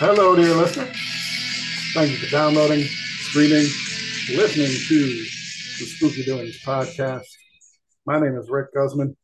Hello, 0.00 0.36
dear 0.36 0.54
listener. 0.54 0.88
Thank 1.92 2.12
you 2.12 2.18
for 2.18 2.30
downloading, 2.30 2.84
streaming, 2.84 3.66
listening 4.32 4.70
to 4.86 5.06
the 5.08 5.86
Spooky 5.86 6.22
Doings 6.22 6.62
podcast. 6.62 7.26
My 8.06 8.20
name 8.20 8.38
is 8.38 8.48
Rick 8.48 8.72
Guzman. 8.72 9.16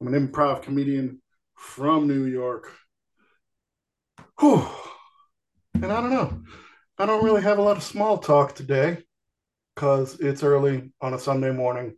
I'm 0.00 0.06
an 0.06 0.28
improv 0.28 0.62
comedian 0.62 1.20
from 1.56 2.06
New 2.06 2.26
York. 2.26 2.70
Whew. 4.38 4.64
And 5.74 5.86
I 5.86 6.00
don't 6.00 6.10
know. 6.10 6.40
I 6.98 7.06
don't 7.06 7.24
really 7.24 7.42
have 7.42 7.58
a 7.58 7.62
lot 7.62 7.76
of 7.76 7.82
small 7.82 8.18
talk 8.18 8.54
today 8.54 8.98
because 9.74 10.20
it's 10.20 10.44
early 10.44 10.92
on 11.00 11.14
a 11.14 11.18
Sunday 11.18 11.50
morning. 11.50 11.96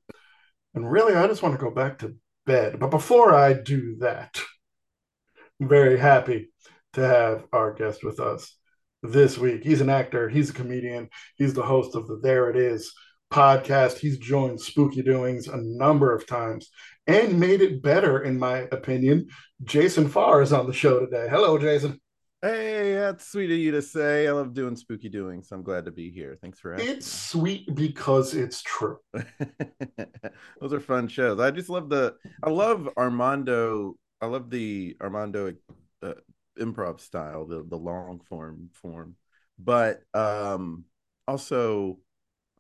And 0.75 0.91
really, 0.91 1.15
I 1.15 1.27
just 1.27 1.43
want 1.43 1.61
to 1.61 1.63
go 1.63 1.71
back 1.71 1.99
to 1.99 2.17
bed. 2.47 2.79
But 2.81 2.91
before 2.91 3.35
I 3.35 3.53
do 3.53 3.97
that, 3.97 4.41
I'm 5.61 5.69
very 5.69 5.99
happy 5.99 6.54
to 6.95 7.07
have 7.07 7.45
our 7.53 7.73
guest 7.73 8.05
with 8.05 8.21
us 8.21 8.57
this 9.03 9.37
week. 9.39 9.63
He's 9.63 9.81
an 9.81 9.91
actor, 9.91 10.29
he's 10.29 10.51
a 10.51 10.55
comedian, 10.55 11.09
he's 11.37 11.55
the 11.55 11.63
host 11.63 11.95
of 11.95 12.07
the 12.07 12.19
There 12.23 12.51
It 12.51 12.57
Is 12.57 12.93
podcast. 13.33 13.99
He's 13.99 14.19
joined 14.19 14.61
Spooky 14.61 15.03
Doings 15.03 15.49
a 15.49 15.57
number 15.57 16.15
of 16.15 16.27
times 16.27 16.71
and 17.07 17.39
made 17.39 17.61
it 17.61 17.83
better, 17.83 18.23
in 18.23 18.39
my 18.39 18.69
opinion. 18.73 19.29
Jason 19.63 20.09
Farr 20.09 20.41
is 20.43 20.53
on 20.53 20.67
the 20.67 20.73
show 20.73 21.01
today. 21.01 21.27
Hello, 21.29 21.59
Jason. 21.59 22.01
Hey, 22.41 22.95
that's 22.95 23.27
sweet 23.27 23.51
of 23.51 23.57
you 23.57 23.71
to 23.73 23.81
say. 23.81 24.29
I 24.29 24.33
love 24.33 24.53
doing 24.53 24.77
spooky 24.77 25.09
doings. 25.09 25.49
I'm 25.51 25.63
glad 25.63 25.87
to 25.87 25.91
be 25.91 26.11
here. 26.11 26.37
Thanks 26.43 26.61
for 26.61 26.75
asking. 26.75 26.91
It's 26.91 27.11
sweet 27.11 27.75
because 27.75 28.35
it's 28.35 28.63
true. 28.63 28.99
Those 30.61 30.73
are 30.75 30.81
fun 30.81 31.09
shows. 31.09 31.41
I 31.41 31.51
just 31.51 31.71
love 31.71 31.89
the. 31.89 32.15
I 32.43 32.51
love 32.51 32.89
Armando. 32.99 33.95
I 34.21 34.27
love 34.27 34.51
the 34.51 34.95
Armando 35.01 35.55
improv 36.59 37.01
style, 37.01 37.47
the 37.47 37.65
the 37.65 37.77
long 37.77 38.21
form 38.29 38.71
form. 38.73 39.17
But 39.59 40.03
um 40.15 40.85
also, 41.27 41.99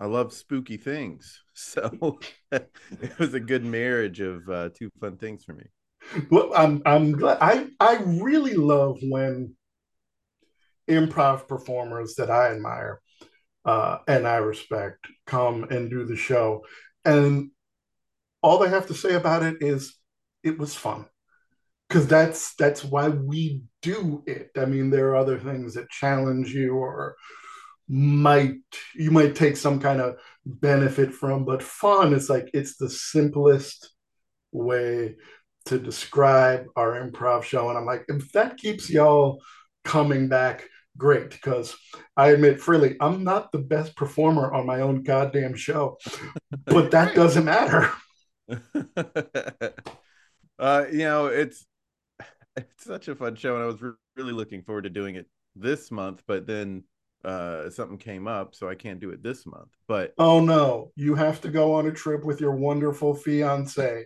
I 0.00 0.06
love 0.06 0.32
spooky 0.32 0.76
things. 0.76 1.42
So 1.56 2.18
it 2.50 3.18
was 3.18 3.34
a 3.34 3.40
good 3.40 3.64
marriage 3.64 4.20
of 4.20 4.48
uh, 4.48 4.70
two 4.74 4.90
fun 5.00 5.18
things 5.18 5.44
for 5.44 5.52
me. 5.52 5.66
Well, 6.28 6.52
I'm 6.54 6.82
I'm 6.84 7.12
glad. 7.12 7.38
I 7.40 7.68
I 7.78 7.98
really 8.04 8.54
love 8.54 8.98
when 9.02 9.54
improv 10.88 11.48
performers 11.48 12.16
that 12.16 12.30
I 12.30 12.52
admire 12.52 13.00
uh, 13.64 13.98
and 14.06 14.26
I 14.26 14.36
respect 14.36 15.06
come 15.26 15.64
and 15.64 15.90
do 15.90 16.04
the 16.04 16.16
show. 16.16 16.64
And 17.04 17.50
all 18.42 18.58
they 18.58 18.68
have 18.68 18.88
to 18.88 18.94
say 18.94 19.14
about 19.14 19.42
it 19.42 19.58
is 19.60 19.96
it 20.42 20.58
was 20.58 20.74
fun. 20.74 21.06
Because 21.94 22.08
that's 22.08 22.56
that's 22.56 22.82
why 22.82 23.08
we 23.08 23.62
do 23.80 24.24
it. 24.26 24.50
I 24.56 24.64
mean, 24.64 24.90
there 24.90 25.10
are 25.10 25.16
other 25.16 25.38
things 25.38 25.74
that 25.74 25.88
challenge 25.90 26.50
you 26.50 26.74
or 26.74 27.14
might 27.88 28.56
you 28.96 29.12
might 29.12 29.36
take 29.36 29.56
some 29.56 29.78
kind 29.78 30.00
of 30.00 30.16
benefit 30.44 31.14
from, 31.14 31.44
but 31.44 31.62
fun 31.62 32.12
is 32.12 32.28
like 32.28 32.50
it's 32.52 32.78
the 32.78 32.90
simplest 32.90 33.90
way 34.50 35.14
to 35.66 35.78
describe 35.78 36.64
our 36.74 37.00
improv 37.00 37.44
show. 37.44 37.68
And 37.68 37.78
I'm 37.78 37.86
like, 37.86 38.04
if 38.08 38.32
that 38.32 38.56
keeps 38.56 38.90
y'all 38.90 39.40
coming 39.84 40.26
back 40.28 40.64
great 40.98 41.30
because 41.30 41.76
I 42.16 42.30
admit 42.30 42.60
freely 42.60 42.96
I'm 43.00 43.22
not 43.22 43.52
the 43.52 43.58
best 43.58 43.94
performer 43.94 44.52
on 44.52 44.66
my 44.66 44.80
own 44.80 45.04
goddamn 45.04 45.54
show, 45.54 45.98
but 46.66 46.90
that 46.90 47.14
doesn't 47.14 47.44
matter. 47.44 47.88
uh, 50.58 50.86
you 50.90 50.98
know, 50.98 51.26
it's 51.26 51.64
it's 52.56 52.84
such 52.84 53.08
a 53.08 53.14
fun 53.14 53.34
show, 53.36 53.54
and 53.54 53.62
I 53.62 53.66
was 53.66 53.82
re- 53.82 53.92
really 54.16 54.32
looking 54.32 54.62
forward 54.62 54.84
to 54.84 54.90
doing 54.90 55.16
it 55.16 55.26
this 55.56 55.90
month, 55.90 56.22
but 56.26 56.46
then 56.46 56.84
uh, 57.24 57.70
something 57.70 57.98
came 57.98 58.26
up, 58.28 58.54
so 58.54 58.68
I 58.68 58.74
can't 58.74 59.00
do 59.00 59.10
it 59.10 59.22
this 59.22 59.46
month. 59.46 59.70
But 59.88 60.14
oh 60.18 60.40
no, 60.40 60.92
you 60.96 61.14
have 61.14 61.40
to 61.42 61.48
go 61.48 61.74
on 61.74 61.86
a 61.86 61.92
trip 61.92 62.24
with 62.24 62.40
your 62.40 62.54
wonderful 62.54 63.14
fiance. 63.14 64.04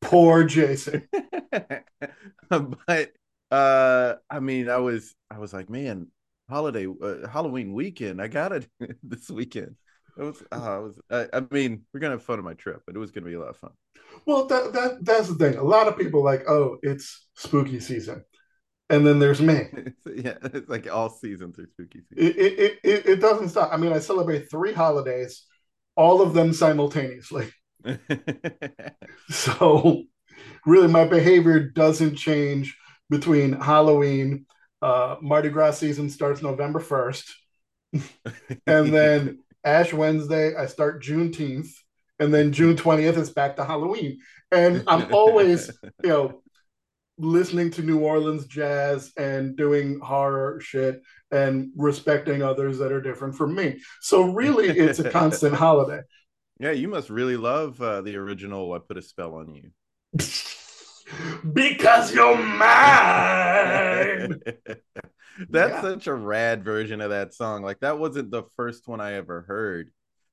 Poor 0.00 0.44
Jason. 0.44 1.08
but 2.48 3.12
uh, 3.50 4.14
I 4.30 4.40
mean, 4.40 4.68
I 4.68 4.78
was 4.78 5.14
I 5.30 5.38
was 5.38 5.52
like, 5.52 5.68
man, 5.68 6.08
holiday 6.48 6.86
uh, 6.86 7.26
Halloween 7.28 7.72
weekend. 7.72 8.20
I 8.20 8.28
got 8.28 8.52
it 8.52 8.68
this 9.02 9.30
weekend. 9.30 9.76
It 10.18 10.22
was, 10.22 10.42
uh, 10.52 10.78
it 10.78 10.82
was 10.82 11.00
I, 11.10 11.38
I, 11.38 11.42
mean, 11.50 11.84
we're 11.92 12.00
gonna 12.00 12.14
have 12.14 12.22
fun 12.22 12.38
on 12.38 12.44
my 12.44 12.54
trip, 12.54 12.82
but 12.86 12.94
it 12.94 12.98
was 12.98 13.10
gonna 13.10 13.26
be 13.26 13.34
a 13.34 13.40
lot 13.40 13.48
of 13.48 13.56
fun. 13.56 13.72
Well, 14.26 14.46
that 14.46 14.72
that 14.72 15.04
that's 15.04 15.28
the 15.28 15.34
thing. 15.34 15.56
A 15.56 15.62
lot 15.62 15.88
of 15.88 15.98
people 15.98 16.22
like, 16.22 16.48
oh, 16.48 16.78
it's 16.82 17.26
spooky 17.34 17.80
season, 17.80 18.24
and 18.88 19.06
then 19.06 19.18
there's 19.18 19.40
me. 19.40 19.62
yeah, 20.14 20.34
it's 20.42 20.68
like 20.68 20.92
all 20.92 21.10
seasons 21.10 21.58
are 21.58 21.66
spooky 21.66 22.00
season. 22.08 22.24
It, 22.24 22.36
it 22.36 22.78
it 22.84 23.06
it 23.06 23.20
doesn't 23.20 23.50
stop. 23.50 23.70
I 23.72 23.76
mean, 23.76 23.92
I 23.92 23.98
celebrate 23.98 24.50
three 24.50 24.72
holidays, 24.72 25.44
all 25.96 26.22
of 26.22 26.34
them 26.34 26.52
simultaneously. 26.52 27.48
so, 29.30 30.04
really, 30.66 30.88
my 30.88 31.04
behavior 31.04 31.60
doesn't 31.60 32.16
change 32.16 32.76
between 33.10 33.52
Halloween 33.52 34.46
uh, 34.82 35.16
Mardi 35.22 35.48
Gras 35.48 35.78
season 35.78 36.10
starts 36.10 36.42
November 36.42 36.80
1st. 36.80 37.30
and 38.66 38.92
then 38.92 39.38
Ash 39.64 39.92
Wednesday, 39.92 40.56
I 40.56 40.66
start 40.66 41.02
Juneteenth. 41.02 41.70
And 42.18 42.32
then 42.32 42.52
June 42.52 42.76
20th, 42.76 43.16
is 43.16 43.30
back 43.30 43.56
to 43.56 43.64
Halloween. 43.64 44.20
And 44.50 44.84
I'm 44.86 45.12
always, 45.12 45.70
you 46.02 46.08
know, 46.08 46.42
listening 47.18 47.70
to 47.72 47.82
New 47.82 48.00
Orleans 48.00 48.46
jazz 48.46 49.12
and 49.16 49.56
doing 49.56 50.00
horror 50.00 50.60
shit 50.60 51.02
and 51.30 51.70
respecting 51.76 52.42
others 52.42 52.78
that 52.78 52.92
are 52.92 53.00
different 53.00 53.36
from 53.36 53.54
me. 53.54 53.80
So 54.00 54.22
really, 54.22 54.68
it's 54.68 54.98
a 54.98 55.10
constant 55.10 55.54
holiday. 55.54 56.02
Yeah, 56.60 56.72
you 56.72 56.86
must 56.86 57.10
really 57.10 57.36
love 57.36 57.82
uh, 57.82 58.02
the 58.02 58.14
original 58.14 58.72
"I 58.72 58.78
Put 58.78 58.96
a 58.96 59.02
Spell 59.02 59.34
on 59.34 59.52
You." 59.52 59.70
because 61.52 62.14
you're 62.14 62.36
mine. 62.36 64.40
That's 65.48 65.72
yeah. 65.72 65.80
such 65.80 66.06
a 66.06 66.14
rad 66.14 66.62
version 66.62 67.00
of 67.00 67.10
that 67.10 67.34
song. 67.34 67.62
Like 67.62 67.80
that 67.80 67.98
wasn't 67.98 68.30
the 68.30 68.44
first 68.54 68.86
one 68.86 69.00
I 69.00 69.14
ever 69.14 69.42
heard, 69.42 69.90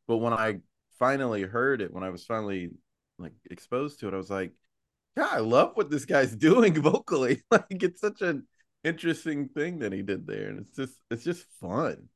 but 0.07 0.17
when 0.17 0.33
I 0.33 0.59
finally 0.99 1.43
heard 1.43 1.81
it, 1.81 1.93
when 1.93 2.03
I 2.03 2.09
was 2.09 2.25
finally 2.25 2.71
like 3.17 3.33
exposed 3.49 3.99
to 3.99 4.07
it, 4.07 4.13
I 4.13 4.17
was 4.17 4.29
like, 4.29 4.51
"Yeah, 5.17 5.29
I 5.31 5.39
love 5.39 5.71
what 5.75 5.89
this 5.89 6.05
guy's 6.05 6.35
doing 6.35 6.81
vocally. 6.81 7.41
like 7.51 7.83
it's 7.83 8.01
such 8.01 8.21
an 8.21 8.47
interesting 8.83 9.49
thing 9.49 9.79
that 9.79 9.93
he 9.93 10.01
did 10.01 10.27
there, 10.27 10.49
and 10.49 10.59
it's 10.59 10.75
just 10.75 10.95
it's 11.09 11.23
just 11.23 11.45
fun." 11.59 12.09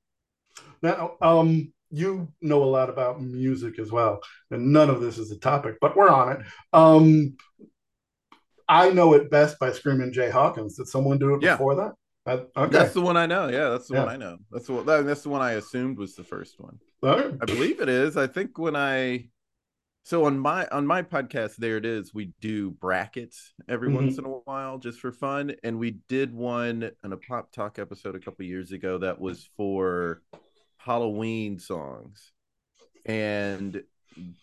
Now, 0.82 1.16
um, 1.22 1.74
you 1.90 2.28
know 2.42 2.64
a 2.64 2.66
lot 2.66 2.90
about 2.90 3.22
music 3.22 3.80
as 3.80 3.92
well, 3.92 4.20
and 4.52 4.74
none 4.74 4.90
of 4.90 5.02
this 5.02 5.18
is 5.18 5.32
a 5.32 5.40
topic, 5.40 5.78
but 5.82 5.96
we're 5.96 6.10
on 6.10 6.34
it. 6.34 6.46
Um, 6.74 7.38
I 8.68 8.90
know 8.90 9.14
it 9.14 9.30
best 9.30 9.60
by 9.60 9.72
Screaming 9.72 10.14
Jay 10.14 10.30
Hawkins. 10.30 10.78
Did 10.78 10.88
someone 10.88 11.20
do 11.20 11.36
it 11.36 11.44
yeah. 11.44 11.54
before 11.54 11.76
that? 11.76 11.94
I, 12.26 12.32
okay. 12.32 12.68
That's 12.70 12.94
the 12.94 13.02
one 13.02 13.18
I 13.18 13.26
know. 13.26 13.50
Yeah, 13.50 13.70
that's 13.70 13.88
the 13.88 13.96
yeah. 13.96 14.06
one 14.06 14.14
I 14.14 14.18
know. 14.18 14.38
That's 14.52 14.68
the 14.68 14.74
one, 14.74 15.06
that's 15.06 15.24
the 15.24 15.30
one 15.30 15.42
I 15.42 15.54
assumed 15.54 15.98
was 15.98 16.16
the 16.16 16.24
first 16.24 16.60
one. 16.60 16.80
Right. 17.02 17.34
I 17.42 17.46
believe 17.46 17.82
it 17.82 17.90
is. 17.90 18.16
I 18.16 18.28
think 18.28 18.58
when 18.58 18.76
I 18.76 19.28
so 20.04 20.26
on 20.26 20.40
my 20.40 20.68
on 20.68 20.88
my 20.88 21.02
podcast, 21.02 21.58
there 21.58 21.78
it 21.78 21.86
is. 21.86 22.14
We 22.14 22.34
do 22.40 22.72
brackets 22.72 23.54
every 23.68 23.90
mm-hmm. 23.90 23.98
once 24.06 24.18
in 24.18 24.26
a 24.26 24.30
while 24.30 24.78
just 24.78 25.00
for 25.00 25.12
fun, 25.12 25.56
and 25.64 25.80
we 25.80 26.00
did 26.08 26.34
one 26.34 26.92
in 27.04 27.14
a 27.14 27.18
pop 27.18 27.52
talk 27.52 27.80
episode 27.80 28.16
a 28.16 28.20
couple 28.20 28.46
years 28.46 28.72
ago 28.72 28.98
that 29.00 29.20
was 29.20 29.50
for 29.58 30.22
Halloween 30.78 31.60
songs, 31.60 32.32
and 33.06 33.84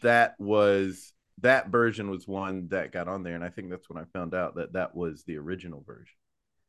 that 0.02 0.34
was 0.38 1.12
that 1.42 1.68
version 1.68 2.10
was 2.10 2.26
one 2.26 2.68
that 2.68 2.92
got 2.92 3.08
on 3.08 3.22
there, 3.22 3.34
and 3.34 3.44
I 3.44 3.48
think 3.48 3.70
that's 3.70 3.88
when 3.88 4.02
I 4.02 4.06
found 4.12 4.34
out 4.34 4.56
that 4.56 4.74
that 4.74 4.94
was 4.94 5.24
the 5.24 5.36
original 5.36 5.82
version. 5.86 6.16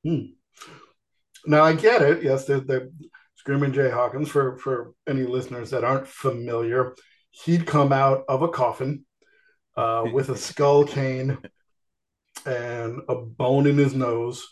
Hmm. 0.03 0.33
Now 1.45 1.63
I 1.63 1.73
get 1.73 2.01
it. 2.01 2.23
Yes, 2.23 2.45
the, 2.45 2.61
the 2.61 2.91
Screaming 3.35 3.73
Jay 3.73 3.89
Hawkins. 3.89 4.29
For 4.29 4.57
for 4.57 4.93
any 5.07 5.23
listeners 5.23 5.71
that 5.71 5.83
aren't 5.83 6.07
familiar, 6.07 6.95
he'd 7.31 7.65
come 7.65 7.91
out 7.91 8.23
of 8.27 8.41
a 8.41 8.49
coffin 8.49 9.05
uh, 9.75 10.05
with 10.13 10.29
a 10.29 10.37
skull 10.37 10.83
cane 10.85 11.37
and 12.45 13.01
a 13.09 13.15
bone 13.15 13.67
in 13.67 13.77
his 13.77 13.93
nose, 13.93 14.47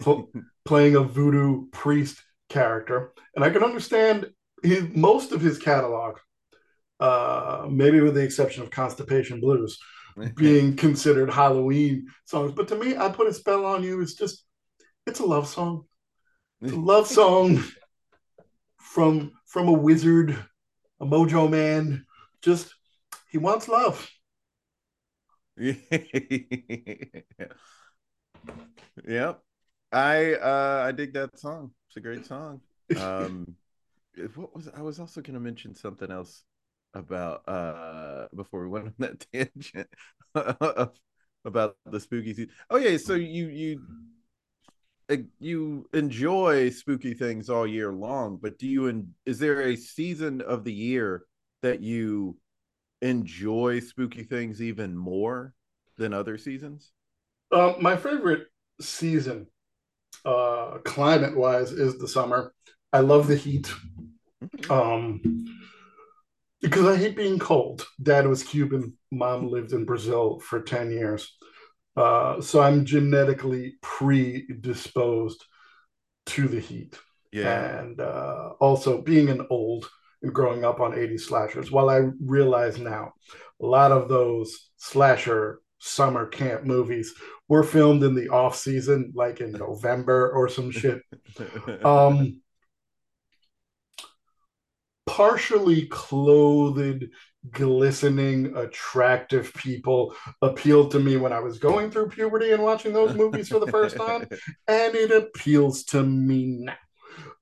pl- 0.00 0.30
playing 0.64 0.96
a 0.96 1.00
voodoo 1.00 1.66
priest 1.72 2.22
character. 2.48 3.12
And 3.34 3.44
I 3.44 3.50
can 3.50 3.64
understand 3.64 4.30
his, 4.62 4.84
most 4.94 5.32
of 5.32 5.40
his 5.40 5.58
catalog 5.58 6.18
uh, 7.00 7.66
maybe 7.70 8.00
with 8.00 8.14
the 8.14 8.22
exception 8.22 8.62
of 8.62 8.70
Constipation 8.70 9.40
Blues, 9.40 9.78
being 10.36 10.76
considered 10.76 11.30
Halloween 11.30 12.06
songs. 12.24 12.52
But 12.52 12.68
to 12.68 12.76
me, 12.76 12.96
I 12.96 13.10
Put 13.10 13.28
a 13.28 13.34
Spell 13.34 13.64
on 13.64 13.82
You 13.82 14.00
It's 14.00 14.14
just, 14.14 14.44
it's 15.06 15.20
a 15.20 15.26
love 15.26 15.46
song. 15.46 15.84
Love 16.60 17.06
song 17.06 17.62
from 18.78 19.32
from 19.44 19.68
a 19.68 19.72
wizard, 19.72 20.36
a 21.00 21.04
mojo 21.04 21.50
man. 21.50 22.06
Just, 22.40 22.74
he 23.28 23.36
wants 23.36 23.68
love. 23.68 24.10
yep. 25.56 25.82
I 29.92 30.34
uh 30.34 30.84
I 30.86 30.92
dig 30.92 31.12
that 31.14 31.38
song. 31.38 31.72
It's 31.88 31.96
a 31.96 32.00
great 32.00 32.26
song. 32.26 32.60
Um, 32.96 33.56
what 34.34 34.54
was 34.54 34.68
I 34.74 34.82
was 34.82 34.98
also 34.98 35.20
to 35.34 35.40
mention 35.40 35.74
something 35.74 36.10
else 36.10 36.44
about 36.94 37.46
uh 37.48 38.28
before 38.34 38.62
we 38.62 38.68
went 38.68 38.86
on 38.86 38.94
that 38.98 39.26
tangent 39.32 39.88
about 41.44 41.76
the 41.84 42.00
spooky 42.00 42.32
season. 42.32 42.50
Oh 42.70 42.78
yeah, 42.78 42.96
so 42.96 43.14
you 43.14 43.48
you 43.48 43.82
you 45.38 45.88
enjoy 45.92 46.70
spooky 46.70 47.14
things 47.14 47.48
all 47.48 47.66
year 47.66 47.92
long, 47.92 48.38
but 48.40 48.58
do 48.58 48.66
you 48.66 48.86
in, 48.88 49.14
is 49.24 49.38
there 49.38 49.62
a 49.62 49.76
season 49.76 50.40
of 50.40 50.64
the 50.64 50.72
year 50.72 51.24
that 51.62 51.80
you 51.80 52.36
enjoy 53.02 53.80
spooky 53.80 54.24
things 54.24 54.60
even 54.60 54.96
more 54.96 55.54
than 55.96 56.12
other 56.12 56.38
seasons? 56.38 56.92
Uh, 57.52 57.74
my 57.80 57.96
favorite 57.96 58.48
season, 58.80 59.46
uh, 60.24 60.78
climate 60.84 61.36
wise, 61.36 61.70
is 61.70 61.98
the 61.98 62.08
summer. 62.08 62.52
I 62.92 63.00
love 63.00 63.28
the 63.28 63.36
heat. 63.36 63.72
Mm-hmm. 64.42 64.72
Um, 64.72 65.46
because 66.60 66.86
I 66.86 66.96
hate 66.96 67.16
being 67.16 67.38
cold. 67.38 67.86
Dad 68.02 68.26
was 68.26 68.42
Cuban, 68.42 68.96
mom 69.12 69.50
lived 69.50 69.72
in 69.72 69.84
Brazil 69.84 70.40
for 70.40 70.60
10 70.60 70.90
years. 70.90 71.36
Uh, 71.96 72.40
so 72.40 72.60
I'm 72.60 72.84
genetically 72.84 73.76
predisposed 73.80 75.44
to 76.26 76.48
the 76.48 76.60
heat. 76.60 76.98
Yeah. 77.32 77.80
And 77.80 78.00
uh, 78.00 78.50
also 78.60 79.02
being 79.02 79.28
an 79.28 79.46
old 79.50 79.88
and 80.22 80.32
growing 80.32 80.64
up 80.64 80.80
on 80.80 80.92
80s 80.92 81.20
slashers, 81.20 81.70
while 81.70 81.88
I 81.88 82.08
realize 82.20 82.78
now 82.78 83.12
a 83.60 83.66
lot 83.66 83.92
of 83.92 84.08
those 84.08 84.70
slasher 84.76 85.60
summer 85.78 86.26
camp 86.26 86.64
movies 86.64 87.14
were 87.48 87.62
filmed 87.62 88.02
in 88.02 88.14
the 88.14 88.28
off 88.28 88.56
season, 88.56 89.12
like 89.14 89.40
in 89.40 89.52
November 89.52 90.30
or 90.30 90.48
some 90.48 90.70
shit. 90.72 91.02
Um, 91.84 92.40
partially 95.06 95.86
clothed, 95.86 97.06
glistening, 97.50 98.56
attractive 98.56 99.52
people 99.54 100.14
appealed 100.42 100.90
to 100.92 100.98
me 100.98 101.16
when 101.16 101.32
I 101.32 101.40
was 101.40 101.58
going 101.58 101.90
through 101.90 102.08
puberty 102.08 102.52
and 102.52 102.62
watching 102.62 102.92
those 102.92 103.14
movies 103.14 103.48
for 103.48 103.58
the 103.58 103.70
first 103.70 103.96
time, 104.06 104.28
and 104.68 104.94
it 104.94 105.10
appeals 105.10 105.84
to 105.84 106.02
me 106.02 106.46
now. 106.46 106.74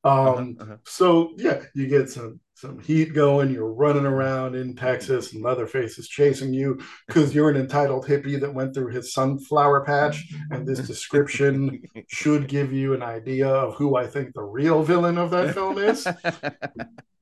Um, 0.04 0.56
uh-huh, 0.60 0.64
uh-huh. 0.64 0.76
So 0.84 1.32
yeah, 1.36 1.62
you 1.74 1.86
get 1.86 2.10
some 2.10 2.40
some 2.54 2.78
heat 2.78 3.14
going. 3.14 3.52
You're 3.52 3.72
running 3.72 4.06
around 4.06 4.54
in 4.54 4.76
Texas, 4.76 5.32
and 5.32 5.42
Leatherface 5.42 5.98
is 5.98 6.08
chasing 6.08 6.54
you 6.54 6.80
because 7.06 7.34
you're 7.34 7.50
an 7.50 7.56
entitled 7.56 8.06
hippie 8.06 8.40
that 8.40 8.54
went 8.54 8.74
through 8.74 8.88
his 8.88 9.12
sunflower 9.12 9.84
patch. 9.84 10.32
And 10.50 10.66
this 10.66 10.86
description 10.86 11.82
should 12.08 12.48
give 12.48 12.72
you 12.72 12.94
an 12.94 13.02
idea 13.02 13.48
of 13.48 13.74
who 13.74 13.96
I 13.96 14.06
think 14.06 14.34
the 14.34 14.42
real 14.42 14.82
villain 14.82 15.18
of 15.18 15.30
that 15.30 15.54
film 15.54 15.78
is. 15.78 16.06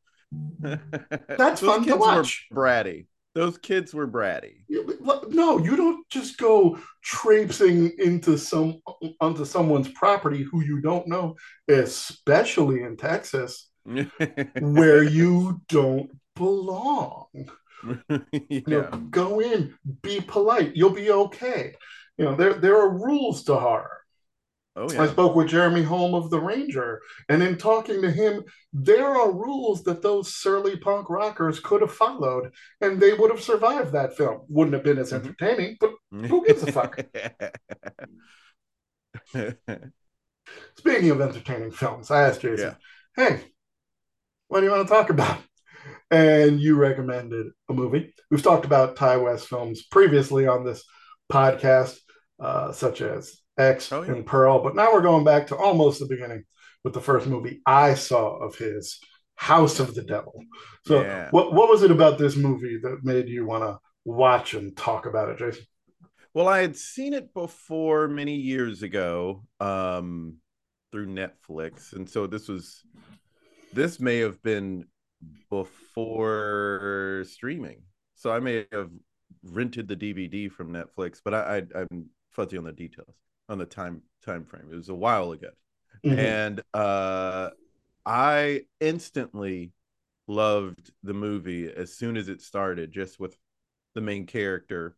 That's 1.37 1.61
fun 1.61 1.84
to 1.87 1.96
watch. 1.96 2.46
bratty. 2.52 3.06
Those 3.34 3.56
kids 3.56 3.94
were 3.94 4.06
bratty. 4.06 4.64
No, 5.31 5.58
you 5.58 5.75
don't 5.76 6.06
just 6.11 6.37
go 6.37 6.79
traipsing 7.02 7.93
into 7.99 8.37
some 8.37 8.82
onto 9.20 9.44
someone's 9.46 9.88
property 9.88 10.43
who 10.43 10.62
you 10.62 10.81
don't 10.82 11.06
know, 11.06 11.37
especially 11.69 12.82
in 12.82 12.96
Texas, 12.99 13.70
where 14.61 15.02
you 15.02 15.62
don't 15.69 16.11
belong. 16.37 17.26
yeah. 17.34 18.19
You 18.49 18.62
know, 18.67 18.90
go 19.11 19.40
in, 19.40 19.75
be 20.02 20.20
polite, 20.20 20.76
you'll 20.76 20.90
be 20.90 21.11
okay. 21.11 21.75
You 22.19 22.26
know, 22.26 22.37
there 22.37 22.55
there 22.55 22.76
are 22.81 22.90
rules 22.90 23.43
to 23.44 23.56
horror. 23.56 24.02
Oh, 24.75 24.91
yeah. 24.91 25.03
I 25.03 25.07
spoke 25.09 25.37
with 25.37 25.49
Jeremy 25.49 25.83
Holm 25.83 26.15
of 26.15 26.31
The 26.31 26.41
Ranger, 26.41 27.03
and 27.29 27.43
in 27.43 27.59
talking 27.59 28.01
to 28.01 28.11
him, 28.11 28.43
there 28.73 29.07
are 29.07 29.31
rules 29.31 29.85
that 29.85 30.01
those 30.01 30.35
surly 30.35 30.79
punk 30.79 31.11
rockers 31.11 31.61
could 31.61 31.83
have 31.83 31.93
followed, 31.93 32.53
and 32.81 32.99
they 32.99 33.13
would 33.13 33.31
have 33.31 33.43
survived 33.43 33.93
that 33.93 34.17
film. 34.17 34.41
Wouldn't 34.49 34.73
have 34.73 34.83
been 34.83 34.97
as 34.97 35.13
mm-hmm. 35.13 35.27
entertaining, 35.27 35.77
but 35.79 35.91
who 36.11 36.47
gives 36.47 36.63
a 36.63 36.73
fuck? 36.73 36.99
Speaking 40.79 41.11
of 41.11 41.21
entertaining 41.21 41.71
films, 41.71 42.11
I 42.11 42.23
asked 42.23 42.41
Jason, 42.41 42.75
yeah. 43.19 43.29
"Hey, 43.29 43.43
what 44.49 44.61
do 44.61 44.67
you 44.67 44.73
want 44.73 44.89
to 44.89 44.95
talk 44.95 45.11
about?" 45.11 45.39
And 46.11 46.59
you 46.59 46.77
recommended 46.77 47.49
a 47.69 47.75
movie. 47.75 48.15
We've 48.31 48.43
talked 48.43 48.65
about 48.65 48.97
Ti 48.97 49.19
West 49.19 49.49
films 49.49 49.83
previously 49.83 50.47
on 50.47 50.65
this 50.65 50.83
podcast, 51.31 51.99
uh, 52.41 52.73
such 52.73 53.03
as 53.03 53.42
X 53.59 53.93
oh, 53.93 54.03
yeah. 54.03 54.13
and 54.13 54.27
Pearl. 54.27 54.63
But 54.63 54.77
now 54.77 54.93
we're 54.93 55.03
going 55.03 55.25
back 55.25 55.49
to 55.49 55.57
almost 55.57 56.01
the 56.01 56.07
beginning 56.07 56.45
with 56.85 56.95
the 56.95 57.01
first 57.01 57.27
movie 57.27 57.61
I 57.67 57.95
saw 57.95 58.37
of 58.37 58.57
his, 58.57 58.99
House 59.35 59.81
of 59.81 59.95
the 59.95 60.03
Devil. 60.03 60.35
So, 60.87 61.03
yeah. 61.03 61.29
what 61.31 61.53
what 61.53 61.69
was 61.69 61.83
it 61.83 61.91
about 61.91 62.19
this 62.19 62.37
movie 62.37 62.79
that 62.79 63.03
made 63.03 63.29
you 63.29 63.45
want 63.45 63.65
to 63.65 63.79
watch 64.05 64.55
and 64.55 64.77
talk 64.77 65.07
about 65.07 65.31
it, 65.31 65.39
Jason? 65.39 65.65
Well, 66.35 66.49
I 66.49 66.61
had 66.61 66.77
seen 66.77 67.13
it 67.13 67.35
before 67.35 68.09
many 68.09 68.37
years 68.37 68.83
ago 68.83 69.45
um, 69.61 70.37
through 70.93 71.09
Netflix, 71.09 71.93
and 71.93 72.09
so 72.09 72.27
this 72.27 72.49
was 72.49 72.83
this 73.73 73.99
may 73.99 74.19
have 74.19 74.41
been 74.43 74.87
before 75.51 77.25
streaming. 77.27 77.83
So 78.15 78.31
I 78.31 78.39
may 78.39 78.67
have 78.73 78.91
rented 79.43 79.89
the 79.89 79.97
DVD 79.97 80.51
from 80.51 80.73
Netflix, 80.73 81.21
but 81.25 81.35
I, 81.35 81.57
I 81.57 81.63
I'm 81.81 82.07
fuzzy 82.31 82.57
on 82.57 82.65
the 82.65 82.73
details 82.73 83.17
on 83.53 83.59
the 83.59 83.67
time 83.67 84.03
time 84.25 84.45
frame. 84.45 84.69
It 84.73 84.77
was 84.77 84.89
a 84.89 84.95
while 84.95 85.33
ago, 85.33 85.51
mm-hmm. 86.05 86.19
and 86.19 86.63
uh, 86.75 87.51
I 88.05 88.63
instantly 88.81 89.73
loved 90.27 90.91
the 91.03 91.15
movie 91.15 91.71
as 91.71 91.95
soon 91.95 92.17
as 92.17 92.29
it 92.29 92.41
started, 92.41 92.91
just 92.91 93.21
with 93.21 93.37
the 93.95 94.01
main 94.01 94.27
character, 94.27 94.97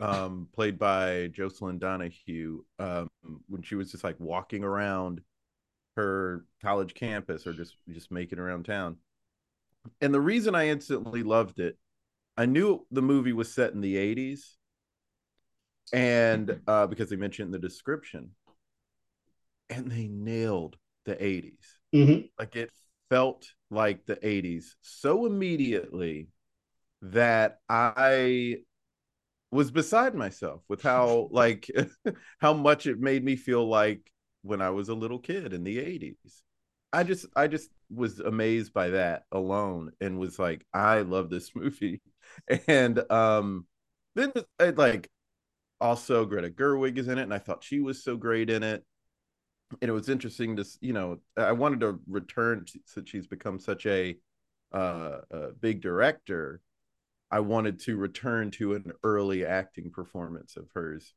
um, 0.00 0.48
played 0.52 0.78
by 0.78 1.28
Jocelyn 1.28 1.78
Donahue, 1.78 2.62
um, 2.80 3.08
when 3.48 3.62
she 3.62 3.76
was 3.76 3.92
just 3.92 4.04
like 4.04 4.18
walking 4.18 4.64
around 4.64 5.20
her 5.94 6.44
college 6.60 6.94
campus 6.94 7.46
or 7.46 7.52
just 7.52 7.76
just 7.90 8.10
making 8.10 8.40
around 8.40 8.64
town. 8.64 8.96
And 10.00 10.12
the 10.12 10.20
reason 10.20 10.56
I 10.56 10.68
instantly 10.68 11.22
loved 11.22 11.60
it, 11.60 11.78
I 12.36 12.46
knew 12.46 12.84
the 12.90 13.02
movie 13.02 13.32
was 13.32 13.54
set 13.54 13.72
in 13.72 13.80
the 13.80 13.94
80s 13.94 14.56
and 15.92 16.48
mm-hmm. 16.48 16.70
uh, 16.70 16.86
because 16.86 17.10
they 17.10 17.16
mentioned 17.16 17.46
in 17.46 17.52
the 17.52 17.58
description, 17.58 18.30
and 19.70 19.90
they 19.90 20.08
nailed 20.08 20.76
the 21.04 21.14
80s. 21.14 21.54
Mm-hmm. 21.94 22.26
Like 22.38 22.56
it 22.56 22.70
felt 23.08 23.46
like 23.70 24.06
the 24.06 24.16
80s 24.16 24.64
so 24.80 25.26
immediately 25.26 26.28
that 27.02 27.58
I 27.68 28.58
was 29.50 29.70
beside 29.70 30.14
myself 30.14 30.62
with 30.68 30.82
how 30.82 31.28
like 31.32 31.70
how 32.40 32.52
much 32.52 32.86
it 32.86 32.98
made 32.98 33.24
me 33.24 33.36
feel 33.36 33.66
like 33.68 34.10
when 34.42 34.60
I 34.60 34.70
was 34.70 34.88
a 34.88 34.94
little 34.94 35.18
kid 35.18 35.52
in 35.52 35.64
the 35.64 35.78
80s. 35.78 36.42
I 36.92 37.02
just 37.02 37.26
I 37.34 37.48
just 37.48 37.70
was 37.90 38.20
amazed 38.20 38.72
by 38.72 38.90
that 38.90 39.24
alone 39.32 39.92
and 40.00 40.18
was 40.18 40.38
like 40.38 40.64
I 40.72 41.00
love 41.00 41.30
this 41.30 41.50
movie. 41.54 42.00
And 42.68 43.10
um 43.10 43.66
then 44.14 44.32
it, 44.58 44.78
like 44.78 45.10
also 45.80 46.24
Greta 46.24 46.50
Gerwig 46.50 46.98
is 46.98 47.08
in 47.08 47.18
it, 47.18 47.22
and 47.22 47.34
I 47.34 47.38
thought 47.38 47.64
she 47.64 47.80
was 47.80 48.02
so 48.02 48.16
great 48.16 48.50
in 48.50 48.62
it. 48.62 48.84
And 49.82 49.88
it 49.88 49.92
was 49.92 50.08
interesting 50.08 50.56
to, 50.56 50.64
you 50.80 50.92
know, 50.92 51.18
I 51.36 51.52
wanted 51.52 51.80
to 51.80 51.98
return 52.06 52.66
since 52.84 53.10
she's 53.10 53.26
become 53.26 53.58
such 53.58 53.84
a, 53.86 54.16
uh, 54.72 55.18
a 55.30 55.52
big 55.52 55.80
director. 55.80 56.60
I 57.30 57.40
wanted 57.40 57.80
to 57.80 57.96
return 57.96 58.52
to 58.52 58.74
an 58.74 58.92
early 59.02 59.44
acting 59.44 59.90
performance 59.90 60.56
of 60.56 60.68
hers, 60.72 61.12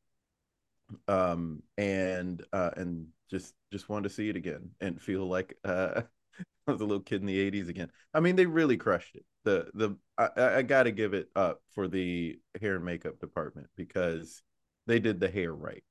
um, 1.08 1.62
and 1.78 2.44
uh, 2.52 2.72
and 2.76 3.08
just 3.30 3.54
just 3.72 3.90
wanted 3.90 4.10
to 4.10 4.16
see 4.16 4.30
it 4.30 4.36
again 4.36 4.72
and 4.82 5.00
feel 5.00 5.28
like 5.28 5.56
uh, 5.64 6.02
I 6.68 6.72
was 6.72 6.82
a 6.82 6.86
little 6.86 7.04
kid 7.04 7.22
in 7.22 7.28
the 7.28 7.52
'80s 7.52 7.70
again. 7.70 7.92
I 8.14 8.22
mean, 8.22 8.36
they 8.36 8.48
really 8.48 8.78
crushed 8.78 9.16
it. 9.16 9.26
The 9.44 9.70
the 9.76 9.98
I, 10.18 10.58
I 10.58 10.62
got 10.64 10.84
to 10.84 10.92
give 10.92 11.14
it 11.14 11.30
up 11.36 11.62
for 11.76 11.88
the 11.88 12.40
hair 12.60 12.78
and 12.78 12.86
makeup 12.86 13.20
department 13.20 13.68
because 13.76 14.42
they 14.90 15.00
did 15.00 15.20
the 15.20 15.30
hair 15.30 15.54
right. 15.54 15.84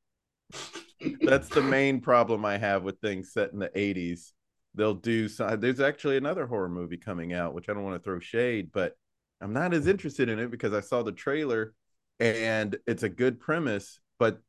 That's 1.21 1.49
the 1.49 1.62
main 1.62 2.00
problem 2.00 2.45
I 2.45 2.59
have 2.59 2.83
with 2.83 3.00
things 3.00 3.33
set 3.33 3.52
in 3.52 3.61
the 3.61 3.69
80s. 3.69 4.33
They'll 4.75 4.95
do 4.95 5.28
some, 5.28 5.61
there's 5.61 5.81
actually 5.81 6.17
another 6.17 6.47
horror 6.47 6.69
movie 6.69 6.97
coming 6.97 7.33
out, 7.33 7.55
which 7.55 7.69
I 7.69 7.75
don't 7.75 7.85
want 7.85 7.95
to 7.95 8.02
throw 8.02 8.19
shade, 8.19 8.71
but 8.73 8.97
I'm 9.40 9.52
not 9.52 9.73
as 9.73 9.87
interested 9.87 10.28
in 10.28 10.40
it 10.40 10.50
because 10.50 10.75
I 10.75 10.81
saw 10.81 11.02
the 11.05 11.12
trailer 11.12 11.75
and 12.19 12.76
it's 12.88 13.05
a 13.05 13.09
good 13.09 13.38
premise, 13.38 14.00
but 14.19 14.40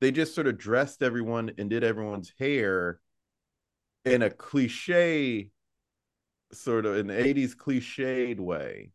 they 0.00 0.10
just 0.10 0.34
sort 0.34 0.48
of 0.48 0.58
dressed 0.58 1.00
everyone 1.00 1.52
and 1.56 1.70
did 1.70 1.84
everyone's 1.84 2.32
hair 2.38 2.98
in 4.04 4.22
a 4.22 4.30
cliche 4.30 5.50
sort 6.52 6.84
of 6.84 6.96
an 6.96 7.08
80s 7.08 7.54
cliched 7.54 8.40
way 8.40 8.90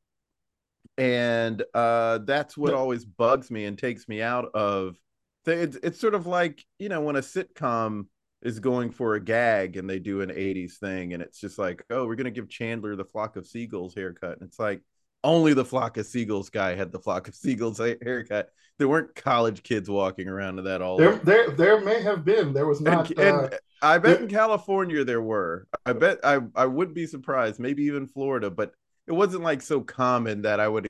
and 1.00 1.64
uh, 1.74 2.20
that's 2.20 2.58
what 2.58 2.74
always 2.74 3.06
bugs 3.06 3.50
me 3.50 3.66
and 3.66 3.78
takes 3.78 4.08
me 4.08 4.22
out 4.22 4.54
of 4.54 4.98
it's, 5.46 5.78
it's 5.82 6.00
sort 6.00 6.14
of 6.14 6.28
like 6.28 6.64
you 6.78 6.90
know 6.90 7.02
when 7.02 7.16
a 7.16 7.22
sitcom 7.22 8.06
is 8.42 8.60
going 8.60 8.92
for 8.92 9.16
a 9.16 9.24
gag 9.24 9.78
and 9.78 9.90
they 9.90 10.00
do 10.00 10.22
an 10.22 10.30
80s 10.30 10.74
thing 10.74 11.14
and 11.14 11.24
it's 11.24 11.40
just 11.40 11.58
like 11.58 11.84
oh 11.90 12.06
we're 12.06 12.16
going 12.16 12.26
to 12.26 12.32
give 12.32 12.50
chandler 12.50 12.96
the 12.96 13.06
flock 13.06 13.36
of 13.36 13.48
seagulls 13.48 13.96
haircut. 13.96 14.40
And 14.40 14.48
it's 14.48 14.60
like 14.60 14.82
only 15.24 15.54
the 15.54 15.66
flock 15.66 15.98
of 15.98 16.06
seagulls 16.06 16.50
guy 16.50 16.76
had 16.76 16.92
the 16.92 17.00
flock 17.00 17.28
of 17.28 17.36
seagulls 17.36 17.80
haircut. 17.80 18.50
There 18.78 18.88
weren't 18.88 19.14
college 19.16 19.64
kids 19.64 19.90
walking 19.90 20.30
around 20.30 20.58
to 20.58 20.62
that 20.64 20.82
all 20.82 20.98
there 20.98 21.16
there, 21.18 21.52
there 21.52 21.82
may 21.82 22.02
have 22.02 22.24
been. 22.24 22.54
There 22.54 22.68
was 22.68 22.80
not 22.80 23.10
and, 23.12 23.20
uh, 23.20 23.44
and 23.44 23.60
i 23.82 23.98
bet 23.98 24.18
there, 24.18 24.24
in 24.24 24.30
california 24.30 25.04
there 25.04 25.22
were. 25.22 25.68
I 25.86 25.94
bet 25.94 26.20
i 26.24 26.40
i 26.56 26.66
would 26.66 26.94
be 26.94 27.08
surprised 27.08 27.60
maybe 27.60 27.84
even 27.84 28.08
florida 28.08 28.50
but 28.50 28.74
it 29.10 29.14
wasn't 29.14 29.44
like 29.44 29.62
so 29.62 29.82
common 29.82 30.44
that 30.44 30.60
i 30.60 30.68
would 30.68 30.88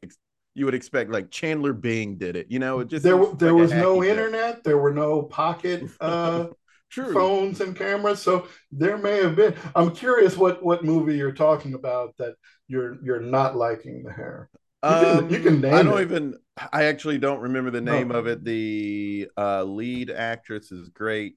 you 0.59 0.65
would 0.65 0.75
expect 0.75 1.09
like 1.09 1.31
Chandler 1.31 1.73
Bing 1.73 2.17
did 2.17 2.35
it. 2.35 2.47
You 2.49 2.59
know, 2.59 2.79
it 2.79 2.89
just 2.89 3.03
there 3.03 3.17
there 3.37 3.53
like 3.53 3.61
was 3.61 3.71
no 3.71 4.03
internet, 4.03 4.63
there 4.63 4.77
were 4.77 4.93
no 4.93 5.21
pocket 5.23 5.89
uh, 6.01 6.47
phones 6.91 7.61
and 7.61 7.75
cameras, 7.75 8.21
so 8.21 8.47
there 8.71 8.97
may 8.97 9.21
have 9.23 9.35
been. 9.35 9.55
I'm 9.73 9.95
curious 9.95 10.35
what 10.35 10.61
what 10.61 10.83
movie 10.83 11.15
you're 11.15 11.31
talking 11.31 11.75
about 11.75 12.15
that 12.17 12.35
you're 12.67 12.97
you're 13.03 13.21
not 13.21 13.55
liking 13.55 14.03
the 14.03 14.11
hair. 14.11 14.49
You 14.83 14.89
can, 14.89 15.17
um, 15.17 15.29
you 15.29 15.39
can 15.39 15.61
name 15.61 15.73
I 15.73 15.83
don't 15.83 15.99
it. 15.99 16.03
even. 16.03 16.35
I 16.73 16.83
actually 16.85 17.19
don't 17.19 17.39
remember 17.39 17.71
the 17.71 17.81
name 17.81 18.09
no. 18.09 18.15
of 18.15 18.27
it. 18.27 18.43
The 18.43 19.29
uh, 19.37 19.63
lead 19.63 20.09
actress 20.09 20.73
is 20.73 20.89
great 20.89 21.35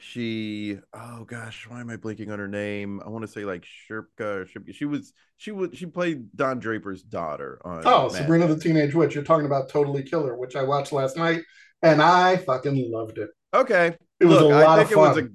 she 0.00 0.78
oh 0.92 1.24
gosh 1.24 1.66
why 1.68 1.80
am 1.80 1.90
i 1.90 1.96
blinking 1.96 2.30
on 2.30 2.38
her 2.38 2.48
name? 2.48 3.00
I 3.04 3.08
want 3.08 3.22
to 3.22 3.28
say 3.28 3.44
like 3.44 3.64
Shirka 3.64 4.20
or 4.20 4.72
she 4.72 4.84
was 4.84 5.12
she 5.36 5.50
was 5.50 5.70
she 5.74 5.86
played 5.86 6.34
don 6.36 6.58
draper's 6.58 7.02
daughter 7.02 7.60
on 7.64 7.82
oh 7.84 8.04
Mad 8.04 8.12
sabrina 8.12 8.46
the 8.46 8.58
teenage 8.58 8.94
witch. 8.94 9.14
You're 9.14 9.24
talking 9.24 9.46
about 9.46 9.68
totally 9.68 10.02
killer 10.02 10.36
which 10.36 10.56
i 10.56 10.62
watched 10.62 10.92
last 10.92 11.16
night 11.16 11.42
and 11.82 12.02
i 12.02 12.36
fucking 12.36 12.90
loved 12.90 13.18
it. 13.18 13.30
Okay. 13.54 13.96
It 14.20 14.26
was 14.26 14.40
Look, 14.40 14.52
a 14.52 14.54
lot 14.56 14.78
I 14.78 14.84
think 14.84 14.90
of 14.90 14.94
fun. 14.94 15.06
it 15.06 15.08
was 15.08 15.18
a 15.18 15.28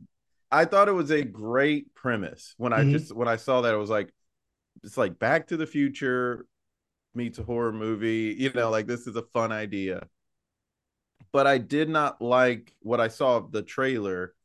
i 0.51 0.65
thought 0.65 0.89
it 0.89 0.93
was 0.93 1.11
a 1.11 1.23
great 1.23 1.93
premise 1.95 2.53
when 2.57 2.73
i 2.73 2.81
mm-hmm. 2.81 2.91
just 2.91 3.15
when 3.15 3.27
i 3.27 3.37
saw 3.37 3.61
that 3.61 3.73
it 3.73 3.77
was 3.77 3.89
like 3.89 4.13
it's 4.83 4.97
like 4.97 5.17
back 5.17 5.47
to 5.47 5.57
the 5.57 5.65
future 5.65 6.45
meets 7.15 7.39
a 7.39 7.43
horror 7.43 7.71
movie 7.71 8.35
you 8.37 8.51
know 8.53 8.69
like 8.69 8.87
this 8.87 9.07
is 9.07 9.15
a 9.15 9.23
fun 9.33 9.51
idea. 9.51 10.07
But 11.31 11.47
i 11.47 11.57
did 11.57 11.89
not 11.89 12.21
like 12.21 12.75
what 12.81 13.01
i 13.01 13.07
saw 13.07 13.37
of 13.37 13.51
the 13.51 13.63
trailer 13.63 14.35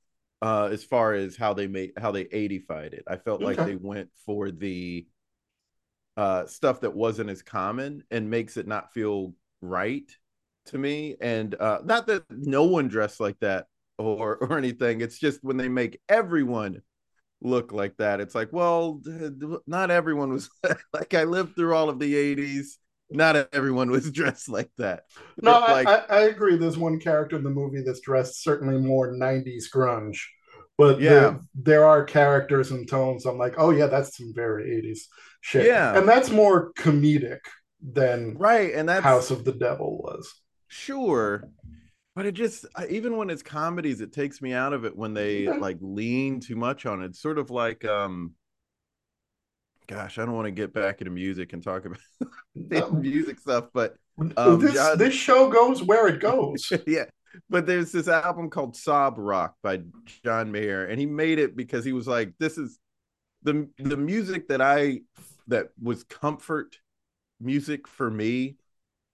uh 0.41 0.69
as 0.73 0.85
far 0.85 1.15
as 1.15 1.37
how 1.37 1.53
they 1.53 1.67
made 1.67 1.93
how 1.97 2.13
they 2.13 2.25
85'd 2.25 2.95
it. 2.95 3.05
I 3.07 3.17
felt 3.17 3.43
okay. 3.43 3.57
like 3.57 3.67
they 3.67 3.77
went 3.77 4.11
for 4.25 4.51
the 4.51 5.07
uh 6.17 6.47
stuff 6.47 6.81
that 6.81 6.95
wasn't 6.95 7.31
as 7.31 7.43
common 7.43 8.05
and 8.11 8.31
makes 8.31 8.57
it 8.57 8.67
not 8.67 8.93
feel 8.93 9.35
right 9.61 10.11
to 10.67 10.79
me. 10.79 11.17
And 11.21 11.55
uh 11.55 11.81
not 11.85 12.07
that 12.07 12.25
no 12.31 12.65
one 12.65 12.89
dressed 12.89 13.21
like 13.21 13.39
that 13.41 13.67
or 13.99 14.37
or 14.37 14.59
anything. 14.59 15.01
It's 15.01 15.19
just 15.19 15.43
when 15.43 15.57
they 15.57 15.69
make 15.69 16.01
everyone 16.09 16.83
look 17.41 17.73
like 17.73 17.97
that, 17.99 18.21
it's 18.21 18.35
like, 18.35 18.53
well, 18.53 19.01
not 19.67 19.91
everyone 19.91 20.33
was 20.33 20.51
like 20.93 21.15
I 21.15 21.25
lived 21.25 21.57
through 21.57 21.75
all 21.75 21.89
of 21.89 21.99
the 21.99 22.15
80s 22.15 22.79
not 23.11 23.49
everyone 23.53 23.91
was 23.91 24.11
dressed 24.13 24.49
like 24.49 24.71
that. 24.79 25.05
No, 25.41 25.53
I, 25.53 25.73
like, 25.73 25.89
I, 25.89 26.05
I, 26.09 26.21
agree. 26.23 26.57
There's 26.57 26.79
one 26.79 27.01
character 27.01 27.37
in 27.37 27.45
the 27.45 27.51
movie 27.51 27.83
that's 27.83 28.01
dressed 28.01 28.43
certainly 28.43 28.79
more 28.79 29.13
90s 29.13 29.65
grunge, 29.75 30.19
but 30.77 31.01
yeah, 31.01 31.11
there, 31.11 31.41
there, 31.55 31.85
are 31.85 32.05
characters 32.05 32.71
and 32.71 32.89
tones. 32.89 33.27
I'm 33.27 33.39
like, 33.39 33.55
oh 33.59 33.71
yeah, 33.71 33.87
that's 33.87 34.17
some 34.17 34.33
very 34.35 34.83
80s 34.83 35.01
shit. 35.41 35.67
Yeah, 35.67 35.97
and 35.97 36.09
that's 36.09 36.31
more 36.31 36.73
comedic 36.75 37.41
than 37.83 38.37
right, 38.39 38.75
and 38.75 38.89
that 38.89 39.03
House 39.03 39.31
of 39.31 39.45
the 39.45 39.53
Devil 39.53 39.99
was. 39.99 40.33
Sure, 40.69 41.49
but 42.15 42.27
it 42.27 42.33
just 42.33 42.67
even 42.91 43.17
when 43.17 43.31
it's 43.31 43.43
comedies, 43.43 44.01
it 44.01 44.13
takes 44.13 44.43
me 44.43 44.53
out 44.53 44.73
of 44.73 44.85
it 44.85 44.97
when 44.97 45.15
they 45.15 45.45
yeah. 45.45 45.53
like 45.53 45.79
lean 45.81 46.41
too 46.41 46.57
much 46.57 46.85
on 46.85 47.03
it. 47.03 47.07
It's 47.07 47.23
sort 47.23 47.39
of 47.39 47.51
like 47.51 47.85
um 47.85 48.35
gosh, 49.89 50.19
I 50.19 50.25
don't 50.25 50.35
want 50.35 50.47
to 50.47 50.53
get 50.53 50.73
back 50.73 51.01
into 51.01 51.11
music 51.11 51.53
and 51.53 51.63
talk 51.63 51.85
about 51.85 52.83
um, 52.83 53.01
music 53.01 53.41
stuff, 53.41 53.67
but 53.73 53.97
um, 54.37 54.61
this 54.61 54.75
John... 54.75 54.99
this 54.99 55.15
show 55.15 55.49
goes 55.49 55.83
where 55.83 56.07
it 56.09 56.21
goes. 56.21 56.71
yeah, 56.87 57.05
but 57.51 57.67
there's 57.67 57.93
this 57.93 58.09
album 58.09 58.51
called 58.51 58.77
Sob 58.77 59.15
Rock 59.19 59.57
by 59.63 59.81
John 60.25 60.53
Mayer, 60.53 60.87
and 60.87 61.01
he 61.01 61.07
made 61.07 61.39
it 61.39 61.57
because 61.57 61.85
he 61.85 61.93
was 61.93 62.07
like, 62.07 62.33
"This 62.39 62.59
is 62.59 62.79
the 63.43 63.69
the 63.79 63.97
music 63.97 64.49
that 64.49 64.61
I 64.61 65.01
that 65.49 65.69
was 65.83 66.05
comfort 66.05 66.79
music 67.41 67.87
for 67.87 68.11
me 68.11 68.57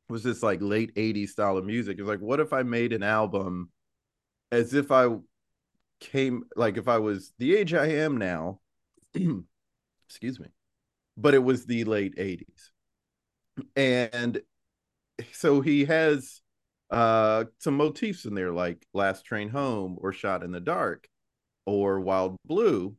was 0.08 0.22
this 0.22 0.42
like 0.42 0.60
late 0.60 0.94
80s 0.94 1.30
style 1.30 1.56
of 1.56 1.64
music. 1.64 1.98
It's 1.98 2.08
like, 2.08 2.20
what 2.20 2.40
if 2.40 2.52
I 2.52 2.62
made 2.62 2.92
an 2.92 3.02
album 3.02 3.70
as 4.52 4.74
if 4.74 4.92
I 4.92 5.08
came 6.00 6.44
like 6.56 6.76
if 6.76 6.88
I 6.88 6.98
was 6.98 7.32
the 7.38 7.56
age 7.56 7.74
I 7.74 7.86
am 7.86 8.18
now, 8.18 8.60
excuse 10.06 10.38
me, 10.38 10.48
but 11.16 11.34
it 11.34 11.42
was 11.42 11.66
the 11.66 11.84
late 11.84 12.16
80s. 12.16 12.70
And 13.76 14.40
so 15.32 15.60
he 15.60 15.84
has 15.84 16.40
uh 16.90 17.44
some 17.58 17.76
motifs 17.76 18.24
in 18.24 18.34
there 18.34 18.52
like 18.52 18.86
Last 18.92 19.24
Train 19.24 19.48
Home 19.48 19.96
or 20.00 20.12
Shot 20.12 20.42
in 20.42 20.52
the 20.52 20.60
Dark 20.60 21.08
or 21.66 22.00
Wild 22.00 22.36
Blue, 22.44 22.96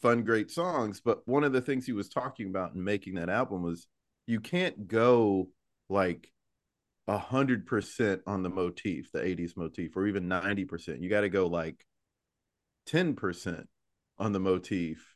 fun 0.00 0.22
great 0.22 0.50
songs, 0.50 1.00
but 1.00 1.26
one 1.26 1.44
of 1.44 1.52
the 1.52 1.60
things 1.60 1.86
he 1.86 1.92
was 1.92 2.08
talking 2.08 2.48
about 2.48 2.74
in 2.74 2.84
making 2.84 3.14
that 3.14 3.28
album 3.28 3.62
was 3.62 3.86
you 4.26 4.40
can't 4.40 4.86
go 4.86 5.48
like 5.88 6.30
a 7.08 7.18
hundred 7.18 7.66
percent 7.66 8.22
on 8.26 8.42
the 8.42 8.50
motif, 8.50 9.10
the 9.12 9.20
80s 9.20 9.56
motif, 9.56 9.96
or 9.96 10.06
even 10.06 10.28
90%. 10.28 11.00
You 11.00 11.08
got 11.08 11.20
to 11.22 11.28
go 11.28 11.46
like 11.46 11.84
10% 12.86 13.66
on 14.18 14.32
the 14.32 14.40
motif 14.40 15.15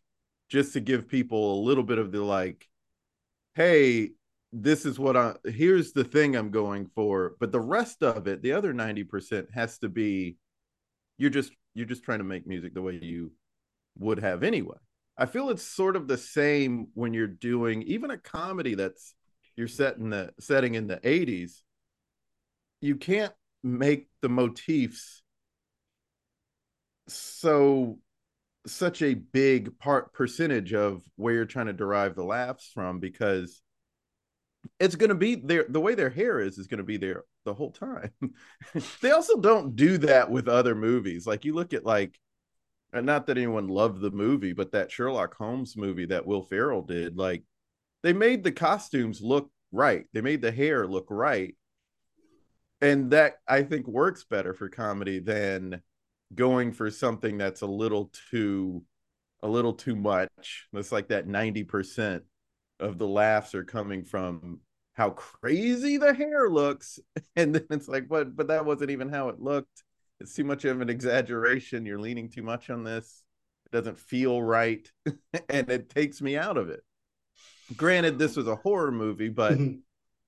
just 0.51 0.73
to 0.75 0.81
give 0.81 1.09
people 1.09 1.55
a 1.55 1.65
little 1.65 1.85
bit 1.85 1.99
of 1.99 2.13
the 2.13 2.23
like, 2.23 2.69
hey, 3.55 4.11
this 4.53 4.85
is 4.85 4.99
what 4.99 5.17
I 5.17 5.35
here's 5.45 5.93
the 5.93 6.05
thing 6.05 6.35
I'm 6.35 6.51
going 6.51 6.91
for, 6.95 7.37
but 7.41 7.53
the 7.53 7.61
rest 7.61 8.03
of 8.03 8.27
it, 8.27 8.43
the 8.43 8.53
other 8.53 8.75
90% 8.75 9.47
has 9.55 9.79
to 9.79 9.89
be 9.89 10.37
you're 11.19 11.31
just 11.31 11.53
you're 11.75 11.87
just 11.87 12.03
trying 12.03 12.19
to 12.19 12.25
make 12.25 12.47
music 12.47 12.75
the 12.75 12.83
way 12.83 12.99
you 13.01 13.33
would 13.99 14.19
have 14.19 14.43
anyway. 14.43 14.77
I 15.17 15.27
feel 15.27 15.51
it's 15.51 15.63
sort 15.63 15.97
of 15.97 16.09
the 16.09 16.19
same 16.19 16.89
when 16.95 17.15
you're 17.15 17.27
doing 17.27 17.83
even 17.83 18.11
a 18.11 18.19
comedy 18.19 18.75
that's 18.75 19.15
you're 19.55 19.69
set 19.69 19.99
in 19.99 20.11
the 20.11 20.33
setting 20.41 20.75
in 20.75 20.87
the 20.89 20.97
80s. 20.97 21.61
You 22.81 22.97
can't 22.97 23.35
make 23.63 24.09
the 24.23 24.31
motifs 24.31 25.23
so 27.07 27.99
such 28.67 29.03
a 29.03 29.15
big 29.15 29.79
part 29.79 30.13
percentage 30.13 30.75
of 30.75 31.03
where 31.17 31.35
you're 31.35 31.45
trying 31.45 31.67
to 31.67 31.73
derive 31.73 32.15
the 32.15 32.25
laughs 32.25 32.71
from 32.73 33.01
because 33.01 33.63
it's 34.79 34.97
going 34.97 35.09
to 35.09 35.15
be 35.15 35.37
there 35.37 35.65
the 35.69 35.81
way 35.81 35.95
their 35.95 36.11
hair 36.11 36.41
is 36.41 36.59
is 36.59 36.67
going 36.67 36.79
to 36.79 36.85
be 36.85 36.99
there 36.99 37.25
the 37.45 37.55
whole 37.55 37.73
time. 37.73 38.13
They 39.01 39.11
also 39.11 39.41
don't 39.41 39.75
do 39.75 39.99
that 39.99 40.31
with 40.31 40.47
other 40.49 40.75
movies. 40.75 41.27
Like 41.27 41.45
you 41.45 41.55
look 41.55 41.73
at 41.73 41.85
like 41.85 42.19
not 42.93 43.27
that 43.27 43.39
anyone 43.39 43.69
loved 43.69 44.01
the 44.01 44.11
movie 44.11 44.53
but 44.53 44.73
that 44.73 44.91
sherlock 44.91 45.37
holmes 45.37 45.77
movie 45.77 46.07
that 46.07 46.27
will 46.27 46.43
ferrell 46.43 46.83
did 46.83 47.17
like 47.17 47.45
they 48.03 48.13
made 48.13 48.43
the 48.43 48.53
costumes 48.53 49.21
look 49.23 49.51
right. 49.73 50.07
They 50.13 50.23
made 50.23 50.43
the 50.43 50.51
hair 50.51 50.87
look 50.87 51.07
right. 51.09 51.55
And 52.81 53.11
that 53.13 53.37
i 53.47 53.63
think 53.63 53.87
works 53.87 54.25
better 54.25 54.55
for 54.55 54.69
comedy 54.69 55.19
than 55.19 55.83
going 56.35 56.73
for 56.73 56.91
something 56.91 57.39
that's 57.39 57.63
a 57.63 57.67
little 57.67 58.13
too 58.31 58.83
a 59.43 59.49
little 59.49 59.73
too 59.73 59.97
much. 59.97 60.69
That's 60.73 60.93
like 60.93 61.09
that 61.09 61.27
90% 61.27 62.23
of 62.79 62.99
the 62.99 63.07
laughs 63.07 63.55
are 63.55 63.65
coming 63.65 64.05
from 64.05 64.61
how 64.95 65.11
crazy 65.11 65.97
the 65.97 66.15
hair 66.15 66.49
looks. 66.49 66.99
And 67.37 67.55
then 67.55 67.67
it's 67.71 67.89
like 67.89 68.09
but 68.09 68.37
but 68.37 68.49
that 68.49 68.67
wasn't 68.67 68.91
even 68.91 69.09
how 69.09 69.29
it 69.29 69.41
looked. 69.41 69.85
It's 70.21 70.35
too 70.35 70.45
much 70.45 70.65
of 70.65 70.81
an 70.81 70.91
exaggeration. 70.91 71.87
You're 71.87 72.01
leaning 72.01 72.29
too 72.29 72.43
much 72.43 72.69
on 72.69 72.85
this. 72.85 73.23
It 73.67 73.73
doesn't 73.73 73.99
feel 73.99 74.43
right. 74.43 74.87
And 75.49 75.71
it 75.71 75.89
takes 75.89 76.21
me 76.21 76.37
out 76.37 76.57
of 76.57 76.69
it. 76.69 76.83
Granted 77.77 78.19
this 78.19 78.37
was 78.37 78.49
a 78.49 78.57
horror 78.57 78.93
movie 78.93 79.29
but 79.29 79.55
mm-hmm. 79.55 79.79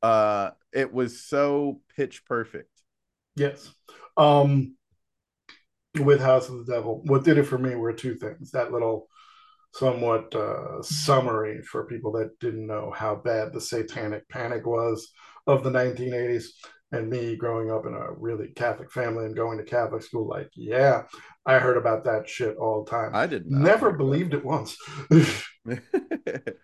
uh 0.03 0.51
it 0.73 0.93
was 0.93 1.25
so 1.25 1.81
pitch 1.97 2.25
perfect. 2.25 2.71
Yes. 3.37 3.71
Um 4.17 4.77
with 6.01 6.21
house 6.21 6.49
of 6.49 6.65
the 6.65 6.73
devil 6.73 7.03
what 7.05 7.25
did 7.25 7.39
it 7.39 7.45
for 7.45 7.59
me 7.59 7.75
were 7.75 7.93
two 7.93 8.15
things 8.15 8.51
that 8.51 8.73
little 8.73 9.09
somewhat 9.75 10.35
uh, 10.35 10.83
summary 10.83 11.63
for 11.63 11.87
people 11.87 12.13
that 12.13 12.39
didn't 12.39 12.67
know 12.67 12.93
how 12.95 13.15
bad 13.15 13.53
the 13.53 13.61
satanic 13.61 14.29
panic 14.29 14.67
was 14.67 15.13
of 15.47 15.65
the 15.65 15.71
1980s 15.71 16.45
and 16.93 17.09
me 17.09 17.37
growing 17.37 17.71
up 17.71 17.87
in 17.87 17.95
a 17.95 18.13
really 18.13 18.49
Catholic 18.49 18.93
family 18.93 19.25
and 19.25 19.35
going 19.35 19.59
to 19.59 19.65
Catholic 19.65 20.03
school, 20.03 20.29
like, 20.29 20.51
yeah, 20.55 21.05
I 21.47 21.59
heard 21.59 21.79
about 21.79 22.05
that 22.05 22.29
shit 22.29 22.57
all 22.57 22.85
the 22.85 22.91
time. 22.91 23.15
I 23.15 23.27
did 23.27 23.51
never 23.51 23.93
believed 23.93 24.35
it 24.35 24.45
once. 24.45 24.77
but 25.65 25.79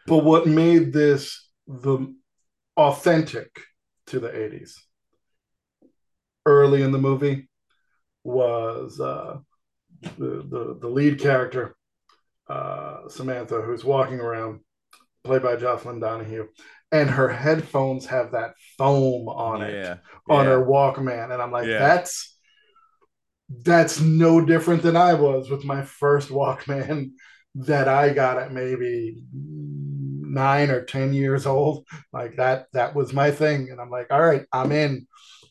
what 0.06 0.47
made 0.47 0.92
this 0.92 1.50
the 1.66 2.14
authentic 2.76 3.50
to 4.06 4.20
the 4.20 4.28
80s 4.28 4.73
early 6.47 6.82
in 6.82 6.92
the 6.92 6.99
movie 6.99 7.49
was 8.28 9.00
uh, 9.00 9.38
the, 10.02 10.47
the, 10.49 10.78
the 10.80 10.88
lead 10.88 11.20
character, 11.20 11.76
uh, 12.49 13.08
Samantha, 13.08 13.61
who's 13.62 13.85
walking 13.85 14.20
around, 14.20 14.61
played 15.25 15.42
by 15.42 15.56
Jocelyn 15.56 16.00
Donahue, 16.00 16.47
and 16.92 17.11
her 17.11 17.28
headphones 17.28 18.06
have 18.06 18.32
that 18.32 18.54
foam 18.76 19.28
on 19.28 19.62
it 19.62 19.75
yeah. 19.75 19.97
on 20.28 20.44
yeah. 20.44 20.52
her 20.52 20.64
Walkman, 20.64 21.32
and 21.32 21.42
I'm 21.42 21.52
like, 21.52 21.66
yeah. 21.66 21.78
that's 21.78 22.38
that's 23.62 24.00
no 24.00 24.44
different 24.44 24.82
than 24.82 24.97
I 24.97 25.14
was 25.14 25.50
with 25.50 25.64
my 25.64 25.82
first 25.82 26.28
Walkman 26.28 27.11
that 27.54 27.88
I 27.88 28.11
got 28.11 28.38
at 28.38 28.52
maybe 28.52 29.25
nine 29.32 30.70
or 30.70 30.85
ten 30.85 31.12
years 31.12 31.47
old. 31.47 31.87
Like 32.12 32.37
that, 32.37 32.66
that 32.73 32.94
was 32.94 33.12
my 33.12 33.30
thing, 33.30 33.68
and 33.70 33.80
I'm 33.80 33.90
like, 33.90 34.08
all 34.11 34.23
right, 34.23 34.44
I'm 34.52 34.73
in 34.73 35.06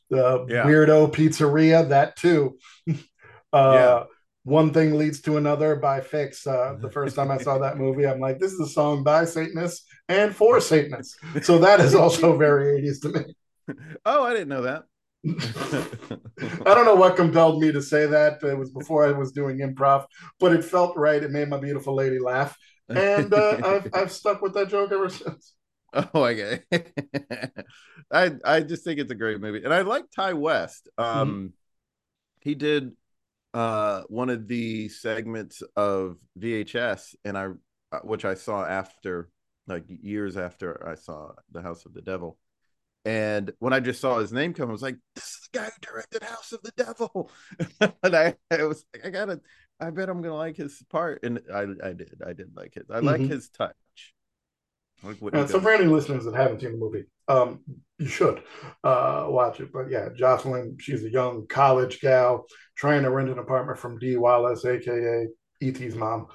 the 0.09 0.45
yeah. 0.49 0.63
weirdo 0.63 1.11
pizzeria. 1.13 1.89
That 1.89 2.15
too. 2.15 2.57
uh, 2.89 2.93
yeah. 3.53 4.03
One 4.43 4.71
thing 4.71 4.97
leads 4.97 5.19
to 5.23 5.35
another 5.35 5.75
by 5.75 5.99
Fixx. 5.99 6.47
Uh, 6.47 6.79
the 6.79 6.89
first 6.89 7.17
time 7.17 7.31
I 7.31 7.37
saw 7.37 7.57
that 7.57 7.77
movie, 7.77 8.07
I'm 8.07 8.21
like, 8.21 8.39
this 8.39 8.53
is 8.53 8.59
a 8.61 8.69
song 8.69 9.03
by 9.03 9.25
Satanists 9.25 9.85
and 10.07 10.33
for 10.33 10.61
Satanists. 10.61 11.17
So 11.41 11.59
that 11.59 11.81
is 11.81 11.93
also 11.93 12.37
very 12.37 12.81
80s 12.81 13.01
to 13.01 13.09
me. 13.09 13.25
Oh, 14.05 14.23
I 14.23 14.31
didn't 14.31 14.47
know 14.47 14.61
that. 14.61 14.83
I 15.27 16.73
don't 16.73 16.85
know 16.85 16.95
what 16.95 17.17
compelled 17.17 17.61
me 17.61 17.69
to 17.73 17.81
say 17.81 18.05
that. 18.05 18.41
It 18.41 18.57
was 18.57 18.71
before 18.71 19.05
I 19.05 19.11
was 19.11 19.33
doing 19.33 19.57
improv, 19.57 20.05
but 20.39 20.53
it 20.53 20.63
felt 20.63 20.95
right. 20.95 21.21
It 21.21 21.31
made 21.31 21.49
my 21.49 21.59
beautiful 21.59 21.93
lady 21.93 22.17
laugh, 22.17 22.55
and 22.87 23.33
uh, 23.33 23.57
I've 23.61 23.89
I've 23.93 24.11
stuck 24.13 24.41
with 24.41 24.53
that 24.53 24.69
joke 24.69 24.93
ever 24.93 25.09
since. 25.09 25.53
Oh, 26.13 26.25
okay. 26.25 26.61
I 28.11 28.31
I 28.45 28.59
just 28.61 28.83
think 28.83 28.99
it's 28.99 29.11
a 29.11 29.15
great 29.15 29.41
movie, 29.41 29.63
and 29.63 29.73
I 29.73 29.81
like 29.81 30.05
Ti 30.11 30.33
West. 30.33 30.87
Mm-hmm. 30.99 31.19
Um, 31.19 31.29
mm-hmm. 31.29 31.47
he 32.41 32.55
did 32.55 32.91
uh 33.53 34.03
one 34.07 34.29
of 34.29 34.47
the 34.47 34.89
segments 34.89 35.63
of 35.75 36.17
VHS, 36.39 37.15
and 37.25 37.37
I 37.37 37.47
uh, 37.91 37.99
which 38.03 38.25
I 38.25 38.35
saw 38.35 38.65
after 38.65 39.29
like 39.67 39.85
years 39.87 40.37
after 40.37 40.87
I 40.87 40.95
saw 40.95 41.31
The 41.51 41.61
House 41.61 41.85
of 41.85 41.93
the 41.93 42.01
Devil. 42.01 42.37
And 43.05 43.51
when 43.59 43.73
I 43.73 43.79
just 43.79 44.01
saw 44.01 44.19
his 44.19 44.33
name 44.33 44.53
come, 44.53 44.69
I 44.69 44.73
was 44.73 44.81
like, 44.81 44.97
"This 45.15 45.23
is 45.23 45.49
the 45.51 45.59
guy 45.59 45.65
who 45.65 45.71
directed 45.81 46.23
House 46.23 46.51
of 46.51 46.61
the 46.61 46.71
Devil." 46.75 47.31
and 48.03 48.15
I, 48.15 48.35
I 48.51 48.63
was 48.63 48.85
like, 48.93 49.05
"I 49.05 49.09
gotta, 49.09 49.39
I 49.79 49.89
bet 49.91 50.09
I'm 50.09 50.21
gonna 50.21 50.35
like 50.35 50.57
his 50.57 50.83
part." 50.89 51.23
And 51.23 51.39
I, 51.53 51.65
I 51.83 51.93
did, 51.93 52.21
I 52.25 52.33
did 52.33 52.51
like 52.55 52.75
it. 52.75 52.87
I 52.89 52.97
mm-hmm. 52.97 53.05
like 53.05 53.21
his 53.21 53.49
touch. 53.49 53.75
Like 55.03 55.17
and 55.33 55.49
so, 55.49 55.61
for 55.61 55.71
any 55.71 55.85
listeners 55.85 56.25
that 56.25 56.33
haven't 56.33 56.61
seen 56.61 56.71
the 56.71 56.77
movie, 56.77 57.03
um, 57.27 57.59
you 57.99 58.07
should 58.07 58.41
uh, 58.83 59.27
watch 59.29 59.59
it. 59.59 59.71
But 59.71 59.89
yeah, 59.89 60.09
Jocelyn, 60.15 60.77
she's 60.79 61.03
a 61.03 61.09
young 61.09 61.45
college 61.47 61.99
gal 62.01 62.45
trying 62.75 63.03
to 63.03 63.11
rent 63.11 63.29
an 63.29 63.37
apartment 63.39 63.77
from 63.77 63.99
Dee 63.99 64.17
Wallace, 64.17 64.65
aka 64.65 65.27
ET's 65.61 65.95
mom. 65.95 66.27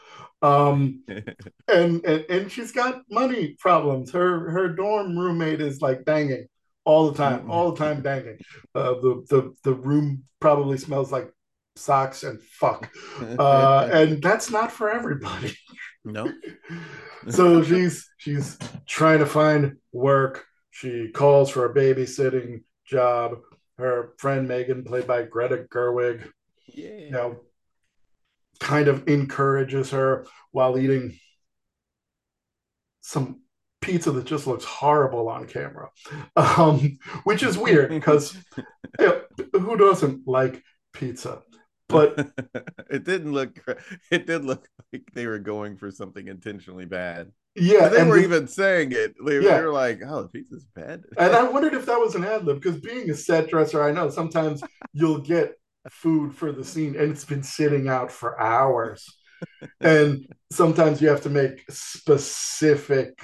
Um, 0.43 1.03
and, 1.09 2.05
and 2.05 2.25
and 2.29 2.53
she's 2.53 2.73
got 2.73 3.03
money 3.11 3.57
problems. 3.59 4.13
Her 4.13 4.51
her 4.51 4.69
dorm 4.69 5.19
roommate 5.19 5.61
is 5.61 5.81
like 5.81 6.05
banging 6.05 6.47
all 6.85 7.11
the 7.11 7.17
time, 7.17 7.51
all 7.51 7.73
the 7.73 7.79
time 7.79 8.03
banging. 8.03 8.39
Uh, 8.75 8.95
the 8.95 9.25
the 9.29 9.55
the 9.65 9.75
room 9.75 10.25
probably 10.41 10.79
smells 10.79 11.13
like 11.13 11.33
socks 11.77 12.23
and 12.23 12.41
fuck, 12.43 12.89
uh, 13.39 13.89
and 13.93 14.23
that's 14.23 14.51
not 14.51 14.73
for 14.73 14.91
everybody. 14.91 15.57
No. 16.05 16.33
so 17.29 17.63
she's 17.63 18.09
she's 18.17 18.59
trying 18.87 19.21
to 19.21 19.27
find 19.27 19.77
work. 19.93 20.45
She 20.71 21.11
calls 21.11 21.51
for 21.51 21.67
a 21.67 21.75
babysitting 21.75 22.63
job. 22.85 23.39
Her 23.79 24.15
friend 24.19 24.47
Megan, 24.47 24.85
played 24.85 25.07
by 25.07 25.23
Greta 25.23 25.67
Gerwig, 25.71 26.29
yeah. 26.67 26.97
you 26.97 27.11
know, 27.11 27.41
kind 28.61 28.89
of 28.89 29.09
encourages 29.09 29.91
her 29.91 30.27
while 30.53 30.79
eating 30.79 31.19
some 33.01 33.41
pizza 33.81 34.13
that 34.13 34.25
just 34.25 34.47
looks 34.47 34.65
horrible 34.65 35.29
on 35.29 35.47
camera, 35.47 35.91
um, 36.37 36.99
which 37.25 37.43
is 37.43 37.59
weird 37.59 37.91
because 37.91 38.37
you 38.57 39.07
know, 39.07 39.23
who 39.53 39.77
doesn't 39.77 40.27
like 40.27 40.63
pizza? 40.93 41.43
But 41.93 42.31
it 42.91 43.05
didn't 43.05 43.33
look. 43.33 43.59
It 44.11 44.27
did 44.27 44.45
look 44.45 44.69
like 44.93 45.05
they 45.15 45.27
were 45.27 45.39
going 45.39 45.77
for 45.77 45.91
something 45.91 46.29
intentionally 46.29 46.85
bad. 46.85 47.33
Yeah, 47.55 47.89
they 47.89 48.03
were 48.05 48.17
the, 48.17 48.25
even 48.25 48.49
saying 48.49 48.93
it. 48.93 49.15
They, 49.25 49.41
yeah. 49.41 49.57
they, 49.57 49.63
were 49.63 49.73
like, 49.73 50.01
"Oh, 50.07 50.23
the 50.23 50.29
pizza's 50.29 50.67
bad." 50.75 51.05
and 51.19 51.35
I 51.35 51.43
wondered 51.45 51.75
if 51.75 51.87
that 51.87 51.99
was 51.99 52.15
an 52.15 52.25
ad 52.25 52.45
lib 52.45 52.61
because 52.61 52.81
being 52.81 53.11
a 53.11 53.15
set 53.15 53.49
dresser, 53.49 53.83
I 53.83 53.93
know 53.93 54.11
sometimes 54.11 54.63
you'll 54.93 55.21
get 55.21 55.55
food 55.91 56.35
for 56.35 56.53
the 56.53 56.65
scene 56.65 56.97
and 56.97 57.11
it's 57.11 57.25
been 57.25 57.43
sitting 57.43 57.89
out 57.89 58.11
for 58.11 58.41
hours, 58.41 59.07
and 59.81 60.27
sometimes 60.51 61.01
you 61.01 61.09
have 61.09 61.23
to 61.23 61.31
make 61.31 61.65
specific 61.71 63.19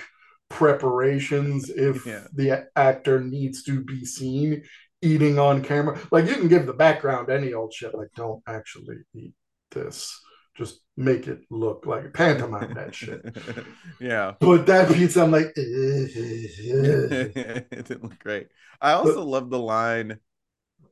preparations 0.48 1.68
if 1.68 2.06
yeah. 2.06 2.24
the 2.32 2.66
actor 2.74 3.20
needs 3.20 3.62
to 3.64 3.84
be 3.84 4.04
seen 4.04 4.62
eating 5.02 5.38
on 5.38 5.62
camera. 5.62 6.00
Like 6.10 6.26
you 6.26 6.34
can 6.34 6.48
give 6.48 6.66
the 6.66 6.72
background 6.72 7.30
any 7.30 7.52
old 7.52 7.72
shit. 7.72 7.94
Like 7.94 8.08
don't 8.16 8.42
actually 8.46 8.96
eat 9.14 9.34
this. 9.70 10.20
Just 10.56 10.80
make 10.96 11.28
it 11.28 11.42
look 11.50 11.86
like 11.86 12.06
a 12.06 12.10
pantomime 12.10 12.74
that 12.74 12.94
shit. 12.94 13.36
yeah. 14.00 14.34
But 14.40 14.66
that 14.66 14.92
pizza, 14.92 15.22
I'm 15.22 15.30
like, 15.30 15.52
it 15.56 17.70
didn't 17.70 18.02
look 18.02 18.18
great. 18.18 18.48
I 18.80 18.92
also 18.92 19.16
but, 19.16 19.26
love 19.26 19.50
the 19.50 19.58
line 19.58 20.18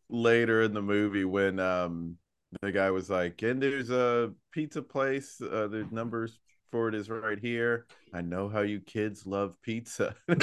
later 0.09 0.63
in 0.63 0.73
the 0.73 0.83
movie 0.83 1.25
when 1.25 1.59
um 1.59 2.17
the 2.63 2.71
guy 2.71 2.91
was 2.91 3.11
like, 3.11 3.43
and 3.43 3.61
there's 3.61 3.91
a 3.91 4.33
pizza 4.53 4.83
place, 4.83 5.41
uh, 5.41 5.67
the 5.67 5.87
numbers 5.91 6.39
for 6.71 6.89
it 6.89 6.95
is 6.95 7.11
right 7.11 7.39
here. 7.39 7.87
I 8.13 8.23
know 8.23 8.49
how 8.49 8.61
you 8.61 8.81
kids 8.81 9.27
love 9.27 9.55
pizza. 9.63 10.15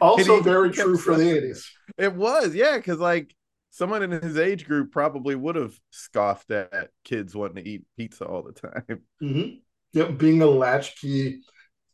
also 0.00 0.40
very 0.40 0.70
true 0.70 0.96
for 0.96 1.16
the 1.16 1.24
80s. 1.24 1.64
It 1.98 2.14
was, 2.14 2.54
yeah, 2.54 2.76
because 2.76 2.98
like 2.98 3.34
someone 3.70 4.02
in 4.02 4.10
his 4.10 4.36
age 4.36 4.66
group 4.66 4.92
probably 4.92 5.34
would 5.34 5.56
have 5.56 5.74
scoffed 5.90 6.50
at 6.50 6.90
kids 7.04 7.34
wanting 7.34 7.64
to 7.64 7.70
eat 7.70 7.84
pizza 7.96 8.24
all 8.24 8.42
the 8.42 8.52
time. 8.52 8.84
Mm-hmm. 9.22 9.56
Yep, 9.92 10.18
being 10.18 10.40
a 10.40 10.46
latchkey 10.46 11.40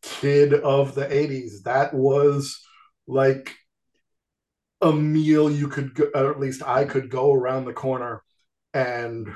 kid 0.03 0.53
of 0.53 0.95
the 0.95 1.07
80s, 1.07 1.63
that 1.65 1.95
was 1.95 2.63
like 3.07 3.55
a 4.83 4.93
meal 4.93 5.51
you 5.51 5.69
could 5.69 5.95
go, 5.95 6.11
or 6.15 6.31
at 6.31 6.39
least 6.39 6.63
I 6.63 6.85
could 6.85 7.11
go 7.11 7.33
around 7.33 7.65
the 7.65 7.73
corner 7.73 8.23
and 8.75 9.29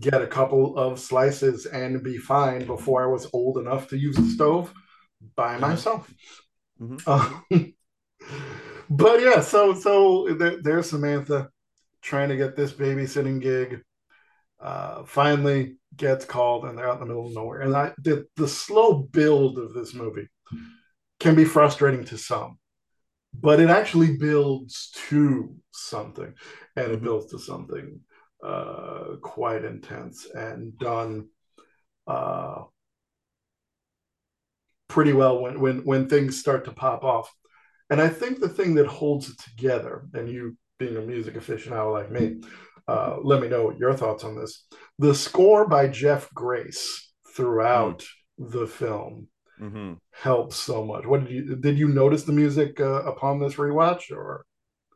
get 0.00 0.22
a 0.22 0.26
couple 0.26 0.76
of 0.76 0.98
slices 0.98 1.66
and 1.66 2.02
be 2.02 2.16
fine 2.16 2.66
before 2.66 3.04
I 3.04 3.06
was 3.06 3.28
old 3.32 3.58
enough 3.58 3.88
to 3.88 3.98
use 3.98 4.16
the 4.16 4.28
stove 4.30 4.72
by 5.36 5.52
mm-hmm. 5.52 5.60
myself. 5.60 6.12
Mm-hmm. 6.80 7.10
Um, 7.10 7.44
but 8.90 9.20
yeah, 9.20 9.40
so 9.40 9.74
so 9.74 10.34
there, 10.38 10.60
there's 10.62 10.90
Samantha 10.90 11.48
trying 12.02 12.28
to 12.28 12.36
get 12.36 12.56
this 12.56 12.72
babysitting 12.72 13.40
gig. 13.40 13.80
Uh, 14.60 15.04
finally 15.04 15.76
gets 15.96 16.24
called, 16.24 16.64
and 16.64 16.78
they're 16.78 16.88
out 16.88 16.94
in 16.94 17.00
the 17.00 17.06
middle 17.06 17.26
of 17.26 17.34
nowhere. 17.34 17.60
And 17.60 17.74
I 17.74 17.92
the 17.98 18.26
the 18.36 18.48
slow 18.48 18.94
build 18.94 19.58
of 19.58 19.74
this 19.74 19.94
movie 19.94 20.28
can 21.20 21.34
be 21.34 21.44
frustrating 21.44 22.04
to 22.06 22.18
some, 22.18 22.58
but 23.32 23.60
it 23.60 23.70
actually 23.70 24.16
builds 24.16 24.90
to 25.08 25.54
something, 25.72 26.32
and 26.76 26.86
it 26.86 26.96
mm-hmm. 26.96 27.04
builds 27.04 27.26
to 27.32 27.38
something 27.38 28.00
uh, 28.44 29.16
quite 29.22 29.64
intense 29.64 30.26
and 30.34 30.78
done 30.78 31.28
uh, 32.06 32.62
pretty 34.88 35.12
well 35.12 35.40
when 35.40 35.60
when 35.60 35.78
when 35.84 36.08
things 36.08 36.38
start 36.38 36.64
to 36.64 36.72
pop 36.72 37.04
off. 37.04 37.32
And 37.90 38.00
I 38.00 38.08
think 38.08 38.40
the 38.40 38.48
thing 38.48 38.74
that 38.76 38.86
holds 38.86 39.28
it 39.28 39.38
together, 39.38 40.06
and 40.14 40.28
you 40.28 40.56
being 40.78 40.96
a 40.96 41.00
music 41.00 41.34
aficionado 41.34 41.92
like 41.92 42.10
me, 42.10 42.40
uh, 42.88 43.16
let 43.22 43.40
me 43.40 43.48
know 43.48 43.72
your 43.78 43.94
thoughts 43.94 44.24
on 44.24 44.36
this. 44.36 44.66
The 44.98 45.14
score 45.14 45.66
by 45.68 45.88
Jeff 45.88 46.32
Grace 46.34 47.12
throughout 47.34 48.00
mm. 48.40 48.50
the 48.52 48.66
film 48.66 49.28
mm-hmm. 49.60 49.94
helps 50.10 50.56
so 50.56 50.84
much. 50.84 51.06
What 51.06 51.24
did 51.24 51.30
you 51.30 51.56
did 51.56 51.78
you 51.78 51.88
notice 51.88 52.24
the 52.24 52.32
music 52.32 52.80
uh, 52.80 53.02
upon 53.02 53.40
this 53.40 53.54
rewatch 53.54 54.10
or? 54.10 54.44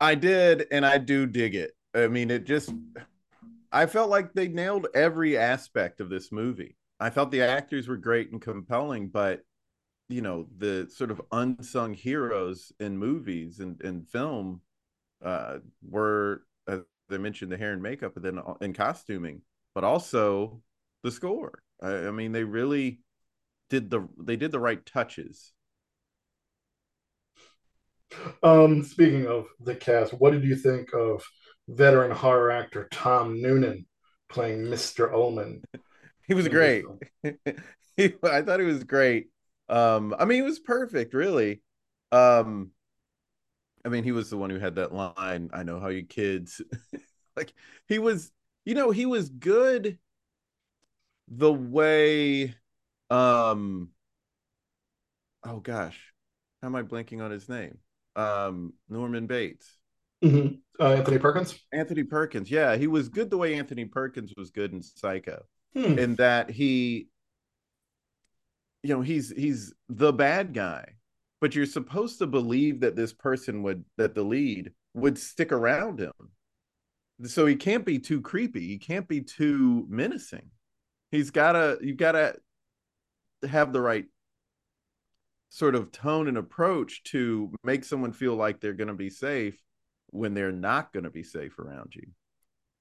I 0.01 0.15
did, 0.15 0.67
and 0.71 0.87
I 0.87 0.99
do 0.99 1.27
dig 1.27 1.57
it. 1.57 1.73
I 1.93 2.07
mean, 2.07 2.31
it 2.31 2.47
just 2.47 2.71
I 3.73 3.87
felt 3.87 4.11
like 4.11 4.33
they 4.33 4.49
nailed 4.49 4.87
every 4.95 5.37
aspect 5.37 6.01
of 6.01 6.09
this 6.09 6.33
movie. 6.33 6.77
I 7.01 7.11
felt 7.11 7.31
the 7.31 7.43
actors 7.43 7.89
were 7.89 7.97
great 7.97 8.33
and 8.33 8.41
compelling, 8.41 9.09
but 9.09 9.43
you 10.09 10.23
know 10.23 10.47
the 10.57 10.89
sort 10.91 11.11
of 11.11 11.21
unsung 11.33 11.95
heroes 11.95 12.73
in 12.81 12.99
movies 12.99 13.61
and, 13.61 13.81
and 13.83 14.09
film 14.09 14.61
uh, 15.25 15.59
were 15.83 16.43
as 16.67 16.81
I 17.11 17.19
mentioned 17.19 17.53
the 17.53 17.57
hair 17.57 17.73
and 17.73 17.83
makeup, 17.83 18.17
and 18.17 18.25
then 18.25 18.41
in 18.61 18.73
costuming, 18.73 19.43
but 19.75 19.85
also 19.85 20.63
the 21.03 21.11
score. 21.11 21.63
I, 21.83 22.09
I 22.09 22.11
mean, 22.11 22.33
they 22.33 22.45
really 22.45 23.01
did 23.71 23.91
the 23.91 24.09
they 24.19 24.37
did 24.37 24.53
the 24.53 24.61
right 24.61 24.85
touches. 24.85 25.53
Um, 28.43 28.85
speaking 28.85 29.27
of 29.27 29.49
the 29.61 29.75
cast, 29.75 30.15
what 30.15 30.33
did 30.33 30.43
you 30.43 30.57
think 30.57 30.95
of 30.95 31.23
veteran 31.69 32.11
horror 32.11 32.51
actor 32.51 32.89
Tom 32.91 33.41
Noonan 33.41 33.87
playing 34.29 34.65
Mr. 34.65 35.13
Ullman. 35.13 35.63
He 36.27 36.35
was 36.35 36.47
great. 36.47 36.85
he, 37.97 38.15
I 38.23 38.43
thought 38.43 38.61
he 38.61 38.67
was 38.67 38.85
great. 38.85 39.29
Um, 39.69 40.15
I 40.19 40.25
mean, 40.25 40.37
he 40.37 40.43
was 40.43 40.59
perfect, 40.59 41.15
really. 41.15 41.63
Um, 42.11 42.71
I 43.85 43.89
mean, 43.89 44.05
he 44.05 44.13
was 44.13 44.31
the 44.31 44.37
one 44.37 44.51
who 44.51 44.59
had 44.59 44.77
that 44.77 44.93
line, 44.93 45.51
I 45.53 45.63
know 45.63 45.81
how 45.81 45.89
you 45.89 46.05
kids 46.05 46.61
like 47.37 47.53
he 47.87 47.99
was, 47.99 48.31
you 48.65 48.75
know, 48.75 48.91
he 48.91 49.07
was 49.07 49.29
good 49.29 49.99
the 51.29 51.53
way 51.53 52.55
um 53.11 53.91
oh 55.45 55.61
gosh, 55.61 55.99
how 56.61 56.69
am 56.69 56.77
I 56.77 56.83
blanking 56.83 57.23
on 57.23 57.31
his 57.31 57.49
name? 57.49 57.79
Um 58.17 58.75
Norman 58.89 59.27
Bates. 59.27 59.67
Mm-hmm. 60.23 60.57
Uh, 60.81 60.93
Anthony 60.95 61.19
Perkins. 61.19 61.59
Anthony 61.73 62.03
Perkins. 62.03 62.51
Yeah, 62.51 62.77
he 62.77 62.89
was 62.89 63.09
good 63.09 63.31
the 63.31 63.39
way 63.39 63.55
Anthony 63.55 63.85
Perkins 63.85 64.35
was 64.37 64.51
good 64.51 64.73
in 64.73 64.83
Psycho. 64.83 65.45
Hmm. 65.75 65.99
In 65.99 66.15
that 66.17 66.51
he 66.51 67.09
you 68.83 68.95
know, 68.95 69.03
he's 69.03 69.31
he's 69.31 69.75
the 69.89 70.13
bad 70.13 70.55
guy 70.55 70.95
but 71.41 71.55
you're 71.55 71.67
supposed 71.67 72.19
to 72.19 72.27
believe 72.27 72.81
that 72.81 72.97
this 72.97 73.13
person 73.13 73.63
would 73.63 73.85
that 73.97 74.15
the 74.15 74.23
lead 74.23 74.73
would 74.95 75.19
stick 75.19 75.53
around 75.53 76.01
him. 76.01 76.13
So 77.25 77.47
he 77.47 77.57
can't 77.57 77.85
be 77.85 77.99
too 77.99 78.21
creepy. 78.21 78.67
He 78.67 78.79
can't 78.79 79.09
be 79.09 79.23
too 79.23 79.87
menacing. 79.89 80.51
He's 81.11 81.31
gotta 81.31 81.79
you've 81.81 81.97
gotta 81.97 82.37
have 83.49 83.73
the 83.73 83.81
right 83.81 84.07
sort 85.51 85.75
of 85.75 85.93
tone 85.93 86.29
and 86.29 86.37
approach 86.37 87.03
to 87.05 87.53
make 87.65 87.85
someone 87.85 88.13
feel 88.13 88.35
like 88.35 88.61
they're 88.61 88.75
going 88.75 88.89
to 88.89 88.95
be 88.95 89.09
safe 89.09 89.59
when 90.11 90.35
they're 90.35 90.53
not 90.53 90.93
going 90.93 91.05
to 91.05 91.11
be 91.11 91.23
safe 91.23 91.59
around 91.59 91.95
you. 91.95 92.07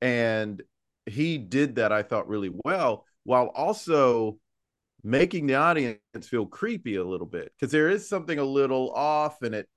And 0.02 0.62
he 1.06 1.38
did 1.38 1.76
that 1.76 1.94
i 1.94 2.04
thought 2.04 2.28
really 2.28 2.52
well 2.66 3.06
while 3.24 3.46
also 3.56 4.38
making 5.08 5.48
the 5.48 5.56
audience 5.56 6.00
feel 6.24 6.46
creepy 6.46 6.98
a 6.98 7.04
little 7.04 7.26
bit 7.26 7.54
because 7.58 7.72
there 7.72 7.90
is 7.90 8.10
something 8.10 8.40
a 8.40 8.44
little 8.44 8.92
off 8.92 9.42
and 9.42 9.56
it 9.56 9.70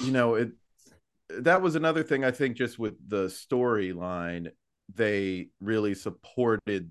you 0.00 0.10
know 0.10 0.36
it 0.36 0.52
that 1.28 1.60
was 1.60 1.74
another 1.74 2.02
thing 2.02 2.24
i 2.24 2.30
think 2.30 2.56
just 2.56 2.78
with 2.78 2.94
the 3.08 3.26
storyline 3.26 4.48
they 4.94 5.48
really 5.60 5.94
supported 5.94 6.90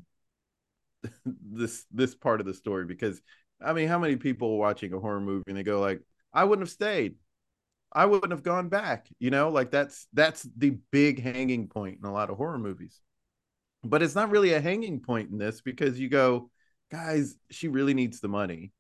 this 1.26 1.86
this 1.92 2.14
part 2.14 2.40
of 2.40 2.46
the 2.46 2.54
story 2.54 2.86
because 2.86 3.20
i 3.60 3.74
mean 3.74 3.88
how 3.88 3.98
many 3.98 4.18
people 4.18 4.60
watching 4.60 4.94
a 4.94 5.00
horror 5.00 5.20
movie 5.20 5.46
and 5.48 5.58
they 5.58 5.64
go 5.64 5.82
like 5.82 6.02
i 6.32 6.44
wouldn't 6.44 6.68
have 6.68 6.74
stayed. 6.74 7.16
I 7.92 8.06
wouldn't 8.06 8.32
have 8.32 8.44
gone 8.44 8.68
back 8.70 9.08
you 9.20 9.32
know 9.32 9.50
like 9.50 9.72
that's 9.72 10.06
that's 10.14 10.48
the 10.58 10.78
big 10.92 11.24
hanging 11.24 11.70
point 11.70 11.98
in 12.04 12.06
a 12.06 12.14
lot 12.14 12.30
of 12.30 12.38
horror 12.38 12.60
movies. 12.60 13.02
But 13.84 14.04
it's 14.04 14.16
not 14.16 14.32
really 14.32 14.54
a 14.54 14.60
hanging 14.60 15.00
point 15.00 15.32
in 15.32 15.38
this 15.38 15.62
because 15.62 15.98
you 15.98 16.10
go 16.10 16.50
guys, 16.96 17.36
she 17.52 17.68
really 17.68 17.94
needs 17.94 18.20
the 18.20 18.28
money. 18.28 18.72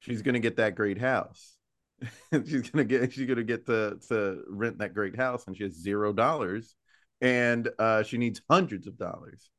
She's 0.00 0.22
gonna 0.22 0.40
get 0.40 0.56
that 0.56 0.74
great 0.74 0.98
house. 0.98 1.56
she's 2.32 2.70
gonna 2.70 2.84
get 2.84 3.12
she's 3.12 3.28
gonna 3.28 3.44
get 3.44 3.66
to 3.66 3.98
to 4.08 4.42
rent 4.48 4.78
that 4.78 4.94
great 4.94 5.16
house, 5.16 5.46
and 5.46 5.56
she 5.56 5.64
has 5.64 5.74
zero 5.74 6.12
dollars, 6.12 6.74
and 7.20 7.68
uh, 7.78 8.02
she 8.02 8.18
needs 8.18 8.40
hundreds 8.50 8.86
of 8.86 8.96
dollars. 8.96 9.50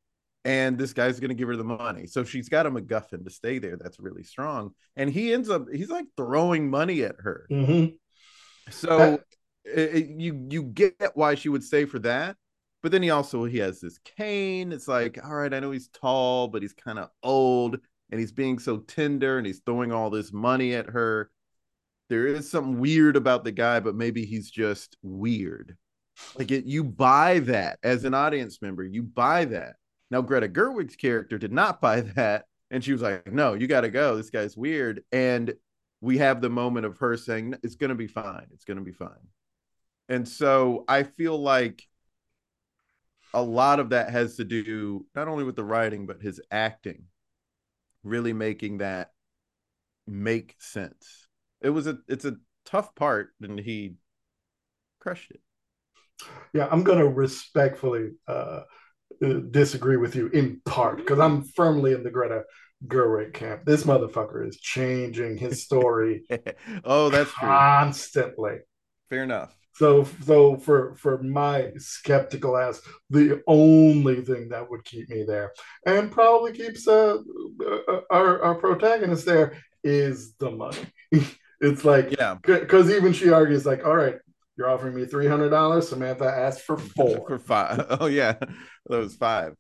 And 0.45 0.77
this 0.77 0.91
guy's 0.91 1.19
gonna 1.19 1.36
give 1.36 1.47
her 1.47 1.56
the 1.56 1.63
money, 1.63 2.08
so 2.08 2.23
she's 2.23 2.49
got 2.49 2.65
a 2.65 2.71
MacGuffin 2.71 3.23
to 3.23 3.29
stay 3.29 3.60
there. 3.60 3.77
That's 3.77 3.99
really 3.99 4.23
strong. 4.23 4.71
And 4.97 5.10
he 5.10 5.32
ends 5.32 5.49
up 5.49 5.67
he's 5.71 5.89
like 5.89 6.08
throwing 6.17 6.69
money 6.69 7.03
at 7.03 7.15
her. 7.19 7.47
Mm-hmm. 7.49 7.95
So 8.71 8.97
that... 8.97 9.23
it, 9.65 10.08
you 10.17 10.47
you 10.49 10.63
get 10.63 10.95
why 11.13 11.36
she 11.36 11.47
would 11.47 11.63
stay 11.63 11.86
for 11.86 11.99
that, 11.99 12.36
but 12.84 12.91
then 12.91 13.02
he 13.02 13.10
also 13.10 13.46
he 13.46 13.58
has 13.60 13.80
this 13.80 13.98
cane. 14.00 14.74
It's 14.74 14.89
like, 14.89 15.17
all 15.24 15.34
right, 15.34 15.54
I 15.54 15.62
know 15.62 15.72
he's 15.72 15.88
tall, 15.88 16.50
but 16.50 16.62
he's 16.62 16.74
kind 16.74 17.00
of 17.00 17.10
old 17.24 17.80
and 18.12 18.19
he's 18.19 18.34
being 18.34 18.60
so 18.60 18.78
tender 18.78 19.38
and 19.38 19.48
he's 19.48 19.62
throwing 19.65 19.93
all 19.93 20.10
this 20.10 20.34
money 20.34 20.76
at 20.76 20.89
her. 20.89 21.32
There 22.10 22.28
is 22.28 22.52
something 22.52 22.80
weird 22.80 23.15
about 23.15 23.46
the 23.46 23.54
guy, 23.54 23.80
but 23.80 23.96
maybe 23.96 24.26
he's 24.26 24.52
just 24.52 24.98
weird. 25.02 25.78
Like 26.38 26.52
it, 26.52 26.65
you 26.65 26.84
buy 26.84 27.39
that 27.39 27.80
as 27.82 28.04
an 28.04 28.13
audience 28.13 28.62
member, 28.62 28.84
you 28.84 29.02
buy 29.02 29.46
that. 29.46 29.78
Now 30.12 30.22
Greta 30.22 30.50
Gerwig's 30.50 30.98
character 30.98 31.38
did 31.38 31.54
not 31.54 31.82
buy 31.82 32.02
that, 32.15 32.46
and 32.69 32.84
she 32.84 32.91
was 32.91 33.02
like, 33.02 33.32
"No, 33.32 33.54
you 33.54 33.65
got 33.65 33.82
to 33.82 33.89
go. 33.89 34.17
This 34.17 34.30
guy's 34.30 34.58
weird." 34.58 35.04
And 35.12 35.54
we 36.02 36.17
have 36.17 36.41
the 36.41 36.50
moment 36.50 36.86
of 36.86 36.98
her 37.00 37.15
saying, 37.17 37.56
"It's 37.63 37.76
going 37.76 37.89
to 37.89 37.96
be 37.96 38.08
fine. 38.08 38.48
It's 38.54 38.65
going 38.65 38.78
to 38.78 38.84
be 38.84 38.91
fine." 38.91 39.28
And 40.10 40.28
so 40.28 40.84
I 40.88 41.04
feel 41.04 41.41
like 41.41 41.88
a 43.34 43.41
lot 43.41 43.80
of 43.80 43.89
that 43.89 44.10
has 44.12 44.36
to 44.38 44.43
do 44.43 45.06
not 45.15 45.28
only 45.28 45.43
with 45.43 45.56
the 45.56 45.63
writing 45.63 46.06
but 46.06 46.22
his 46.22 46.39
acting 46.52 47.06
really 48.04 48.34
making 48.34 48.80
that 48.80 49.12
make 50.06 50.56
sense. 50.60 51.28
It 51.62 51.69
was 51.69 51.88
a 51.88 51.98
it's 52.08 52.26
a 52.26 52.38
tough 52.65 52.93
part 52.96 53.30
and 53.41 53.60
he 53.60 53.96
crushed 55.00 55.32
it. 55.32 55.41
Yeah 56.54 56.67
i'm 56.72 56.84
gonna 56.84 57.08
respectfully 57.08 58.12
uh, 58.28 58.62
disagree 59.52 59.98
with 59.98 60.15
you 60.15 60.28
in 60.28 60.62
part 60.65 60.98
because 60.98 61.19
i'm 61.19 61.43
firmly 61.43 61.93
in 61.93 62.04
the 62.04 62.12
greta 62.12 62.43
gerwig 62.86 63.34
camp. 63.34 63.63
This 63.65 63.84
motherfucker 63.84 64.48
is 64.48 64.60
changing 64.60 65.38
his 65.38 65.63
story 65.63 66.24
oh 66.84 67.10
that's 67.10 67.32
constantly. 67.32 68.52
True. 68.52 68.60
fair 69.10 69.24
enough 69.24 69.56
so, 69.73 70.07
so 70.25 70.57
for 70.57 70.93
for 70.95 71.21
my 71.23 71.71
skeptical 71.77 72.55
ass, 72.55 72.79
the 73.09 73.41
only 73.47 74.21
thing 74.21 74.49
that 74.49 74.69
would 74.69 74.86
keep 74.86 75.09
me 75.09 75.23
there, 75.23 75.51
and 75.86 76.12
probably 76.12 76.53
keeps 76.53 76.88
uh, 76.88 77.17
uh 77.65 78.01
our 78.12 78.41
our 78.43 78.55
protagonist 78.55 79.25
there, 79.25 79.57
is 79.83 80.36
the 80.36 80.51
money. 80.51 80.77
it's 81.59 81.83
like, 81.83 82.15
yeah, 82.19 82.38
because 82.43 82.91
even 82.91 83.13
she 83.13 83.31
argues 83.31 83.65
like, 83.65 83.83
all 83.83 83.95
right, 83.95 84.17
you're 84.57 84.69
offering 84.69 84.93
me 84.93 85.05
three 85.05 85.27
hundred 85.27 85.49
dollars. 85.49 85.89
Samantha 85.89 86.25
asked 86.25 86.62
for 86.62 86.77
four. 86.95 87.27
for 87.27 87.39
five. 87.39 87.88
Oh 87.99 88.05
yeah, 88.05 88.33
that 88.33 88.97
was 88.97 89.15
five. 89.15 89.55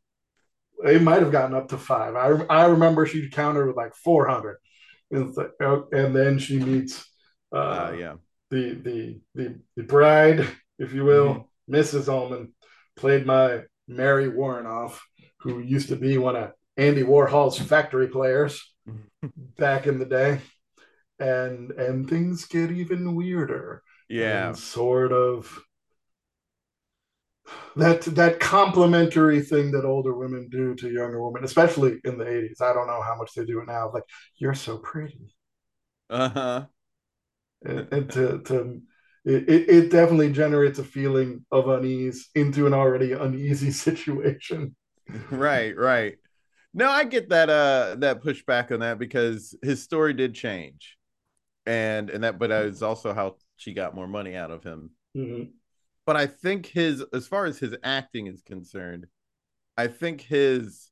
It 0.85 1.01
might 1.01 1.23
have 1.23 1.31
gotten 1.31 1.55
up 1.55 1.69
to 1.69 1.77
five. 1.77 2.15
I 2.15 2.27
I 2.53 2.65
remember 2.65 3.07
she 3.07 3.31
countered 3.31 3.65
with 3.65 3.77
like 3.77 3.95
four 3.95 4.27
hundred, 4.27 4.57
and, 5.09 5.35
like, 5.35 5.53
oh, 5.59 5.87
and 5.91 6.15
then 6.15 6.37
she 6.37 6.59
meets. 6.59 7.03
Uh, 7.51 7.55
uh, 7.55 7.95
yeah 7.97 8.13
the 8.53 8.73
the 8.73 9.19
the, 9.35 9.59
the 9.75 9.83
bride, 9.83 10.47
if 10.77 10.93
you 10.93 11.03
will, 11.03 11.27
mm-hmm. 11.69 11.75
Mrs. 11.75 12.07
Ullman, 12.07 12.53
played 12.95 13.25
by 13.25 13.63
Mary 13.87 14.29
Woronov, 14.29 14.97
who 15.39 15.59
used 15.59 15.89
to 15.89 15.95
be 15.95 16.17
one 16.17 16.35
of 16.35 16.51
Andy 16.77 17.03
Warhol's 17.03 17.57
factory 17.57 18.07
players 18.07 18.61
back 19.57 19.87
in 19.87 19.99
the 19.99 20.05
day. 20.05 20.41
And 21.19 21.71
and 21.71 22.09
things 22.09 22.45
get 22.45 22.71
even 22.71 23.15
weirder. 23.15 23.81
Yeah. 24.09 24.49
And 24.49 24.57
sort 24.57 25.13
of 25.13 25.59
that 27.75 28.01
that 28.01 28.39
complimentary 28.39 29.41
thing 29.41 29.71
that 29.71 29.85
older 29.85 30.13
women 30.13 30.49
do 30.49 30.75
to 30.75 30.91
younger 30.91 31.21
women, 31.23 31.43
especially 31.43 31.99
in 32.03 32.17
the 32.17 32.25
80s. 32.25 32.61
I 32.61 32.73
don't 32.73 32.87
know 32.87 33.01
how 33.01 33.15
much 33.15 33.33
they 33.33 33.45
do 33.45 33.61
it 33.61 33.67
now. 33.67 33.91
Like, 33.93 34.03
you're 34.37 34.55
so 34.55 34.77
pretty. 34.77 35.33
Uh-huh 36.09 36.65
and, 37.65 37.87
and 37.91 38.11
to 38.11 38.39
to 38.39 38.81
it, 39.25 39.69
it 39.69 39.91
definitely 39.91 40.31
generates 40.31 40.79
a 40.79 40.83
feeling 40.83 41.45
of 41.51 41.69
unease 41.69 42.29
into 42.35 42.67
an 42.67 42.73
already 42.73 43.13
uneasy 43.13 43.71
situation. 43.87 44.75
Right, 45.29 45.75
right. 45.77 46.17
No, 46.73 46.89
I 46.89 47.03
get 47.05 47.29
that 47.29 47.49
uh 47.49 47.95
that 47.99 48.21
pushback 48.21 48.71
on 48.71 48.79
that 48.81 48.99
because 48.99 49.55
his 49.61 49.83
story 49.83 50.13
did 50.13 50.33
change. 50.33 50.97
And 51.65 52.09
and 52.09 52.23
that 52.23 52.39
but 52.39 52.51
it's 52.51 52.81
also 52.81 53.13
how 53.13 53.37
she 53.55 53.73
got 53.73 53.95
more 53.95 54.07
money 54.07 54.35
out 54.35 54.51
of 54.51 54.63
him. 54.63 54.91
Mm-hmm. 55.15 55.51
But 56.05 56.17
I 56.17 56.25
think 56.25 56.65
his 56.65 57.03
as 57.13 57.27
far 57.27 57.45
as 57.45 57.57
his 57.57 57.75
acting 57.83 58.27
is 58.27 58.41
concerned, 58.41 59.07
I 59.77 59.87
think 59.87 60.21
his 60.21 60.89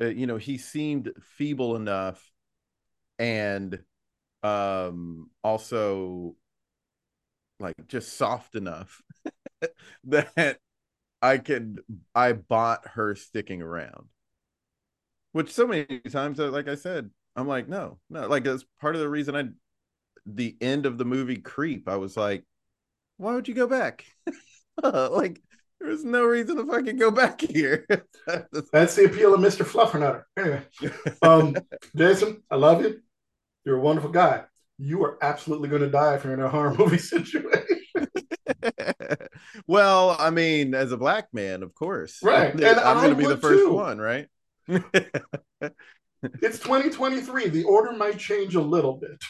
uh, 0.00 0.06
you 0.06 0.26
know, 0.26 0.36
he 0.36 0.58
seemed 0.58 1.12
feeble 1.36 1.76
enough 1.76 2.22
and 3.18 3.78
um 4.42 5.30
also 5.44 6.34
like 7.58 7.74
just 7.88 8.16
soft 8.16 8.54
enough 8.54 9.02
that 10.04 10.58
I 11.22 11.38
could 11.38 11.80
I 12.14 12.32
bought 12.32 12.88
her 12.88 13.14
sticking 13.14 13.62
around. 13.62 14.08
Which 15.32 15.52
so 15.52 15.66
many 15.66 16.00
times 16.10 16.38
like 16.38 16.68
I 16.68 16.74
said, 16.74 17.10
I'm 17.36 17.46
like, 17.46 17.68
no, 17.68 17.98
no, 18.08 18.26
like 18.26 18.44
that's 18.44 18.64
part 18.80 18.96
of 18.96 19.00
the 19.00 19.08
reason 19.08 19.36
I 19.36 19.44
the 20.26 20.56
end 20.60 20.86
of 20.86 20.98
the 20.98 21.04
movie 21.04 21.36
creep, 21.36 21.88
I 21.88 21.96
was 21.96 22.16
like, 22.16 22.44
why 23.16 23.34
would 23.34 23.48
you 23.48 23.54
go 23.54 23.66
back? 23.66 24.04
like 24.82 25.40
there's 25.80 26.04
no 26.04 26.24
reason 26.24 26.56
to 26.56 26.66
fucking 26.66 26.96
go 26.96 27.10
back 27.10 27.40
here. 27.40 27.86
That's 28.72 28.96
the 28.96 29.06
appeal 29.06 29.34
of 29.34 29.40
Mr. 29.40 29.64
Fluffernutter. 29.64 30.24
Anyway, 30.36 30.62
um, 31.22 31.56
Jason, 31.96 32.42
I 32.50 32.56
love 32.56 32.82
you. 32.82 33.00
You're 33.64 33.78
a 33.78 33.80
wonderful 33.80 34.10
guy. 34.10 34.44
You 34.78 35.04
are 35.04 35.18
absolutely 35.22 35.68
going 35.68 35.82
to 35.82 35.90
die 35.90 36.14
if 36.14 36.24
you're 36.24 36.34
in 36.34 36.40
a 36.40 36.48
horror 36.48 36.74
movie 36.74 36.98
situation. 36.98 37.80
well, 39.66 40.16
I 40.18 40.30
mean, 40.30 40.74
as 40.74 40.92
a 40.92 40.96
black 40.96 41.28
man, 41.32 41.62
of 41.62 41.74
course. 41.74 42.18
Right. 42.22 42.52
And 42.60 42.64
I'm 42.64 42.98
going 42.98 43.10
to 43.10 43.16
be 43.16 43.26
the 43.26 43.36
first 43.36 43.64
too. 43.64 43.72
one, 43.72 43.98
right? 43.98 44.26
it's 44.68 46.58
2023. 46.58 47.48
The 47.48 47.64
order 47.64 47.92
might 47.92 48.18
change 48.18 48.54
a 48.54 48.60
little 48.60 48.94
bit. 48.94 49.22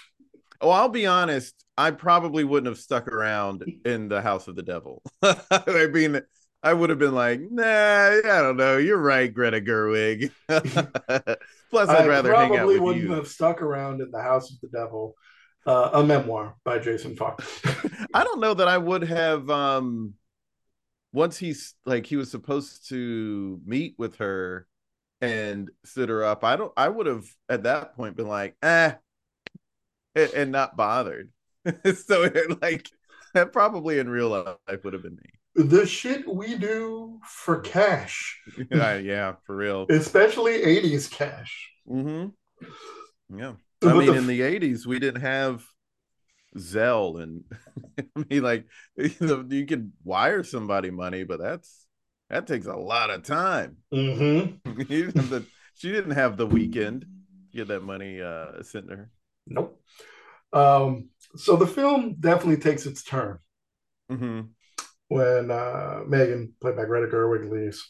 Oh, 0.61 0.71
I'll 0.71 0.89
be 0.89 1.07
honest. 1.07 1.55
I 1.77 1.91
probably 1.91 2.45
wouldn't 2.45 2.69
have 2.69 2.79
stuck 2.79 3.09
around 3.09 3.65
in 3.85 4.09
the 4.09 4.21
House 4.21 4.47
of 4.47 4.57
the 4.57 4.63
Devil. 4.63 5.03
I 5.23 5.89
mean, 5.91 6.21
I 6.63 6.75
would 6.75 6.91
have 6.91 6.99
been 6.99 7.15
like, 7.15 7.41
nah, 7.51 7.65
I 7.65 8.21
don't 8.23 8.57
know. 8.57 8.77
You're 8.77 8.99
right, 8.99 9.33
Greta 9.33 9.61
Gerwig. 9.61 10.31
Plus, 11.71 11.89
I'd 11.89 12.05
I 12.05 12.07
rather 12.07 12.35
hang 12.35 12.57
out 12.57 12.67
with 12.67 12.77
you. 12.77 12.81
Probably 12.81 12.81
wouldn't 12.81 13.11
have 13.11 13.29
stuck 13.29 13.63
around 13.63 14.03
in 14.03 14.11
the 14.11 14.21
House 14.21 14.53
of 14.53 14.61
the 14.61 14.69
Devil. 14.69 15.15
Uh, 15.67 15.91
a 15.93 16.05
memoir 16.05 16.57
by 16.65 16.79
Jason 16.79 17.17
Fox. 17.17 17.61
I 18.15 18.25
don't 18.25 18.41
know 18.41 18.55
that 18.55 18.69
I 18.69 18.79
would 18.79 19.03
have. 19.03 19.49
Um, 19.49 20.15
once 21.13 21.37
he's 21.37 21.75
like 21.85 22.07
he 22.07 22.17
was 22.17 22.31
supposed 22.31 22.89
to 22.89 23.61
meet 23.65 23.95
with 23.99 24.17
her 24.17 24.67
and 25.21 25.71
stood 25.85 26.09
her 26.09 26.25
up. 26.25 26.45
I 26.45 26.57
don't. 26.57 26.73
I 26.77 26.89
would 26.89 27.07
have 27.07 27.25
at 27.49 27.65
that 27.65 27.95
point 27.95 28.17
been 28.17 28.29
like, 28.29 28.57
eh, 28.63 28.93
and, 30.15 30.31
and 30.35 30.53
not 30.53 30.77
bothered. 30.77 31.31
so 32.07 32.31
like 32.63 32.89
that 33.35 33.53
probably 33.53 33.99
in 33.99 34.09
real 34.09 34.29
life 34.31 34.85
would 34.85 34.95
have 34.95 35.03
been 35.03 35.17
me 35.17 35.40
the 35.55 35.87
shit 35.87 36.33
we 36.33 36.57
do 36.57 37.21
for 37.25 37.61
cash. 37.61 38.41
yeah, 38.71 38.97
yeah, 38.99 39.35
for 39.45 39.57
real. 39.57 39.87
Especially 39.91 40.61
80s 40.61 41.11
cash. 41.11 41.71
Mm-hmm. 41.89 43.39
Yeah. 43.39 43.53
I 43.83 43.93
mean, 43.95 44.15
in 44.15 44.27
the 44.27 44.41
80s, 44.41 44.87
we 44.87 44.99
didn't 44.99 45.23
have 45.23 45.65
Zelle 46.57 47.23
and 47.23 47.45
I 48.17 48.25
mean, 48.29 48.43
like, 48.43 48.67
you, 48.97 49.15
know, 49.21 49.45
you 49.49 49.67
could 49.67 49.93
wire 50.05 50.45
somebody 50.45 50.91
money, 50.91 51.25
but 51.25 51.41
that's 51.41 51.87
that 52.29 52.47
takes 52.47 52.67
a 52.67 52.77
lot 52.77 53.11
of 53.11 53.25
time. 53.25 53.79
Mm-hmm. 53.93 54.69
the, 55.31 55.47
she 55.75 55.91
didn't 55.91 56.13
have 56.13 56.37
the 56.37 56.47
weekend 56.47 57.03
to 57.03 57.57
get 57.57 57.69
that 57.69 57.83
money 57.83 58.21
uh, 58.21 58.63
sent 58.63 58.89
to 58.89 58.97
her. 58.97 59.11
Nope. 59.47 59.83
Um, 60.53 61.09
so 61.35 61.57
the 61.57 61.67
film 61.67 62.17
definitely 62.21 62.59
takes 62.59 62.87
its 62.87 63.03
turn. 63.03 63.39
Mm-hmm 64.13 64.41
when 65.11 65.51
uh, 65.51 66.03
Megan, 66.07 66.55
played 66.61 66.77
by 66.77 66.85
Greta 66.85 67.09
Gerwig, 67.09 67.51
leaves. 67.51 67.85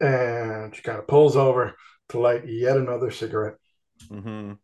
And 0.00 0.74
she 0.74 0.82
kind 0.82 0.98
of 0.98 1.06
pulls 1.06 1.36
over 1.36 1.76
to 2.08 2.18
light 2.18 2.48
yet 2.48 2.76
another 2.76 3.12
cigarette. 3.12 3.54
Mm-hmm. 4.10 4.54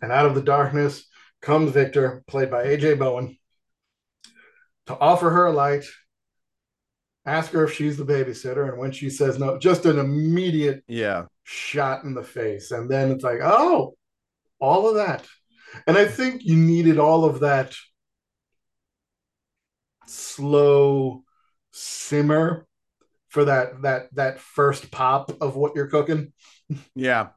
And 0.00 0.12
out 0.12 0.26
of 0.26 0.36
the 0.36 0.42
darkness 0.42 1.04
comes 1.40 1.72
Victor, 1.72 2.22
played 2.28 2.48
by 2.48 2.64
AJ 2.64 3.00
Bowen, 3.00 3.36
to 4.86 4.96
offer 4.96 5.30
her 5.30 5.46
a 5.46 5.52
light, 5.52 5.84
ask 7.26 7.50
her 7.50 7.64
if 7.64 7.74
she's 7.74 7.96
the 7.96 8.06
babysitter. 8.06 8.68
And 8.68 8.78
when 8.78 8.92
she 8.92 9.10
says 9.10 9.36
no, 9.40 9.58
just 9.58 9.84
an 9.84 9.98
immediate 9.98 10.84
yeah 10.86 11.24
shot 11.42 12.04
in 12.04 12.14
the 12.14 12.22
face. 12.22 12.70
And 12.70 12.88
then 12.88 13.10
it's 13.10 13.24
like, 13.24 13.40
oh, 13.42 13.96
all 14.60 14.88
of 14.88 14.94
that. 14.94 15.26
And 15.88 15.98
I 15.98 16.04
think 16.04 16.42
you 16.44 16.54
needed 16.54 17.00
all 17.00 17.24
of 17.24 17.40
that 17.40 17.74
slow 20.06 21.24
simmer 21.70 22.66
for 23.28 23.46
that 23.46 23.82
that 23.82 24.14
that 24.14 24.40
first 24.40 24.90
pop 24.90 25.40
of 25.40 25.56
what 25.56 25.74
you're 25.74 25.88
cooking. 25.88 26.32
Yeah. 26.94 27.28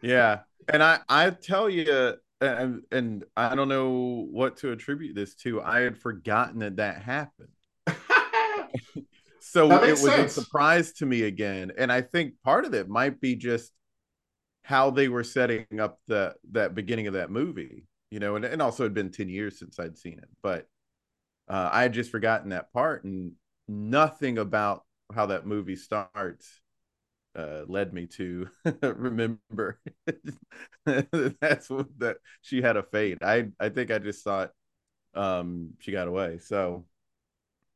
Yeah. 0.00 0.40
And 0.68 0.82
I 0.82 1.00
I 1.08 1.30
tell 1.30 1.68
you 1.68 2.14
and 2.40 2.82
and 2.90 3.24
I 3.36 3.54
don't 3.54 3.68
know 3.68 4.26
what 4.30 4.58
to 4.58 4.72
attribute 4.72 5.14
this 5.14 5.34
to. 5.36 5.62
I 5.62 5.80
had 5.80 5.98
forgotten 5.98 6.60
that 6.60 6.76
that 6.76 7.02
happened. 7.02 7.48
so 9.40 9.68
that 9.68 9.84
it 9.84 9.90
was 9.90 10.02
sense. 10.02 10.36
a 10.36 10.40
surprise 10.42 10.92
to 10.92 11.06
me 11.06 11.22
again 11.22 11.72
and 11.76 11.92
I 11.92 12.00
think 12.00 12.34
part 12.44 12.64
of 12.64 12.74
it 12.74 12.88
might 12.88 13.20
be 13.20 13.34
just 13.34 13.72
how 14.64 14.90
they 14.90 15.08
were 15.08 15.24
setting 15.24 15.66
up 15.80 15.98
the 16.06 16.34
that 16.52 16.74
beginning 16.74 17.06
of 17.08 17.14
that 17.14 17.30
movie, 17.30 17.84
you 18.10 18.20
know, 18.20 18.36
and, 18.36 18.44
and 18.44 18.62
also 18.62 18.84
it 18.84 18.86
had 18.86 18.94
been 18.94 19.10
10 19.10 19.28
years 19.28 19.58
since 19.58 19.78
I'd 19.78 19.98
seen 19.98 20.18
it. 20.18 20.28
But 20.42 20.66
uh, 21.52 21.68
I 21.70 21.82
had 21.82 21.92
just 21.92 22.10
forgotten 22.10 22.48
that 22.50 22.72
part, 22.72 23.04
and 23.04 23.32
nothing 23.68 24.38
about 24.38 24.84
how 25.14 25.26
that 25.26 25.46
movie 25.46 25.76
starts 25.76 26.62
uh, 27.36 27.62
led 27.66 27.92
me 27.92 28.06
to 28.06 28.48
remember 28.82 29.78
that's 30.86 31.68
what 31.68 31.86
that 31.98 32.16
she 32.40 32.62
had 32.62 32.78
a 32.78 32.82
fate. 32.82 33.18
I 33.22 33.48
I 33.60 33.68
think 33.68 33.90
I 33.90 33.98
just 33.98 34.24
thought 34.24 34.52
um, 35.14 35.74
she 35.78 35.92
got 35.92 36.08
away. 36.08 36.38
So, 36.38 36.86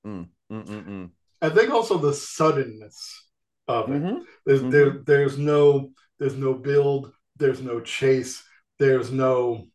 mm, 0.06 0.26
mm, 0.50 0.66
mm, 0.66 0.88
mm. 0.88 1.10
I 1.42 1.50
think 1.50 1.70
also 1.70 1.98
the 1.98 2.14
suddenness 2.14 3.28
of 3.68 3.90
it. 3.90 4.02
Mm-hmm. 4.02 4.22
There's 4.46 4.60
mm-hmm. 4.60 4.70
there 4.70 5.02
there's 5.04 5.36
no 5.36 5.90
there's 6.18 6.36
no 6.36 6.54
build. 6.54 7.12
There's 7.36 7.60
no 7.60 7.80
chase. 7.80 8.42
There's 8.78 9.12
no 9.12 9.68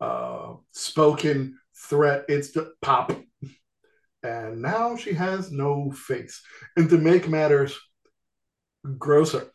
uh, 0.00 0.54
spoken 0.72 1.59
threat. 1.88 2.24
It's 2.28 2.52
the 2.52 2.72
pop. 2.82 3.12
And 4.22 4.60
now 4.60 4.96
she 4.96 5.14
has 5.14 5.50
no 5.50 5.90
face. 5.90 6.42
And 6.76 6.90
to 6.90 6.98
make 6.98 7.28
matters 7.28 7.78
grosser, 8.98 9.50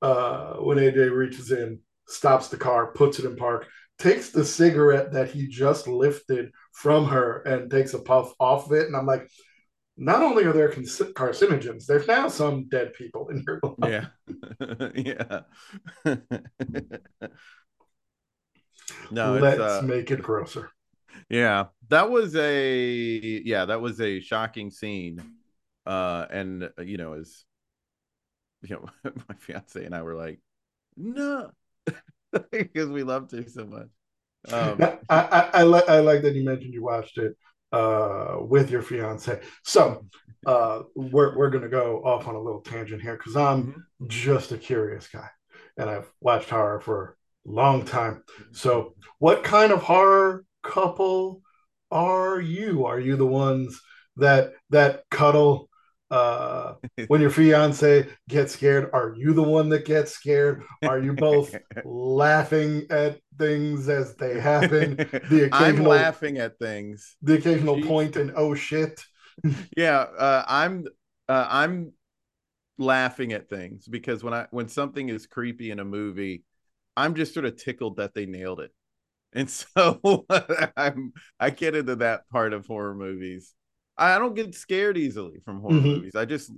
uh, 0.00 0.54
when 0.54 0.78
AJ 0.78 1.10
reaches 1.14 1.50
in, 1.50 1.80
stops 2.08 2.48
the 2.48 2.56
car, 2.56 2.92
puts 2.92 3.18
it 3.18 3.24
in 3.24 3.36
park, 3.36 3.66
takes 3.98 4.30
the 4.30 4.44
cigarette 4.44 5.12
that 5.12 5.30
he 5.30 5.48
just 5.48 5.86
lifted 5.88 6.50
from 6.72 7.06
her 7.06 7.42
and 7.42 7.70
takes 7.70 7.94
a 7.94 7.98
puff 7.98 8.32
off 8.38 8.66
of 8.66 8.72
it. 8.72 8.86
And 8.86 8.96
I'm 8.96 9.06
like, 9.06 9.28
not 9.98 10.22
only 10.22 10.44
are 10.44 10.52
there 10.52 10.68
carcinogens, 10.70 11.86
there's 11.86 12.06
now 12.06 12.28
some 12.28 12.68
dead 12.68 12.92
people 12.94 13.28
in 13.28 13.42
your 13.46 13.60
life. 13.78 14.06
Yeah. 14.94 14.94
yeah. 16.04 16.14
no, 19.10 19.38
let's 19.38 19.60
uh... 19.60 19.82
make 19.84 20.10
it 20.10 20.22
grosser 20.22 20.70
yeah 21.28 21.66
that 21.88 22.10
was 22.10 22.36
a 22.36 23.08
yeah 23.44 23.64
that 23.64 23.80
was 23.80 24.00
a 24.00 24.20
shocking 24.20 24.70
scene 24.70 25.22
uh 25.86 26.26
and 26.30 26.64
uh, 26.78 26.82
you 26.82 26.96
know 26.96 27.14
as 27.14 27.44
you 28.62 28.76
know 28.76 28.86
my 29.28 29.34
fiance 29.38 29.84
and 29.84 29.94
i 29.94 30.02
were 30.02 30.14
like 30.14 30.40
no 30.96 31.50
because 32.50 32.88
we 32.88 33.02
loved 33.02 33.32
her 33.32 33.44
so 33.48 33.64
much. 33.66 33.88
Um 34.52 34.80
I, 34.82 34.98
I, 35.08 35.50
I, 35.54 35.62
like 35.62 35.88
i 35.88 36.00
like 36.00 36.22
that 36.22 36.34
you 36.34 36.44
mentioned 36.44 36.74
you 36.74 36.82
watched 36.82 37.18
it 37.18 37.36
uh 37.72 38.36
with 38.40 38.70
your 38.70 38.82
fiance. 38.82 39.40
So 39.64 40.06
uh 40.46 40.82
we're, 40.94 41.36
we're 41.36 41.50
gonna 41.50 41.68
go 41.68 42.02
off 42.04 42.28
on 42.28 42.34
a 42.34 42.40
little 42.40 42.60
tangent 42.60 43.02
here 43.02 43.16
because 43.16 43.36
i'm 43.36 43.66
mm-hmm. 43.66 44.06
just 44.06 44.52
a 44.52 44.58
curious 44.58 45.08
guy 45.08 45.28
and 45.76 45.90
i've 45.90 46.10
watched 46.20 46.50
horror 46.50 46.80
for 46.80 47.16
a 47.46 47.50
long 47.50 47.84
time. 47.84 48.22
So 48.52 48.94
what 49.18 49.44
kind 49.44 49.72
of 49.72 49.82
horror 49.82 50.44
couple 50.66 51.42
are 51.90 52.40
you? 52.40 52.84
Are 52.84 52.98
you 53.00 53.16
the 53.16 53.26
ones 53.26 53.80
that 54.16 54.54
that 54.70 55.04
cuddle 55.10 55.68
uh 56.10 56.74
when 57.08 57.20
your 57.20 57.30
fiance 57.30 58.08
gets 58.28 58.52
scared? 58.54 58.90
Are 58.92 59.14
you 59.16 59.34
the 59.34 59.42
one 59.42 59.68
that 59.70 59.84
gets 59.84 60.12
scared? 60.12 60.64
Are 60.82 60.98
you 60.98 61.12
both 61.12 61.54
laughing 61.84 62.86
at 62.90 63.20
things 63.38 63.88
as 63.88 64.16
they 64.16 64.40
happen? 64.40 64.96
The 64.96 65.48
i'm 65.52 65.84
laughing 65.84 66.38
at 66.38 66.58
things. 66.58 67.16
the 67.22 67.34
occasional 67.34 67.80
point 67.80 68.16
and 68.16 68.32
oh 68.36 68.54
shit. 68.54 69.04
Yeah 69.76 69.98
uh 69.98 70.44
i'm 70.48 70.86
uh 71.28 71.46
i'm 71.48 71.92
laughing 72.78 73.32
at 73.32 73.48
things 73.48 73.86
because 73.86 74.24
when 74.24 74.34
i 74.34 74.46
when 74.50 74.68
something 74.68 75.08
is 75.08 75.26
creepy 75.26 75.70
in 75.70 75.78
a 75.78 75.84
movie 75.84 76.44
i'm 76.96 77.14
just 77.14 77.32
sort 77.34 77.46
of 77.46 77.56
tickled 77.56 77.96
that 77.96 78.14
they 78.14 78.26
nailed 78.26 78.60
it 78.60 78.70
and 79.36 79.50
so 79.50 80.26
I'm 80.76 81.12
I 81.38 81.50
get 81.50 81.76
into 81.76 81.96
that 81.96 82.28
part 82.30 82.52
of 82.52 82.66
horror 82.66 82.94
movies. 82.94 83.54
I 83.96 84.18
don't 84.18 84.34
get 84.34 84.54
scared 84.54 84.96
easily 84.96 85.40
from 85.44 85.60
horror 85.60 85.74
mm-hmm. 85.74 85.88
movies. 85.88 86.16
I 86.16 86.24
just 86.24 86.50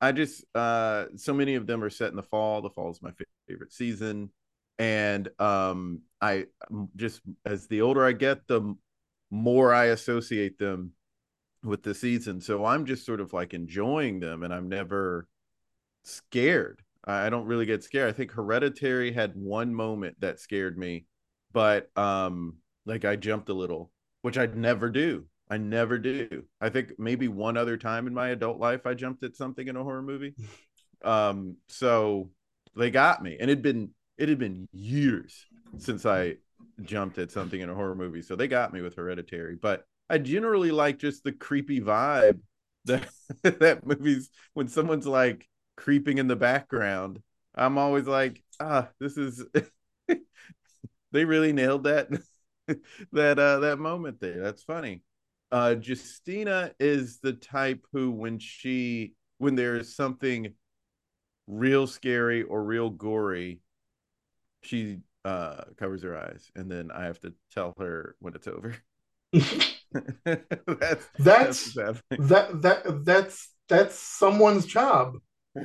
I 0.00 0.12
just 0.12 0.44
uh 0.54 1.06
so 1.16 1.32
many 1.32 1.54
of 1.54 1.66
them 1.66 1.82
are 1.82 1.90
set 1.90 2.10
in 2.10 2.16
the 2.16 2.22
fall. 2.22 2.60
The 2.60 2.70
fall 2.70 2.90
is 2.90 3.00
my 3.00 3.12
favorite 3.48 3.72
season. 3.72 4.30
And 4.78 5.28
um 5.38 6.02
I 6.20 6.46
just 6.96 7.20
as 7.46 7.68
the 7.68 7.82
older 7.82 8.04
I 8.04 8.12
get, 8.12 8.48
the 8.48 8.74
more 9.30 9.72
I 9.72 9.86
associate 9.86 10.58
them 10.58 10.92
with 11.62 11.84
the 11.84 11.94
season. 11.94 12.40
So 12.40 12.64
I'm 12.64 12.84
just 12.84 13.06
sort 13.06 13.20
of 13.20 13.32
like 13.32 13.54
enjoying 13.54 14.18
them 14.18 14.42
and 14.42 14.52
I'm 14.52 14.68
never 14.68 15.28
scared. 16.02 16.82
I 17.04 17.30
don't 17.30 17.46
really 17.46 17.64
get 17.64 17.84
scared. 17.84 18.08
I 18.08 18.12
think 18.12 18.32
Hereditary 18.32 19.12
had 19.12 19.36
one 19.36 19.72
moment 19.72 20.20
that 20.20 20.40
scared 20.40 20.76
me 20.76 21.06
but 21.52 21.90
um 21.96 22.56
like 22.86 23.04
I 23.04 23.16
jumped 23.16 23.48
a 23.48 23.54
little, 23.54 23.92
which 24.22 24.38
I'd 24.38 24.56
never 24.56 24.90
do. 24.90 25.26
I 25.50 25.58
never 25.58 25.98
do. 25.98 26.44
I 26.60 26.68
think 26.68 26.92
maybe 26.98 27.28
one 27.28 27.56
other 27.56 27.76
time 27.76 28.06
in 28.06 28.14
my 28.14 28.28
adult 28.30 28.58
life 28.58 28.86
I 28.86 28.94
jumped 28.94 29.24
at 29.24 29.36
something 29.36 29.66
in 29.66 29.76
a 29.76 29.84
horror 29.84 30.02
movie. 30.02 30.34
Um 31.04 31.58
so 31.68 32.30
they 32.74 32.90
got 32.90 33.22
me 33.22 33.36
and 33.38 33.48
it'd 33.48 33.62
been 33.62 33.90
it 34.16 34.28
had 34.28 34.40
been 34.40 34.68
years 34.72 35.46
since 35.78 36.04
I 36.04 36.38
jumped 36.82 37.18
at 37.18 37.30
something 37.30 37.60
in 37.60 37.70
a 37.70 37.74
horror 37.74 37.94
movie. 37.94 38.22
So 38.22 38.36
they 38.36 38.48
got 38.48 38.72
me 38.72 38.80
with 38.82 38.96
Hereditary, 38.96 39.56
but 39.56 39.84
I 40.10 40.18
generally 40.18 40.70
like 40.70 40.98
just 40.98 41.24
the 41.24 41.32
creepy 41.32 41.80
vibe 41.80 42.40
that 42.86 43.08
that 43.42 43.86
movies 43.86 44.30
when 44.54 44.68
someone's 44.68 45.06
like 45.06 45.46
creeping 45.76 46.18
in 46.18 46.26
the 46.26 46.36
background. 46.36 47.20
I'm 47.54 47.78
always 47.78 48.06
like, 48.06 48.42
ah, 48.60 48.88
this 49.00 49.16
is 49.16 49.44
they 51.12 51.24
really 51.24 51.52
nailed 51.52 51.84
that 51.84 52.08
that 53.12 53.38
uh 53.38 53.60
that 53.60 53.78
moment 53.78 54.20
there. 54.20 54.40
That's 54.40 54.62
funny. 54.62 55.02
Uh 55.50 55.76
Justina 55.80 56.72
is 56.78 57.18
the 57.20 57.32
type 57.32 57.84
who 57.92 58.10
when 58.10 58.38
she 58.38 59.14
when 59.38 59.54
there's 59.54 59.94
something 59.94 60.54
real 61.46 61.86
scary 61.86 62.42
or 62.42 62.62
real 62.62 62.90
gory, 62.90 63.60
she 64.62 64.98
uh 65.24 65.64
covers 65.76 66.02
her 66.02 66.16
eyes 66.16 66.50
and 66.54 66.70
then 66.70 66.90
I 66.90 67.04
have 67.04 67.20
to 67.20 67.32
tell 67.52 67.74
her 67.78 68.16
when 68.20 68.34
it's 68.34 68.48
over. 68.48 68.76
that's 70.24 71.06
that's, 71.18 71.74
that's 71.74 72.02
that 72.18 72.62
that 72.62 73.04
that's 73.04 73.50
that's 73.68 73.94
someone's 73.98 74.66
job 74.66 75.16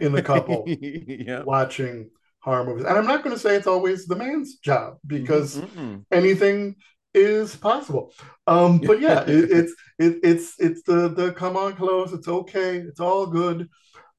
in 0.01 0.11
the 0.11 0.21
couple 0.21 0.65
yeah. 0.67 1.43
watching 1.43 2.09
horror 2.43 2.65
movies. 2.65 2.85
And 2.85 2.97
I'm 2.97 3.07
not 3.07 3.23
going 3.23 3.35
to 3.35 3.41
say 3.41 3.55
it's 3.55 3.67
always 3.67 4.05
the 4.05 4.15
man's 4.15 4.57
job 4.57 4.97
because 5.07 5.57
Mm-mm. 5.57 6.05
anything 6.11 6.75
is 7.13 7.55
possible. 7.55 8.13
Um, 8.47 8.79
but 8.79 8.99
yeah, 8.99 9.23
it, 9.27 9.51
it's 9.51 9.73
it, 9.97 10.19
it's 10.23 10.59
it's 10.59 10.83
the 10.83 11.09
the 11.09 11.31
come 11.31 11.55
on 11.55 11.75
close. 11.75 12.11
It's 12.11 12.27
okay. 12.27 12.77
It's 12.77 12.99
all 12.99 13.27
good. 13.27 13.69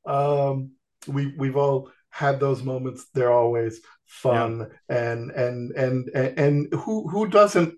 Um, 0.06 0.72
we 1.06 1.34
we've 1.37 1.56
all 1.56 1.90
had 2.10 2.40
those 2.40 2.62
moments. 2.62 3.06
They're 3.12 3.32
always 3.32 3.80
fun 4.06 4.70
yeah. 4.88 5.12
and, 5.12 5.30
and 5.32 5.70
and 5.72 6.08
and 6.08 6.38
and 6.38 6.74
who 6.74 7.08
who 7.08 7.28
doesn't 7.28 7.74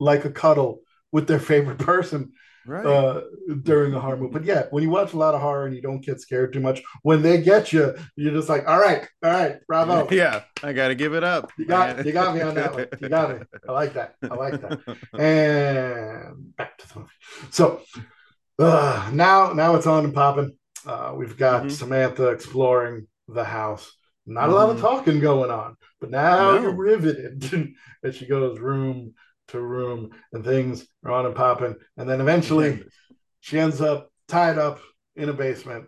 like 0.00 0.24
a 0.24 0.30
cuddle 0.30 0.80
with 1.12 1.28
their 1.28 1.38
favorite 1.38 1.78
person 1.92 2.32
right. 2.66 2.84
uh, 2.84 3.22
during 3.62 3.94
a 3.94 4.00
horror 4.00 4.16
movie. 4.16 4.32
But 4.32 4.44
yeah, 4.44 4.64
when 4.70 4.82
you 4.82 4.90
watch 4.90 5.12
a 5.12 5.18
lot 5.18 5.34
of 5.34 5.40
horror 5.40 5.66
and 5.66 5.74
you 5.74 5.82
don't 5.82 6.04
get 6.04 6.20
scared 6.20 6.52
too 6.52 6.60
much, 6.60 6.82
when 7.02 7.22
they 7.22 7.40
get 7.40 7.72
you, 7.72 7.94
you're 8.16 8.32
just 8.32 8.48
like, 8.48 8.66
all 8.66 8.78
right, 8.78 9.06
all 9.22 9.30
right, 9.30 9.56
bravo. 9.66 10.08
Yeah, 10.12 10.42
I 10.62 10.72
got 10.72 10.88
to 10.88 10.94
give 10.94 11.14
it 11.14 11.24
up. 11.24 11.50
You 11.58 11.64
got 11.64 12.04
you 12.04 12.12
got 12.12 12.34
me 12.34 12.42
on 12.42 12.54
that 12.54 12.74
one. 12.74 12.86
You 13.00 13.08
got 13.08 13.30
me. 13.30 13.46
I 13.68 13.72
like 13.72 13.94
that. 13.94 14.14
I 14.22 14.34
like 14.34 14.60
that. 14.60 14.80
And 15.18 16.56
back 16.56 16.78
to 16.78 16.88
the 16.88 16.98
movie. 17.00 17.10
So 17.50 17.80
uh, 18.58 19.10
now 19.12 19.52
now 19.52 19.74
it's 19.76 19.86
on 19.86 20.04
and 20.04 20.14
popping. 20.14 20.56
Uh, 20.86 21.14
we've 21.16 21.36
got 21.36 21.62
mm-hmm. 21.62 21.70
Samantha 21.70 22.28
exploring 22.28 23.06
the 23.28 23.44
house. 23.44 23.90
Not 24.26 24.44
mm-hmm. 24.44 24.52
a 24.52 24.54
lot 24.54 24.70
of 24.70 24.76
mm-hmm. 24.76 24.86
talking 24.86 25.20
going 25.20 25.50
on, 25.50 25.76
but 26.00 26.10
now 26.10 26.52
no. 26.52 26.62
you're 26.62 26.74
riveted 26.74 27.74
as 28.04 28.16
she 28.16 28.26
goes 28.26 28.58
room 28.58 29.14
to 29.52 29.60
room 29.60 30.10
and 30.32 30.44
things 30.44 30.86
are 31.04 31.12
on 31.12 31.26
and 31.26 31.34
popping. 31.34 31.76
And 31.96 32.08
then 32.08 32.20
eventually 32.20 32.82
she 33.40 33.58
ends 33.58 33.80
up 33.80 34.10
tied 34.28 34.58
up 34.58 34.80
in 35.16 35.28
a 35.28 35.32
basement 35.32 35.86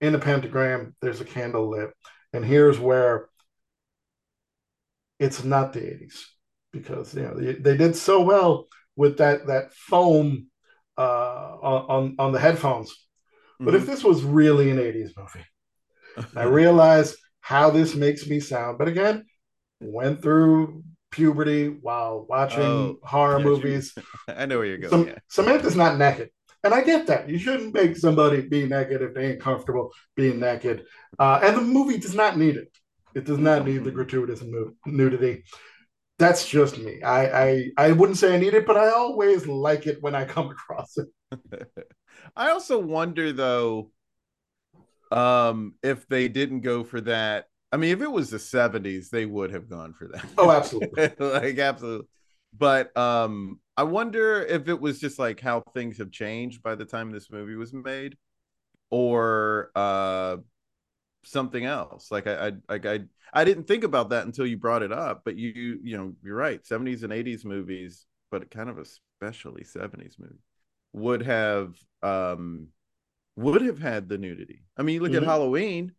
in 0.00 0.14
a 0.14 0.18
pentagram. 0.18 0.94
There's 1.00 1.20
a 1.20 1.24
candle 1.24 1.68
lit. 1.70 1.90
And 2.32 2.44
here's 2.44 2.78
where 2.78 3.28
it's 5.18 5.44
not 5.44 5.72
the 5.72 5.80
80s 5.80 6.24
because 6.72 7.14
you 7.14 7.22
know 7.22 7.34
they, 7.34 7.54
they 7.54 7.76
did 7.76 7.96
so 7.96 8.22
well 8.22 8.66
with 8.96 9.18
that 9.18 9.46
that 9.48 9.72
foam 9.74 10.46
uh, 10.96 11.56
on 11.62 12.16
on 12.18 12.32
the 12.32 12.40
headphones. 12.40 12.90
Mm-hmm. 12.90 13.64
But 13.66 13.74
if 13.74 13.82
mm-hmm. 13.82 13.90
this 13.90 14.04
was 14.04 14.22
really 14.22 14.70
an 14.70 14.78
80s 14.78 15.10
movie, 15.16 16.26
I 16.36 16.44
realize 16.44 17.16
how 17.40 17.70
this 17.70 17.94
makes 17.94 18.26
me 18.26 18.40
sound. 18.40 18.78
But 18.78 18.88
again, 18.88 19.26
went 19.80 20.22
through 20.22 20.82
puberty 21.20 21.68
while 21.68 22.24
watching 22.28 22.62
oh, 22.62 22.98
horror 23.02 23.38
yeah, 23.38 23.44
movies. 23.44 23.94
I 24.28 24.46
know 24.46 24.56
where 24.56 24.66
you're 24.66 24.78
going. 24.78 24.90
Some, 24.90 25.06
yeah. 25.06 25.18
Samantha's 25.28 25.76
not 25.76 25.98
naked. 25.98 26.30
And 26.64 26.72
I 26.72 26.82
get 26.82 27.06
that. 27.08 27.28
You 27.28 27.38
shouldn't 27.38 27.74
make 27.74 27.96
somebody 27.96 28.40
be 28.40 28.66
naked 28.66 29.02
if 29.02 29.14
they 29.14 29.32
ain't 29.32 29.40
comfortable 29.40 29.92
being 30.16 30.40
naked. 30.40 30.86
Uh, 31.18 31.40
and 31.42 31.56
the 31.56 31.60
movie 31.60 31.98
does 31.98 32.14
not 32.14 32.38
need 32.38 32.56
it. 32.56 32.68
It 33.14 33.24
does 33.24 33.38
not 33.38 33.66
need 33.66 33.84
the 33.84 33.90
gratuitous 33.90 34.42
nudity. 34.86 35.44
That's 36.18 36.46
just 36.48 36.78
me. 36.78 37.02
I, 37.02 37.44
I 37.44 37.70
I 37.76 37.92
wouldn't 37.92 38.18
say 38.18 38.34
I 38.34 38.38
need 38.38 38.54
it, 38.54 38.66
but 38.66 38.76
I 38.76 38.90
always 38.90 39.46
like 39.46 39.86
it 39.86 40.02
when 40.02 40.14
I 40.14 40.24
come 40.24 40.50
across 40.56 40.96
it. 40.96 41.08
I 42.36 42.50
also 42.50 42.78
wonder 42.78 43.32
though, 43.32 43.90
um, 45.10 45.74
if 45.82 46.06
they 46.08 46.28
didn't 46.28 46.60
go 46.60 46.84
for 46.84 47.00
that 47.02 47.46
I 47.72 47.76
mean, 47.76 47.92
if 47.92 48.02
it 48.02 48.10
was 48.10 48.30
the 48.30 48.38
70s, 48.38 49.10
they 49.10 49.26
would 49.26 49.52
have 49.52 49.68
gone 49.68 49.92
for 49.92 50.08
that. 50.08 50.26
Oh, 50.36 50.50
absolutely. 50.50 51.12
like 51.18 51.58
absolutely. 51.58 52.06
But 52.56 52.96
um 52.96 53.60
I 53.76 53.84
wonder 53.84 54.42
if 54.42 54.68
it 54.68 54.80
was 54.80 54.98
just 54.98 55.18
like 55.18 55.40
how 55.40 55.62
things 55.72 55.98
have 55.98 56.10
changed 56.10 56.62
by 56.62 56.74
the 56.74 56.84
time 56.84 57.10
this 57.10 57.30
movie 57.30 57.54
was 57.54 57.72
made 57.72 58.16
or 58.90 59.70
uh 59.74 60.38
something 61.24 61.64
else. 61.64 62.10
Like 62.10 62.26
I 62.26 62.48
I 62.48 62.52
like 62.68 62.86
I 62.86 63.00
I 63.32 63.44
didn't 63.44 63.64
think 63.64 63.84
about 63.84 64.10
that 64.10 64.26
until 64.26 64.46
you 64.46 64.56
brought 64.56 64.82
it 64.82 64.92
up, 64.92 65.22
but 65.24 65.36
you 65.36 65.78
you 65.82 65.96
know, 65.96 66.14
you're 66.24 66.36
right. 66.36 66.62
70s 66.64 67.04
and 67.04 67.12
80s 67.12 67.44
movies, 67.44 68.06
but 68.30 68.50
kind 68.50 68.68
of 68.68 68.78
especially 68.78 69.62
70s 69.62 70.18
movie 70.18 70.42
would 70.92 71.22
have 71.22 71.76
um 72.02 72.68
would 73.36 73.62
have 73.62 73.78
had 73.78 74.08
the 74.08 74.18
nudity. 74.18 74.62
I 74.76 74.82
mean, 74.82 74.94
you 74.94 75.00
look 75.00 75.12
mm-hmm. 75.12 75.22
at 75.22 75.28
Halloween, 75.28 75.92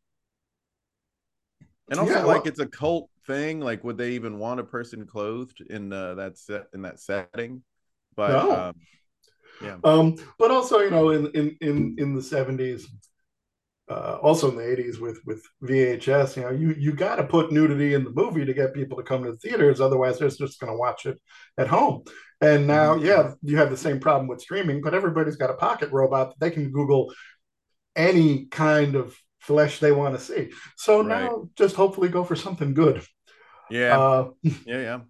and 1.92 2.00
also, 2.00 2.14
yeah, 2.14 2.24
like, 2.24 2.44
well, 2.44 2.48
it's 2.48 2.60
a 2.60 2.66
cult 2.66 3.10
thing. 3.28 3.60
Like, 3.60 3.84
would 3.84 3.98
they 3.98 4.12
even 4.12 4.40
want 4.40 4.62
a 4.62 4.64
person 4.64 5.06
clothed 5.06 5.62
in 5.62 5.92
uh, 5.92 6.16
that 6.16 6.38
set 6.38 6.68
in 6.74 6.84
that 6.84 7.02
setting? 7.02 7.64
But 8.16 8.32
no. 8.32 8.52
um, 8.52 8.76
yeah. 9.62 9.78
Um, 9.84 10.16
but 10.40 10.52
also, 10.52 10.80
you 10.80 10.90
know, 10.90 11.10
in 11.10 11.28
in 11.32 11.58
in 11.60 11.96
in 11.98 12.16
the 12.16 12.22
seventies, 12.24 12.88
uh, 13.90 14.20
also 14.22 14.50
in 14.50 14.56
the 14.56 14.72
eighties 14.72 15.02
with 15.02 15.20
with 15.26 15.46
VHS, 15.64 16.38
you 16.38 16.44
know, 16.44 16.52
you 16.52 16.74
you 16.80 16.94
got 16.94 17.18
to 17.18 17.26
put 17.26 17.52
nudity 17.52 17.94
in 17.94 18.06
the 18.06 18.12
movie 18.12 18.46
to 18.46 18.54
get 18.54 18.74
people 18.74 18.98
to 18.98 19.04
come 19.04 19.26
to 19.26 19.34
the 19.34 19.38
theaters. 19.38 19.82
Otherwise, 19.82 20.18
they're 20.18 20.30
just 20.30 20.62
going 20.62 20.72
to 20.72 20.80
watch 20.80 21.06
it 21.06 21.20
at 21.58 21.68
home. 21.68 22.04
And 22.40 22.68
now, 22.68 22.96
mm-hmm. 22.96 23.06
yeah, 23.06 23.34
you 23.44 23.58
have 23.58 23.70
the 23.70 23.76
same 23.76 24.00
problem 24.00 24.30
with 24.30 24.42
streaming, 24.42 24.82
but 24.82 24.94
everybody's 24.94 25.36
got 25.36 25.50
a 25.50 25.56
pocket 25.56 25.92
robot 25.92 26.30
that 26.30 26.40
they 26.40 26.52
can 26.52 26.72
Google 26.72 27.14
any 27.98 28.46
kind 28.46 28.96
of 28.96 29.16
flesh 29.42 29.80
they 29.80 29.92
want 29.92 30.16
to 30.16 30.22
see. 30.22 30.52
So 30.78 31.04
right. 31.04 31.24
now 31.24 31.50
just 31.56 31.76
hopefully 31.76 32.10
go 32.10 32.24
for 32.24 32.36
something 32.36 32.74
good. 32.74 33.04
Yeah. 33.70 34.00
Uh, 34.00 34.30
yeah, 34.44 35.02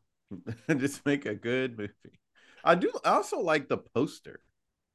yeah. 0.70 0.76
just 0.78 1.06
make 1.06 1.26
a 1.26 1.36
good 1.36 1.78
movie. 1.78 1.92
I 2.64 2.76
do 2.76 2.92
I 3.04 3.12
also 3.12 3.40
like 3.40 3.68
the 3.68 3.78
poster. 3.78 4.40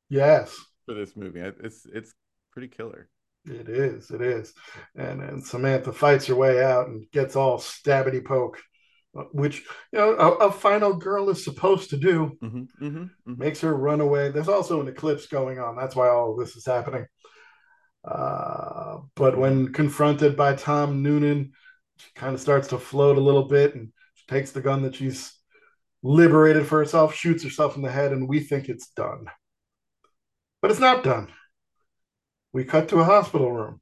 Yes. 0.08 0.56
For 0.86 0.94
this 0.94 1.16
movie. 1.16 1.40
It's 1.40 1.86
it's 1.92 2.14
pretty 2.52 2.68
killer. 2.68 3.08
It 3.44 3.68
is, 3.68 4.10
it 4.10 4.22
is. 4.22 4.54
And 4.96 5.20
and 5.20 5.44
Samantha 5.44 5.92
fights 5.92 6.26
her 6.26 6.34
way 6.34 6.62
out 6.62 6.88
and 6.88 7.08
gets 7.12 7.36
all 7.36 7.58
stabbity 7.58 8.24
poke, 8.24 8.60
uh, 9.16 9.24
which 9.32 9.62
you 9.92 9.98
know 9.98 10.14
a, 10.14 10.30
a 10.46 10.52
final 10.52 10.94
girl 10.94 11.28
is 11.28 11.44
supposed 11.44 11.90
to 11.90 11.96
do. 11.96 12.36
Mm-hmm, 12.42 12.58
mm-hmm, 12.58 12.86
mm-hmm. 12.86 13.38
Makes 13.38 13.60
her 13.60 13.76
run 13.76 14.00
away. 14.00 14.30
There's 14.30 14.48
also 14.48 14.80
an 14.80 14.88
eclipse 14.88 15.26
going 15.26 15.58
on. 15.58 15.76
That's 15.76 15.94
why 15.94 16.08
all 16.08 16.36
this 16.36 16.56
is 16.56 16.66
happening. 16.66 17.06
Uh, 18.06 18.98
but 19.16 19.36
when 19.36 19.72
confronted 19.72 20.36
by 20.36 20.54
Tom 20.54 21.02
Noonan, 21.02 21.52
she 21.98 22.10
kind 22.14 22.34
of 22.34 22.40
starts 22.40 22.68
to 22.68 22.78
float 22.78 23.16
a 23.16 23.20
little 23.20 23.44
bit 23.44 23.74
and 23.74 23.92
she 24.14 24.24
takes 24.28 24.52
the 24.52 24.60
gun 24.60 24.82
that 24.82 24.94
she's 24.94 25.32
liberated 26.02 26.66
for 26.66 26.78
herself, 26.78 27.14
shoots 27.14 27.42
herself 27.42 27.74
in 27.76 27.82
the 27.82 27.90
head, 27.90 28.12
and 28.12 28.28
we 28.28 28.40
think 28.40 28.68
it's 28.68 28.90
done. 28.90 29.26
But 30.62 30.70
it's 30.70 30.80
not 30.80 31.02
done. 31.02 31.28
We 32.52 32.64
cut 32.64 32.88
to 32.90 33.00
a 33.00 33.04
hospital 33.04 33.50
room. 33.50 33.80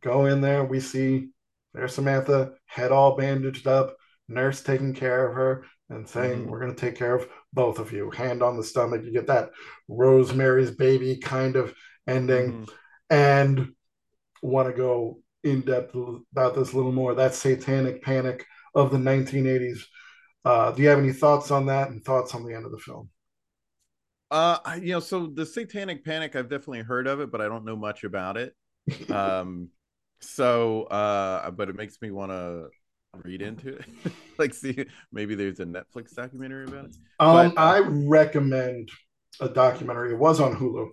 Go 0.00 0.26
in 0.26 0.40
there, 0.40 0.64
we 0.64 0.78
see 0.78 1.30
there's 1.74 1.94
Samantha, 1.94 2.52
head 2.66 2.92
all 2.92 3.16
bandaged 3.16 3.66
up, 3.66 3.96
nurse 4.28 4.62
taking 4.62 4.94
care 4.94 5.26
of 5.26 5.34
her 5.34 5.64
and 5.88 6.08
saying, 6.08 6.42
mm-hmm. 6.42 6.50
We're 6.50 6.60
going 6.60 6.74
to 6.74 6.80
take 6.80 6.96
care 6.96 7.14
of 7.14 7.28
both 7.52 7.78
of 7.78 7.92
you. 7.92 8.10
Hand 8.10 8.42
on 8.42 8.56
the 8.56 8.62
stomach. 8.62 9.02
You 9.04 9.12
get 9.12 9.26
that 9.26 9.50
Rosemary's 9.88 10.70
baby 10.70 11.16
kind 11.16 11.56
of 11.56 11.74
ending. 12.06 12.52
Mm-hmm 12.52 12.74
and 13.10 13.72
want 14.42 14.68
to 14.68 14.74
go 14.74 15.18
in 15.44 15.62
depth 15.62 15.94
about 16.32 16.54
this 16.54 16.72
a 16.72 16.76
little 16.76 16.92
more. 16.92 17.14
That 17.14 17.34
satanic 17.34 18.02
panic 18.02 18.46
of 18.74 18.90
the 18.90 18.98
1980s. 18.98 19.80
Uh, 20.44 20.70
do 20.72 20.82
you 20.82 20.88
have 20.88 20.98
any 20.98 21.12
thoughts 21.12 21.50
on 21.50 21.66
that 21.66 21.90
and 21.90 22.02
thoughts 22.02 22.34
on 22.34 22.44
the 22.44 22.54
end 22.54 22.64
of 22.64 22.72
the 22.72 22.78
film? 22.78 23.10
Uh, 24.30 24.58
you 24.80 24.92
know, 24.92 25.00
so 25.00 25.26
the 25.26 25.44
satanic 25.44 26.04
panic, 26.04 26.36
I've 26.36 26.48
definitely 26.48 26.82
heard 26.82 27.06
of 27.06 27.20
it, 27.20 27.32
but 27.32 27.40
I 27.40 27.48
don't 27.48 27.64
know 27.64 27.76
much 27.76 28.04
about 28.04 28.36
it. 28.36 28.54
um, 29.10 29.68
so, 30.20 30.84
uh, 30.84 31.50
but 31.50 31.68
it 31.68 31.74
makes 31.74 32.00
me 32.00 32.10
want 32.10 32.30
to 32.30 32.68
read 33.24 33.42
into 33.42 33.76
it, 33.76 33.84
like 34.38 34.54
see 34.54 34.86
maybe 35.12 35.34
there's 35.34 35.58
a 35.60 35.64
Netflix 35.64 36.14
documentary 36.14 36.64
about 36.64 36.86
it. 36.86 36.92
Um, 37.18 37.54
but, 37.54 37.60
uh, 37.60 37.64
I 37.64 37.78
recommend 37.80 38.88
a 39.40 39.48
documentary. 39.48 40.12
It 40.12 40.18
was 40.18 40.40
on 40.40 40.54
Hulu. 40.54 40.90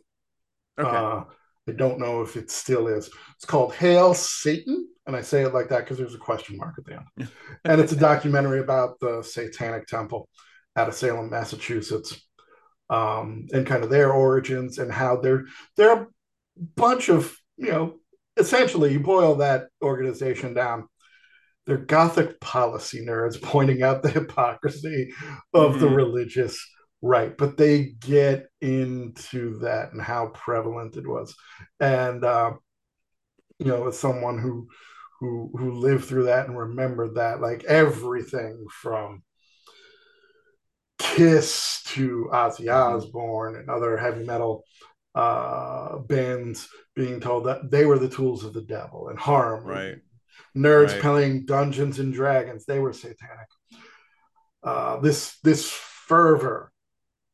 Okay. 0.80 0.97
Uh, 0.97 1.24
I 1.68 1.74
don't 1.74 1.99
know 1.99 2.22
if 2.22 2.36
it 2.36 2.49
still 2.49 2.88
is. 2.88 3.09
It's 3.36 3.45
called 3.45 3.74
Hail 3.76 4.13
Satan. 4.13 4.88
And 5.05 5.15
I 5.15 5.22
say 5.22 5.43
it 5.43 5.53
like 5.53 5.70
that 5.70 5.80
because 5.80 5.97
there's 5.97 6.15
a 6.15 6.20
question 6.20 6.57
mark 6.57 6.76
at 6.78 6.86
the 6.86 6.93
end. 6.93 7.30
and 7.65 7.82
it's 7.82 7.93
a 7.93 7.97
documentary 7.97 8.59
about 8.59 8.99
the 8.99 9.22
Satanic 9.22 9.88
Temple 9.88 10.28
out 10.76 10.88
of 10.88 10.95
Salem, 10.95 11.30
Massachusetts. 11.30 12.22
um, 12.89 13.47
and 13.51 13.68
kind 13.68 13.84
of 13.84 13.89
their 13.89 14.11
origins 14.11 14.78
and 14.78 14.91
how 14.91 15.18
they're 15.18 15.45
they're 15.76 16.03
a 16.03 16.07
bunch 16.76 17.09
of 17.09 17.36
you 17.57 17.70
know 17.70 17.95
essentially 18.38 18.93
you 18.93 18.99
boil 18.99 19.36
that 19.36 19.68
organization 19.82 20.53
down 20.53 20.88
they're 21.65 21.78
gothic 21.78 22.39
policy 22.39 23.05
nerds 23.05 23.41
pointing 23.41 23.84
out 23.84 24.03
the 24.03 24.09
hypocrisy 24.09 25.11
of 25.53 25.72
mm-hmm. 25.72 25.82
the 25.82 25.89
religious 25.89 26.65
right 27.02 27.38
but 27.38 27.58
they 27.58 27.93
get 28.00 28.48
into 28.62 29.60
that 29.60 29.91
and 29.91 30.02
how 30.02 30.28
prevalent 30.28 30.95
it 30.95 31.08
was 31.08 31.36
and 31.80 32.24
uh, 32.24 32.52
you 33.60 33.66
know 33.66 33.88
as 33.88 34.00
someone 34.00 34.39
who 34.39 34.68
who 35.20 35.52
who 35.58 35.74
lived 35.74 36.06
through 36.06 36.26
that 36.26 36.48
and 36.48 36.58
remembered 36.58 37.16
that 37.16 37.41
like 37.41 37.64
everything 37.66 38.66
from 38.72 39.24
kiss 40.98 41.82
to 41.86 42.30
ozzy 42.32 42.66
mm-hmm. 42.66 42.95
osbourne 42.95 43.56
and 43.56 43.70
other 43.70 43.98
heavy 43.98 44.24
metal 44.24 44.64
uh 45.16 45.98
bands 46.00 46.68
being 46.95 47.20
told 47.20 47.45
that 47.45 47.70
they 47.70 47.86
were 47.86 48.00
the 48.00 48.10
tools 48.10 48.43
of 48.43 48.54
the 48.54 48.62
devil 48.62 49.10
and 49.10 49.20
harm 49.20 49.64
right 49.64 49.98
nerds 50.56 50.93
right. 50.93 51.02
playing 51.02 51.45
dungeons 51.45 52.00
and 52.00 52.14
dragons 52.14 52.66
they 52.66 52.80
were 52.80 52.93
satanic 52.93 53.48
uh 54.64 55.00
this 55.00 55.38
this 55.43 55.72
fervor 55.72 56.72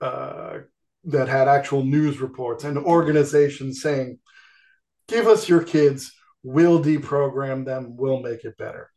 uh 0.01 0.59
that 1.05 1.27
had 1.27 1.47
actual 1.47 1.83
news 1.83 2.19
reports 2.19 2.63
and 2.63 2.77
organizations 2.77 3.81
saying 3.81 4.19
give 5.07 5.27
us 5.27 5.49
your 5.49 5.63
kids, 5.63 6.13
we'll 6.43 6.81
deprogram 6.81 7.65
them, 7.65 7.95
we'll 7.97 8.21
make 8.21 8.43
it 8.45 8.57
better. 8.57 8.89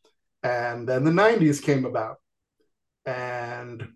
And 0.42 0.88
then 0.88 1.04
the 1.04 1.10
90s 1.10 1.62
came 1.62 1.84
about. 1.84 2.16
And 3.04 3.88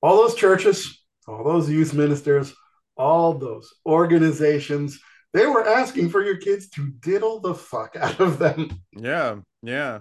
all 0.00 0.16
those 0.16 0.34
churches, 0.34 1.02
all 1.26 1.44
those 1.44 1.70
youth 1.70 1.94
ministers, 1.94 2.54
all 2.96 3.34
those 3.34 3.72
organizations, 3.84 4.98
they 5.32 5.46
were 5.46 5.66
asking 5.66 6.10
for 6.10 6.24
your 6.24 6.38
kids 6.38 6.68
to 6.70 6.92
diddle 7.00 7.40
the 7.40 7.54
fuck 7.54 7.96
out 8.00 8.20
of 8.20 8.38
them. 8.38 8.70
Yeah, 8.92 9.36
yeah. 9.62 10.00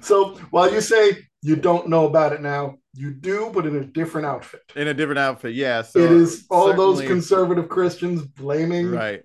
So 0.00 0.36
while 0.50 0.72
you 0.72 0.80
say 0.80 1.18
you 1.42 1.56
don't 1.56 1.88
know 1.88 2.06
about 2.06 2.32
it 2.32 2.40
now, 2.40 2.76
you 2.94 3.12
do, 3.12 3.50
but 3.54 3.66
in 3.66 3.76
a 3.76 3.84
different 3.84 4.26
outfit. 4.26 4.62
In 4.74 4.88
a 4.88 4.94
different 4.94 5.18
outfit, 5.18 5.54
yeah. 5.54 5.82
So 5.82 6.00
it 6.00 6.10
is 6.10 6.46
all 6.50 6.74
those 6.74 7.00
conservative 7.02 7.68
Christians 7.68 8.22
blaming 8.22 8.90
right 8.90 9.22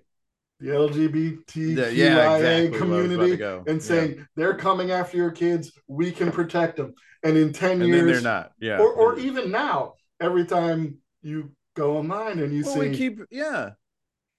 the 0.60 0.68
LGBTQIA 0.68 1.94
yeah, 1.94 2.36
exactly 2.36 2.78
community 2.78 3.42
and 3.66 3.82
saying 3.82 4.14
yeah. 4.16 4.22
they're 4.36 4.56
coming 4.56 4.90
after 4.90 5.16
your 5.16 5.30
kids, 5.30 5.72
we 5.86 6.10
can 6.10 6.32
protect 6.32 6.76
them. 6.76 6.94
And 7.22 7.36
in 7.36 7.52
10 7.52 7.82
and 7.82 7.88
years, 7.88 8.12
they're 8.12 8.20
not. 8.20 8.52
Yeah. 8.58 8.78
Or, 8.78 8.92
or 8.92 9.18
even 9.18 9.50
now, 9.50 9.94
every 10.20 10.46
time 10.46 10.98
you 11.22 11.50
go 11.74 11.98
online 11.98 12.38
and 12.38 12.54
you 12.54 12.64
well, 12.64 12.74
see. 12.74 12.80
We 12.80 12.96
keep, 12.96 13.20
yeah. 13.30 13.70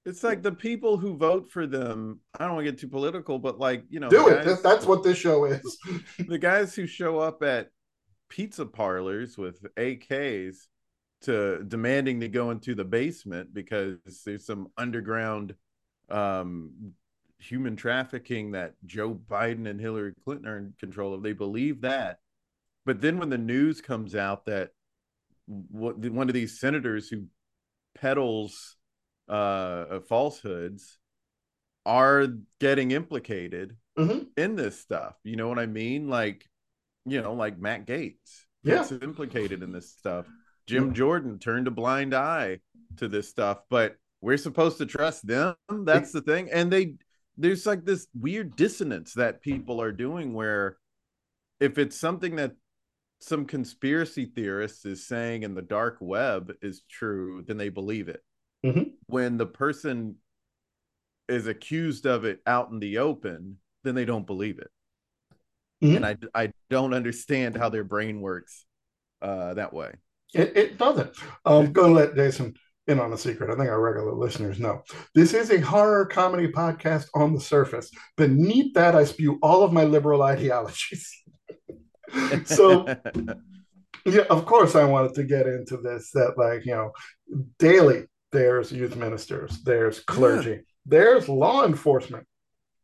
It's 0.05 0.23
like 0.23 0.41
the 0.41 0.53
people 0.53 0.97
who 0.97 1.17
vote 1.17 1.51
for 1.51 1.67
them. 1.67 2.21
I 2.39 2.45
don't 2.45 2.55
want 2.55 2.65
to 2.65 2.71
get 2.71 2.79
too 2.79 2.87
political, 2.87 3.37
but 3.39 3.59
like, 3.59 3.83
you 3.89 3.99
know, 3.99 4.09
do 4.09 4.29
it. 4.29 4.45
Guys, 4.45 4.61
that's 4.61 4.85
what 4.85 5.03
this 5.03 5.17
show 5.17 5.45
is. 5.45 5.77
the 6.27 6.39
guys 6.39 6.73
who 6.73 6.87
show 6.87 7.19
up 7.19 7.43
at 7.43 7.69
pizza 8.29 8.65
parlors 8.65 9.37
with 9.37 9.65
AKs 9.75 10.67
to 11.21 11.63
demanding 11.63 12.19
to 12.19 12.27
go 12.27 12.51
into 12.51 12.75
the 12.75 12.85
basement 12.85 13.53
because 13.53 13.97
there's 14.25 14.45
some 14.45 14.67
underground 14.77 15.55
um, 16.09 16.93
human 17.39 17.75
trafficking 17.75 18.51
that 18.51 18.73
Joe 18.85 19.13
Biden 19.13 19.67
and 19.67 19.79
Hillary 19.79 20.13
Clinton 20.23 20.47
are 20.47 20.57
in 20.57 20.73
control 20.79 21.13
of. 21.13 21.23
They 21.23 21.33
believe 21.33 21.81
that. 21.81 22.19
But 22.85 23.01
then 23.01 23.17
when 23.17 23.29
the 23.29 23.37
news 23.37 23.81
comes 23.81 24.15
out 24.15 24.45
that 24.45 24.71
one 25.47 26.27
of 26.27 26.33
these 26.33 26.59
senators 26.59 27.09
who 27.09 27.25
peddles 27.95 28.75
uh, 29.27 29.99
falsehoods 30.01 30.99
are 31.85 32.27
getting 32.59 32.91
implicated 32.91 33.77
mm-hmm. 33.97 34.23
in 34.35 34.55
this 34.55 34.79
stuff. 34.79 35.15
You 35.23 35.37
know 35.37 35.47
what 35.47 35.59
I 35.59 35.65
mean? 35.65 36.09
Like, 36.09 36.45
you 37.07 37.21
know, 37.21 37.33
like 37.33 37.59
Matt 37.59 37.85
Gaetz. 37.85 38.45
gets 38.65 38.91
yeah. 38.91 38.97
implicated 39.01 39.63
in 39.63 39.71
this 39.71 39.91
stuff. 39.91 40.25
Jim 40.65 40.93
Jordan 40.93 41.39
turned 41.39 41.67
a 41.67 41.71
blind 41.71 42.13
eye 42.13 42.59
to 42.97 43.07
this 43.07 43.29
stuff, 43.29 43.59
but 43.69 43.95
we're 44.21 44.37
supposed 44.37 44.77
to 44.79 44.85
trust 44.85 45.25
them 45.27 45.55
that's 45.69 46.11
the 46.11 46.21
thing 46.21 46.49
and 46.51 46.71
they 46.71 46.95
there's 47.37 47.65
like 47.65 47.85
this 47.85 48.07
weird 48.19 48.55
dissonance 48.55 49.13
that 49.13 49.41
people 49.41 49.81
are 49.81 49.91
doing 49.91 50.33
where 50.33 50.77
if 51.59 51.77
it's 51.77 51.99
something 51.99 52.35
that 52.35 52.53
some 53.19 53.45
conspiracy 53.45 54.25
theorist 54.25 54.85
is 54.85 55.07
saying 55.07 55.43
in 55.43 55.55
the 55.55 55.61
dark 55.61 55.97
web 56.01 56.51
is 56.61 56.83
true 56.89 57.43
then 57.47 57.57
they 57.57 57.69
believe 57.69 58.07
it 58.07 58.23
mm-hmm. 58.65 58.89
when 59.07 59.37
the 59.37 59.45
person 59.45 60.15
is 61.27 61.47
accused 61.47 62.05
of 62.05 62.25
it 62.25 62.39
out 62.47 62.69
in 62.71 62.79
the 62.79 62.97
open 62.97 63.57
then 63.83 63.95
they 63.95 64.05
don't 64.05 64.27
believe 64.27 64.59
it 64.59 64.69
mm-hmm. 65.83 65.95
and 65.95 66.05
i 66.05 66.15
i 66.33 66.51
don't 66.69 66.93
understand 66.93 67.55
how 67.55 67.69
their 67.69 67.83
brain 67.83 68.21
works 68.21 68.65
uh 69.21 69.53
that 69.53 69.73
way 69.73 69.91
it, 70.33 70.55
it 70.55 70.77
doesn't 70.77 71.15
i'm 71.45 71.71
gonna 71.71 71.93
let 71.93 72.15
jason 72.15 72.53
in 72.87 72.99
on 72.99 73.13
a 73.13 73.17
secret. 73.17 73.49
I 73.49 73.55
think 73.55 73.69
our 73.69 73.81
regular 73.81 74.13
listeners 74.13 74.59
know. 74.59 74.81
This 75.13 75.33
is 75.33 75.51
a 75.51 75.59
horror 75.59 76.05
comedy 76.05 76.47
podcast 76.47 77.07
on 77.13 77.33
the 77.33 77.39
surface. 77.39 77.91
Beneath 78.15 78.73
that, 78.73 78.95
I 78.95 79.03
spew 79.03 79.37
all 79.41 79.63
of 79.63 79.73
my 79.73 79.83
liberal 79.83 80.23
ideologies. 80.23 81.11
so, 82.45 82.87
yeah, 84.05 84.23
of 84.29 84.45
course, 84.45 84.75
I 84.75 84.85
wanted 84.85 85.15
to 85.15 85.23
get 85.23 85.47
into 85.47 85.77
this 85.77 86.11
that, 86.13 86.37
like, 86.37 86.65
you 86.65 86.73
know, 86.73 86.91
daily 87.59 88.05
there's 88.31 88.71
youth 88.71 88.95
ministers, 88.95 89.61
there's 89.63 89.99
clergy, 89.99 90.49
yeah. 90.49 90.57
there's 90.85 91.29
law 91.29 91.65
enforcement. 91.65 92.25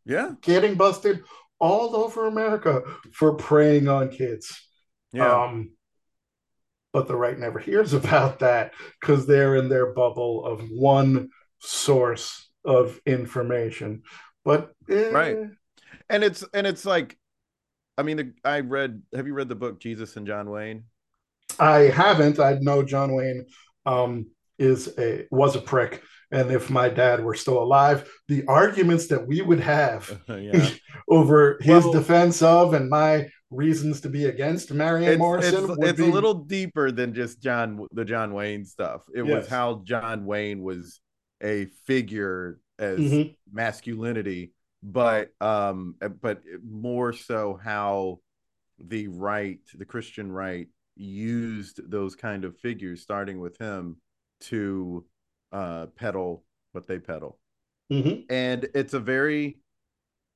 Yeah. 0.05 0.31
Getting 0.41 0.75
busted 0.75 1.23
all 1.63 1.95
over 1.95 2.27
America 2.27 2.83
for 3.13 3.35
preying 3.35 3.87
on 3.87 4.09
kids. 4.09 4.67
Yeah. 5.13 5.43
Um, 5.43 5.71
but 6.91 7.07
the 7.07 7.15
right 7.15 7.39
never 7.39 7.57
hears 7.57 7.93
about 7.93 8.39
that 8.39 8.73
because 8.99 9.25
they're 9.25 9.55
in 9.55 9.69
their 9.69 9.93
bubble 9.93 10.45
of 10.45 10.61
one 10.69 11.29
source 11.59 12.49
of 12.65 12.99
information 13.05 14.03
but 14.43 14.73
eh. 14.89 15.09
right 15.09 15.37
and 16.09 16.23
it's 16.23 16.43
and 16.53 16.67
it's 16.67 16.85
like 16.85 17.17
i 17.97 18.03
mean 18.03 18.33
i 18.43 18.59
read 18.59 19.01
have 19.13 19.27
you 19.27 19.33
read 19.33 19.49
the 19.49 19.55
book 19.55 19.79
jesus 19.79 20.15
and 20.17 20.27
john 20.27 20.49
wayne 20.49 20.83
i 21.59 21.79
haven't 21.79 22.39
i 22.39 22.53
know 22.59 22.83
john 22.83 23.13
wayne 23.15 23.45
um 23.85 24.25
is 24.57 24.93
a 24.97 25.25
was 25.31 25.55
a 25.55 25.61
prick 25.61 26.01
and 26.33 26.51
if 26.51 26.69
my 26.69 26.89
dad 26.89 27.23
were 27.23 27.35
still 27.35 27.61
alive 27.61 28.09
the 28.27 28.43
arguments 28.47 29.07
that 29.07 29.25
we 29.25 29.41
would 29.41 29.59
have 29.59 30.19
over 31.07 31.57
his 31.61 31.83
well, 31.83 31.93
defense 31.93 32.41
of 32.41 32.73
and 32.73 32.89
my 32.89 33.27
reasons 33.49 34.01
to 34.01 34.09
be 34.09 34.25
against 34.25 34.71
Marion 34.71 35.13
it's, 35.13 35.19
Morrison. 35.19 35.69
It's, 35.69 35.89
it's 35.89 35.99
be... 35.99 36.09
a 36.09 36.11
little 36.11 36.33
deeper 36.33 36.91
than 36.91 37.13
just 37.13 37.41
John 37.41 37.85
the 37.91 38.05
John 38.05 38.33
Wayne 38.33 38.65
stuff. 38.65 39.03
It 39.13 39.25
yes. 39.25 39.43
was 39.43 39.47
how 39.47 39.81
John 39.85 40.25
Wayne 40.25 40.63
was 40.63 40.99
a 41.41 41.65
figure 41.85 42.59
as 42.79 42.99
mm-hmm. 42.99 43.31
masculinity, 43.51 44.53
but 44.81 45.29
um, 45.39 45.95
but 46.21 46.41
more 46.63 47.13
so 47.13 47.59
how 47.63 48.19
the 48.79 49.07
right, 49.07 49.59
the 49.75 49.85
Christian 49.85 50.31
right, 50.31 50.67
used 50.95 51.79
those 51.89 52.15
kind 52.15 52.45
of 52.45 52.57
figures, 52.57 53.01
starting 53.01 53.39
with 53.39 53.57
him, 53.57 53.97
to 54.41 55.05
uh, 55.53 55.85
peddle 55.95 56.43
what 56.73 56.87
they 56.87 56.99
pedal. 56.99 57.39
Mm-hmm. 57.91 58.23
And 58.29 58.67
it's 58.75 58.93
a 58.93 58.99
very, 58.99 59.59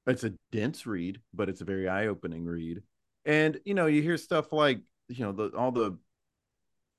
it's 0.06 0.24
a 0.24 0.34
dense 0.52 0.86
read, 0.86 1.20
but 1.34 1.50
it's 1.50 1.62
a 1.62 1.66
very 1.66 1.90
eye-opening 1.90 2.46
read 2.46 2.82
and 3.28 3.60
you 3.66 3.76
know 3.76 3.86
you 3.86 4.02
hear 4.02 4.18
stuff 4.18 4.52
like 4.52 4.80
you 5.10 5.24
know 5.24 5.34
the 5.34 5.56
all 5.56 5.72
the 5.72 5.96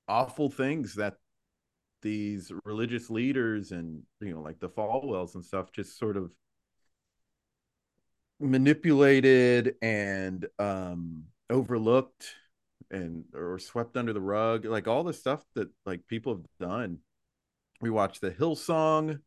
awful 0.06 0.48
things 0.50 0.94
that 0.94 1.14
these 2.02 2.52
religious 2.64 3.10
leaders 3.10 3.72
and 3.72 4.02
you 4.20 4.32
know 4.32 4.40
like 4.40 4.60
the 4.60 4.68
Falwells 4.68 5.34
and 5.34 5.44
stuff 5.44 5.72
just 5.72 5.98
sort 5.98 6.16
of 6.16 6.30
manipulated 8.38 9.74
and 9.82 10.46
um 10.60 11.24
overlooked 11.50 12.34
and 12.90 13.24
or 13.34 13.58
swept 13.58 13.96
under 13.96 14.12
the 14.12 14.20
rug 14.20 14.64
like 14.64 14.86
all 14.86 15.02
the 15.02 15.12
stuff 15.12 15.42
that 15.54 15.68
like 15.84 16.06
people 16.06 16.34
have 16.34 16.44
done 16.68 16.98
we 17.80 17.90
watched 17.90 18.20
the 18.20 18.30
hillsong 18.30 19.20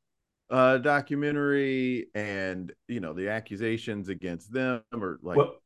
uh 0.50 0.78
documentary 0.78 2.08
and 2.14 2.74
you 2.88 3.00
know 3.00 3.14
the 3.14 3.30
accusations 3.30 4.10
against 4.10 4.52
them 4.52 4.82
or 4.94 5.20
like 5.22 5.38
what 5.38 5.62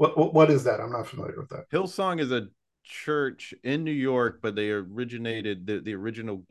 what, 0.00 0.32
what, 0.32 0.50
is 0.50 0.64
that? 0.64 0.80
I'm 0.80 0.92
not 0.92 1.06
familiar 1.06 1.38
with 1.38 1.50
that. 1.50 1.70
Hillsong 1.70 2.20
is 2.20 2.32
a 2.32 2.48
church 2.84 3.52
in 3.62 3.84
New 3.84 3.90
York, 3.90 4.38
but 4.40 4.54
they 4.54 4.70
originated 4.70 5.66
the, 5.66 5.80
the 5.80 5.94
original 5.94 6.42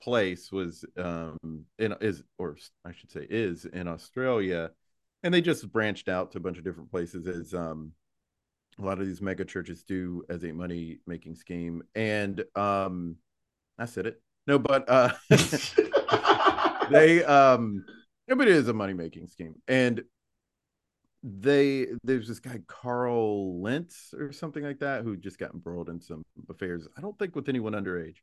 place 0.00 0.50
was 0.50 0.84
um 0.96 1.36
in 1.78 1.94
is 2.00 2.22
or 2.38 2.56
I 2.82 2.92
should 2.92 3.10
say 3.10 3.26
is 3.28 3.66
in 3.66 3.86
Australia, 3.86 4.70
and 5.22 5.34
they 5.34 5.42
just 5.42 5.70
branched 5.70 6.08
out 6.08 6.32
to 6.32 6.38
a 6.38 6.40
bunch 6.40 6.56
of 6.56 6.64
different 6.64 6.90
places 6.90 7.26
as 7.26 7.52
um 7.52 7.92
a 8.78 8.82
lot 8.82 9.00
of 9.00 9.06
these 9.06 9.20
mega 9.20 9.44
churches 9.44 9.82
do 9.82 10.24
as 10.30 10.42
a 10.42 10.52
money 10.52 11.00
making 11.06 11.34
scheme 11.34 11.82
and 11.94 12.42
um 12.54 13.16
I 13.78 13.84
said 13.84 14.06
it. 14.06 14.22
No, 14.46 14.58
but 14.58 14.88
uh, 14.88 15.12
they 16.90 17.24
um, 17.24 17.84
but 18.28 18.48
it 18.48 18.48
is 18.48 18.68
a 18.68 18.72
money 18.72 18.92
making 18.92 19.28
scheme, 19.28 19.56
and 19.66 20.02
they 21.22 21.88
there's 22.04 22.28
this 22.28 22.38
guy 22.38 22.60
Carl 22.68 23.60
Lentz 23.60 24.14
or 24.16 24.32
something 24.32 24.62
like 24.62 24.78
that 24.78 25.02
who 25.02 25.16
just 25.16 25.38
got 25.38 25.52
embroiled 25.52 25.88
in 25.88 26.00
some 26.00 26.24
affairs. 26.48 26.86
I 26.96 27.00
don't 27.00 27.18
think 27.18 27.34
with 27.34 27.48
anyone 27.48 27.72
underage, 27.72 28.16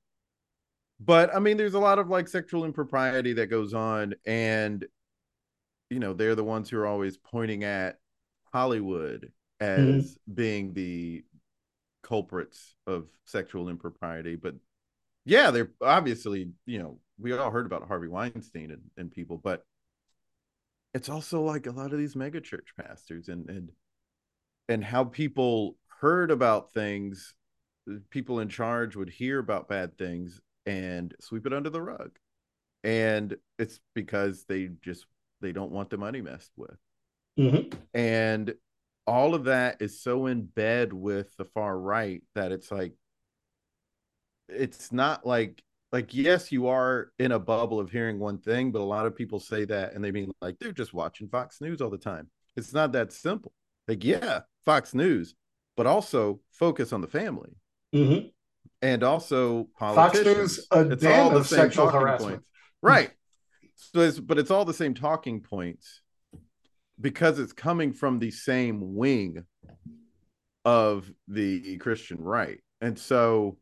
but 0.99 1.35
I 1.35 1.39
mean, 1.39 1.57
there's 1.57 1.73
a 1.73 1.79
lot 1.79 1.99
of 1.99 2.09
like 2.09 2.27
sexual 2.29 2.63
impropriety 2.63 3.33
that 3.33 3.47
goes 3.47 3.73
on, 3.73 4.15
and 4.25 4.85
you 5.89 5.99
know 5.99 6.13
they're 6.13 6.35
the 6.35 6.43
ones 6.43 6.69
who 6.69 6.77
are 6.77 6.87
always 6.87 7.17
pointing 7.17 7.65
at 7.65 7.97
Hollywood 8.53 9.31
as 9.59 9.77
mm-hmm. 9.77 10.33
being 10.33 10.73
the 10.73 11.23
culprits 12.03 12.75
of 12.87 13.07
sexual 13.25 13.69
impropriety, 13.69 14.35
but 14.35 14.55
yeah, 15.25 15.51
they're 15.51 15.71
obviously 15.81 16.51
you 16.65 16.79
know 16.79 16.99
we 17.19 17.31
all 17.33 17.51
heard 17.51 17.65
about 17.65 17.87
Harvey 17.87 18.07
Weinstein 18.07 18.71
and, 18.71 18.81
and 18.97 19.11
people, 19.11 19.37
but 19.37 19.63
it's 20.93 21.09
also 21.09 21.41
like 21.41 21.67
a 21.67 21.71
lot 21.71 21.91
of 21.91 21.99
these 21.99 22.15
mega 22.15 22.41
church 22.41 22.73
pastors 22.79 23.27
and 23.27 23.49
and 23.49 23.71
and 24.69 24.83
how 24.83 25.03
people 25.03 25.75
heard 25.99 26.31
about 26.31 26.73
things 26.73 27.35
people 28.09 28.39
in 28.39 28.47
charge 28.47 28.95
would 28.95 29.09
hear 29.09 29.39
about 29.39 29.67
bad 29.67 29.97
things 29.97 30.39
and 30.65 31.13
sweep 31.19 31.45
it 31.45 31.53
under 31.53 31.69
the 31.69 31.81
rug 31.81 32.11
and 32.83 33.35
it's 33.59 33.79
because 33.93 34.45
they 34.47 34.69
just 34.81 35.05
they 35.41 35.51
don't 35.51 35.71
want 35.71 35.89
the 35.89 35.97
money 35.97 36.21
messed 36.21 36.51
with 36.55 36.77
mm-hmm. 37.37 37.77
and 37.93 38.53
all 39.05 39.35
of 39.35 39.45
that 39.45 39.81
is 39.81 40.01
so 40.01 40.27
in 40.27 40.43
bed 40.43 40.93
with 40.93 41.35
the 41.37 41.45
far 41.45 41.77
right 41.77 42.23
that 42.35 42.53
it's 42.53 42.71
like 42.71 42.93
it's 44.49 44.91
not 44.91 45.25
like 45.25 45.61
like 45.91 46.13
yes 46.13 46.51
you 46.51 46.67
are 46.67 47.11
in 47.19 47.31
a 47.31 47.39
bubble 47.39 47.79
of 47.79 47.91
hearing 47.91 48.19
one 48.19 48.37
thing 48.37 48.71
but 48.71 48.81
a 48.81 48.83
lot 48.83 49.05
of 49.05 49.15
people 49.15 49.39
say 49.39 49.63
that 49.63 49.93
and 49.93 50.03
they 50.03 50.11
mean 50.11 50.31
like 50.41 50.57
they're 50.59 50.71
just 50.71 50.93
watching 50.93 51.27
fox 51.27 51.61
news 51.61 51.81
all 51.81 51.89
the 51.89 51.97
time. 51.97 52.29
It's 52.55 52.73
not 52.73 52.91
that 52.93 53.11
simple. 53.11 53.53
Like 53.87 54.03
yeah 54.03 54.41
fox 54.65 54.93
news 54.93 55.35
but 55.75 55.87
also 55.87 56.39
focus 56.51 56.93
on 56.93 57.01
the 57.01 57.07
family. 57.07 57.55
Mm-hmm. 57.93 58.27
and 58.81 59.03
also 59.03 59.67
fox 59.77 60.19
news 60.19 60.65
a 60.71 60.89
it's 60.89 61.05
all 61.05 61.29
the 61.29 61.43
same 61.43 61.59
sexual 61.59 61.89
harassment. 61.89 62.37
points. 62.37 62.47
right. 62.81 63.11
So 63.75 63.99
it's, 63.99 64.19
but 64.19 64.39
it's 64.39 64.49
all 64.49 64.65
the 64.65 64.73
same 64.73 64.95
talking 64.95 65.41
points 65.41 66.01
because 66.99 67.37
it's 67.37 67.53
coming 67.53 67.93
from 67.93 68.17
the 68.17 68.31
same 68.31 68.95
wing 68.95 69.45
of 70.65 71.11
the 71.27 71.77
christian 71.77 72.17
right. 72.19 72.61
And 72.81 72.97
so 72.97 73.57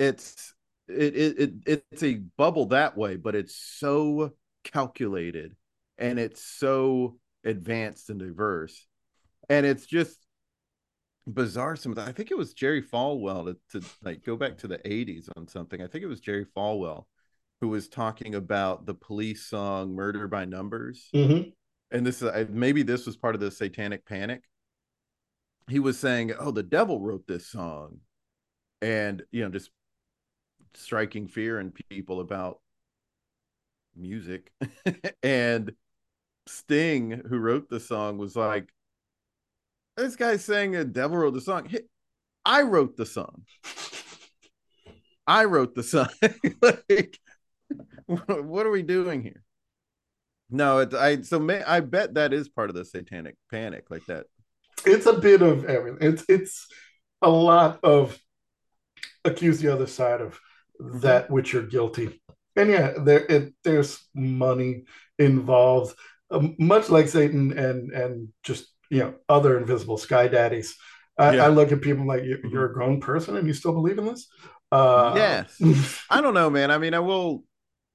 it's 0.00 0.54
it, 0.88 1.16
it, 1.16 1.38
it 1.66 1.84
it's 1.90 2.02
a 2.02 2.14
bubble 2.36 2.66
that 2.66 2.96
way, 2.96 3.16
but 3.16 3.34
it's 3.34 3.54
so 3.54 4.32
calculated 4.64 5.54
and 5.98 6.18
it's 6.18 6.42
so 6.42 7.18
advanced 7.44 8.10
and 8.10 8.18
diverse. 8.18 8.86
And 9.48 9.66
it's 9.66 9.86
just 9.86 10.16
bizarre 11.26 11.76
some 11.76 11.96
I 11.98 12.12
think 12.12 12.30
it 12.30 12.36
was 12.36 12.54
Jerry 12.54 12.82
Falwell 12.82 13.54
to, 13.72 13.80
to 13.80 13.86
like 14.02 14.24
go 14.24 14.36
back 14.36 14.58
to 14.58 14.68
the 14.68 14.78
80s 14.78 15.28
on 15.36 15.46
something. 15.46 15.82
I 15.82 15.86
think 15.86 16.02
it 16.02 16.08
was 16.08 16.20
Jerry 16.20 16.46
Falwell 16.56 17.04
who 17.60 17.68
was 17.68 17.88
talking 17.88 18.34
about 18.34 18.86
the 18.86 18.94
police 18.94 19.46
song 19.46 19.94
Murder 19.94 20.26
by 20.28 20.46
Numbers. 20.46 21.08
Mm-hmm. 21.14 21.50
And 21.90 22.06
this 22.06 22.22
is 22.22 22.48
maybe 22.48 22.82
this 22.82 23.04
was 23.04 23.16
part 23.16 23.34
of 23.34 23.40
the 23.40 23.50
satanic 23.50 24.06
panic. 24.06 24.44
He 25.68 25.78
was 25.78 25.98
saying, 25.98 26.32
Oh, 26.38 26.52
the 26.52 26.62
devil 26.62 27.00
wrote 27.00 27.26
this 27.26 27.48
song. 27.48 27.98
And 28.80 29.22
you 29.30 29.42
know, 29.42 29.50
just 29.50 29.70
striking 30.74 31.28
fear 31.28 31.60
in 31.60 31.72
people 31.90 32.20
about 32.20 32.60
music. 33.96 34.52
and 35.22 35.72
Sting, 36.46 37.22
who 37.28 37.38
wrote 37.38 37.68
the 37.68 37.80
song, 37.80 38.18
was 38.18 38.36
like, 38.36 38.68
This 39.96 40.16
guy's 40.16 40.44
saying 40.44 40.72
the 40.72 40.84
devil 40.84 41.18
wrote 41.18 41.34
the 41.34 41.40
song. 41.40 41.66
Hey, 41.68 41.82
I 42.44 42.62
wrote 42.62 42.96
the 42.96 43.06
song. 43.06 43.44
I 45.26 45.44
wrote 45.44 45.74
the 45.74 45.82
song. 45.82 46.08
like, 46.62 47.18
what 48.06 48.66
are 48.66 48.70
we 48.70 48.82
doing 48.82 49.22
here? 49.22 49.44
No, 50.50 50.78
it's 50.78 50.94
I 50.94 51.22
so 51.22 51.38
may, 51.38 51.62
I 51.62 51.80
bet 51.80 52.14
that 52.14 52.32
is 52.32 52.48
part 52.48 52.70
of 52.70 52.76
the 52.76 52.84
satanic 52.84 53.36
panic, 53.50 53.84
like 53.90 54.04
that. 54.06 54.26
It's 54.84 55.06
a 55.06 55.12
bit 55.12 55.42
of 55.42 55.64
everything. 55.66 56.12
It's 56.12 56.24
it's 56.28 56.66
a 57.22 57.30
lot 57.30 57.78
of 57.84 58.18
accuse 59.24 59.60
the 59.60 59.72
other 59.72 59.86
side 59.86 60.20
of 60.20 60.40
that 61.02 61.30
which 61.30 61.52
you're 61.52 61.62
guilty. 61.62 62.20
And 62.56 62.70
yeah, 62.70 62.94
there 62.98 63.24
it, 63.26 63.54
there's 63.64 64.02
money 64.14 64.84
involved, 65.18 65.94
um, 66.30 66.56
much 66.58 66.90
like 66.90 67.08
Satan 67.08 67.56
and 67.56 67.92
and 67.92 68.28
just 68.42 68.66
you 68.90 69.00
know 69.00 69.14
other 69.28 69.58
invisible 69.58 69.98
sky 69.98 70.28
daddies. 70.28 70.76
I, 71.18 71.36
yeah. 71.36 71.44
I 71.44 71.48
look 71.48 71.70
at 71.70 71.82
people 71.82 72.06
like 72.06 72.24
you, 72.24 72.40
are 72.54 72.66
a 72.66 72.72
grown 72.72 73.00
person 73.00 73.36
and 73.36 73.46
you 73.46 73.52
still 73.52 73.72
believe 73.72 73.98
in 73.98 74.06
this. 74.06 74.26
Uh, 74.72 75.12
yes, 75.14 76.04
I 76.10 76.20
don't 76.20 76.34
know, 76.34 76.50
man. 76.50 76.70
I 76.70 76.78
mean, 76.78 76.94
I 76.94 77.00
will 77.00 77.44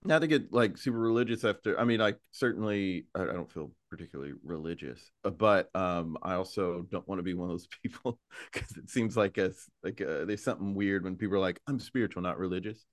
not 0.03 0.19
to 0.19 0.27
get 0.27 0.53
like 0.53 0.77
super 0.77 0.99
religious 0.99 1.43
after. 1.43 1.79
I 1.79 1.83
mean, 1.83 1.99
like 1.99 2.19
certainly, 2.31 3.07
I, 3.15 3.23
I 3.23 3.33
don't 3.33 3.51
feel 3.51 3.71
particularly 3.95 4.33
religious, 4.43 4.99
uh, 5.23 5.29
but 5.29 5.73
um, 5.73 6.17
I 6.21 6.33
also 6.33 6.85
don't 6.91 7.07
want 7.07 7.19
to 7.19 7.23
be 7.23 7.33
one 7.33 7.49
of 7.49 7.53
those 7.53 7.67
people 7.83 8.19
because 8.51 8.75
it 8.75 8.89
seems 8.89 9.15
like 9.15 9.37
a 9.37 9.53
like 9.83 10.01
a, 10.01 10.25
there's 10.25 10.43
something 10.43 10.75
weird 10.75 11.03
when 11.03 11.15
people 11.15 11.35
are 11.35 11.39
like, 11.39 11.61
"I'm 11.67 11.79
spiritual, 11.79 12.21
not 12.21 12.37
religious," 12.37 12.83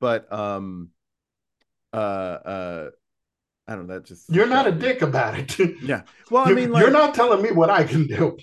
but 0.00 0.30
um, 0.32 0.90
uh, 1.92 1.96
uh. 1.96 2.90
I 3.68 3.76
don't 3.76 3.86
know. 3.86 3.94
That 3.94 4.04
just 4.04 4.28
you're 4.28 4.48
not 4.48 4.66
a 4.66 4.72
dick 4.72 5.00
about 5.00 5.38
it. 5.38 5.56
yeah. 5.82 6.02
Well, 6.28 6.48
I 6.48 6.52
mean, 6.52 6.72
like, 6.72 6.82
you're 6.82 6.90
not 6.90 7.14
telling 7.14 7.40
me 7.40 7.52
what 7.52 7.70
I 7.70 7.84
can 7.84 8.08
do. 8.08 8.36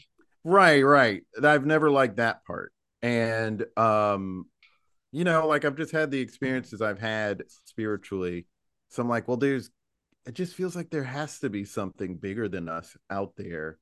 Right, 0.46 0.82
right. 0.82 1.24
I've 1.44 1.66
never 1.66 1.92
liked 1.92 2.16
that 2.16 2.46
part, 2.46 2.72
and 3.02 3.66
um, 3.76 4.46
you 5.12 5.26
know, 5.26 5.46
like 5.48 5.66
I've 5.66 5.76
just 5.76 5.92
had 5.92 6.12
the 6.12 6.22
experiences 6.22 6.82
I've 6.82 7.00
had 7.00 7.44
spiritually. 7.66 8.48
So 8.90 9.02
I'm 9.02 9.10
like, 9.10 9.28
well, 9.28 9.36
there's 9.36 9.70
it 10.28 10.34
just 10.34 10.56
feels 10.56 10.76
like 10.76 10.90
there 10.90 11.04
has 11.04 11.40
to 11.40 11.50
be 11.50 11.64
something 11.64 12.18
bigger 12.18 12.50
than 12.50 12.68
us 12.68 12.98
out 13.10 13.34
there. 13.38 13.80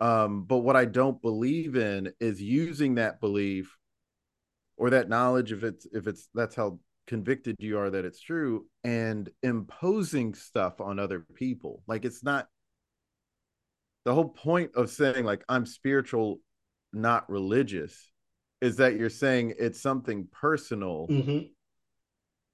Um, 0.00 0.44
but 0.44 0.58
what 0.58 0.76
I 0.76 0.84
don't 0.84 1.20
believe 1.22 1.76
in 1.76 2.12
is 2.20 2.42
using 2.42 2.96
that 2.96 3.20
belief 3.20 3.76
or 4.76 4.90
that 4.90 5.08
knowledge 5.08 5.52
if 5.52 5.62
it's 5.64 5.86
if 5.92 6.06
it's 6.06 6.28
that's 6.34 6.54
how 6.54 6.78
convicted 7.06 7.56
you 7.58 7.78
are 7.78 7.90
that 7.90 8.04
it's 8.04 8.20
true 8.20 8.66
and 8.84 9.30
imposing 9.42 10.34
stuff 10.34 10.80
on 10.80 10.98
other 10.98 11.24
people. 11.34 11.82
Like 11.86 12.04
it's 12.04 12.22
not 12.22 12.48
the 14.04 14.14
whole 14.14 14.28
point 14.28 14.72
of 14.74 14.90
saying 14.90 15.24
like 15.24 15.42
I'm 15.48 15.64
spiritual, 15.64 16.40
not 16.92 17.30
religious, 17.30 18.10
is 18.60 18.76
that 18.76 18.96
you're 18.96 19.08
saying 19.08 19.54
it's 19.58 19.80
something 19.80 20.28
personal. 20.32 21.06
Mm-hmm. 21.08 21.46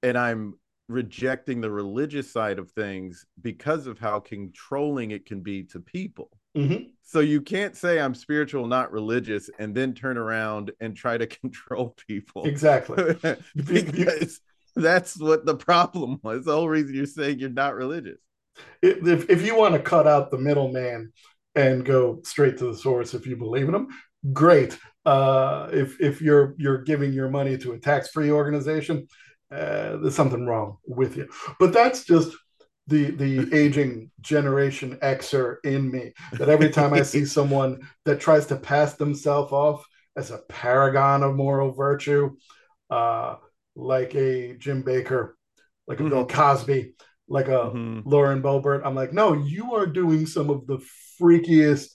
And 0.03 0.17
I'm 0.17 0.53
rejecting 0.89 1.61
the 1.61 1.69
religious 1.71 2.29
side 2.31 2.59
of 2.59 2.71
things 2.71 3.25
because 3.41 3.87
of 3.87 3.99
how 3.99 4.19
controlling 4.19 5.11
it 5.11 5.25
can 5.25 5.39
be 5.41 5.63
to 5.63 5.79
people. 5.79 6.31
Mm-hmm. 6.57 6.85
So 7.03 7.19
you 7.19 7.41
can't 7.41 7.75
say 7.75 7.99
I'm 7.99 8.15
spiritual, 8.15 8.65
not 8.65 8.91
religious, 8.91 9.49
and 9.59 9.73
then 9.73 9.93
turn 9.93 10.17
around 10.17 10.71
and 10.81 10.97
try 10.97 11.17
to 11.17 11.27
control 11.41 11.95
people. 12.07 12.45
Exactly. 12.45 13.15
because 13.55 14.41
that's 14.75 15.19
what 15.19 15.45
the 15.45 15.55
problem 15.55 16.19
was. 16.23 16.45
The 16.45 16.55
whole 16.55 16.67
reason 16.67 16.95
you're 16.95 17.05
saying 17.05 17.39
you're 17.39 17.49
not 17.49 17.75
religious. 17.75 18.17
If, 18.81 19.29
if 19.29 19.45
you 19.45 19.55
want 19.55 19.75
to 19.75 19.79
cut 19.79 20.07
out 20.07 20.31
the 20.31 20.37
middleman 20.37 21.13
and 21.55 21.85
go 21.85 22.19
straight 22.23 22.57
to 22.57 22.65
the 22.65 22.77
source, 22.77 23.13
if 23.13 23.27
you 23.27 23.37
believe 23.37 23.67
in 23.67 23.73
them, 23.73 23.87
great. 24.33 24.77
Uh, 25.05 25.69
if 25.71 25.99
if 26.01 26.21
you're 26.21 26.55
you're 26.57 26.83
giving 26.83 27.13
your 27.13 27.29
money 27.29 27.57
to 27.57 27.71
a 27.71 27.79
tax 27.79 28.09
free 28.09 28.31
organization, 28.31 29.07
uh, 29.51 29.97
there's 29.97 30.15
something 30.15 30.45
wrong 30.45 30.77
with 30.85 31.17
you. 31.17 31.27
But 31.59 31.73
that's 31.73 32.03
just 32.05 32.35
the 32.87 33.11
the 33.11 33.55
aging 33.55 34.11
generation 34.21 34.97
Xer 35.01 35.57
in 35.63 35.91
me. 35.91 36.13
That 36.33 36.49
every 36.49 36.69
time 36.69 36.93
I 36.93 37.03
see 37.03 37.25
someone 37.37 37.87
that 38.05 38.19
tries 38.19 38.47
to 38.47 38.55
pass 38.55 38.95
themselves 38.95 39.51
off 39.51 39.85
as 40.15 40.31
a 40.31 40.39
paragon 40.49 41.23
of 41.23 41.35
moral 41.35 41.71
virtue, 41.71 42.35
uh, 42.89 43.35
like 43.75 44.15
a 44.15 44.55
Jim 44.57 44.83
Bakker, 44.83 45.31
like 45.87 45.99
a 45.99 46.03
mm-hmm. 46.03 46.09
Bill 46.09 46.25
Cosby, 46.27 46.95
like 47.27 47.47
a 47.47 47.71
mm-hmm. 47.71 48.01
Lauren 48.09 48.41
Boebert, 48.41 48.81
I'm 48.83 48.95
like, 48.95 49.13
no, 49.13 49.33
you 49.33 49.75
are 49.75 49.85
doing 49.85 50.25
some 50.25 50.49
of 50.49 50.67
the 50.67 50.79
freakiest, 51.21 51.91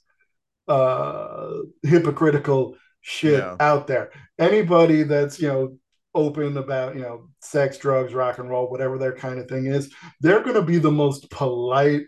uh, 0.69 1.51
hypocritical 1.83 2.77
shit 3.01 3.41
yeah. 3.41 3.57
out 3.61 3.87
there. 3.87 4.11
Anybody 4.39 5.03
that's 5.03 5.41
you 5.41 5.49
know 5.49 5.79
open 6.15 6.57
about 6.57 6.95
you 6.95 7.03
know 7.03 7.29
sex 7.41 7.77
drugs 7.79 8.15
rock 8.15 8.39
and 8.39 8.49
roll 8.49 8.71
whatever 8.71 8.99
their 8.99 9.13
kind 9.13 9.39
of 9.39 9.49
thing 9.49 9.67
is 9.67 9.93
they're 10.21 10.43
going 10.43 10.55
to 10.55 10.63
be 10.63 10.79
the 10.79 10.91
most 10.91 11.29
polite 11.31 12.03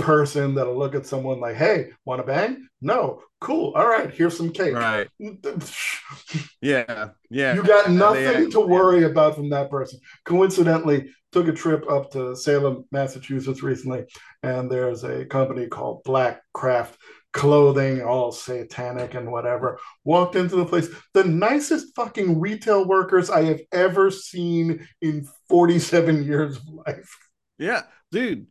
person 0.00 0.54
that'll 0.54 0.76
look 0.76 0.94
at 0.94 1.06
someone 1.06 1.40
like, 1.40 1.56
"Hey, 1.56 1.90
want 2.04 2.20
to 2.20 2.26
bang? 2.26 2.66
No, 2.80 3.22
cool. 3.40 3.72
All 3.74 3.86
right, 3.86 4.10
here's 4.10 4.36
some 4.36 4.50
cake." 4.50 4.74
Right. 4.74 5.08
yeah, 6.60 7.08
yeah. 7.30 7.54
You 7.54 7.62
got 7.62 7.90
nothing 7.90 8.50
to 8.50 8.60
worry 8.60 9.04
about 9.04 9.36
from 9.36 9.50
that 9.50 9.70
person. 9.70 10.00
Coincidentally, 10.24 11.10
took 11.32 11.48
a 11.48 11.52
trip 11.52 11.88
up 11.90 12.10
to 12.12 12.34
Salem, 12.34 12.84
Massachusetts 12.90 13.62
recently, 13.62 14.04
and 14.42 14.70
there's 14.70 15.04
a 15.04 15.24
company 15.26 15.66
called 15.66 16.02
Black 16.04 16.42
Craft 16.52 16.98
clothing, 17.32 18.02
all 18.02 18.32
satanic 18.32 19.14
and 19.14 19.30
whatever. 19.30 19.78
Walked 20.04 20.36
into 20.36 20.56
the 20.56 20.64
place, 20.64 20.88
the 21.14 21.24
nicest 21.24 21.94
fucking 21.94 22.40
retail 22.40 22.86
workers 22.86 23.30
I 23.30 23.44
have 23.44 23.60
ever 23.72 24.10
seen 24.10 24.86
in 25.00 25.28
47 25.48 26.24
years 26.24 26.56
of 26.56 26.68
life. 26.86 27.16
Yeah, 27.58 27.82
dude. 28.10 28.46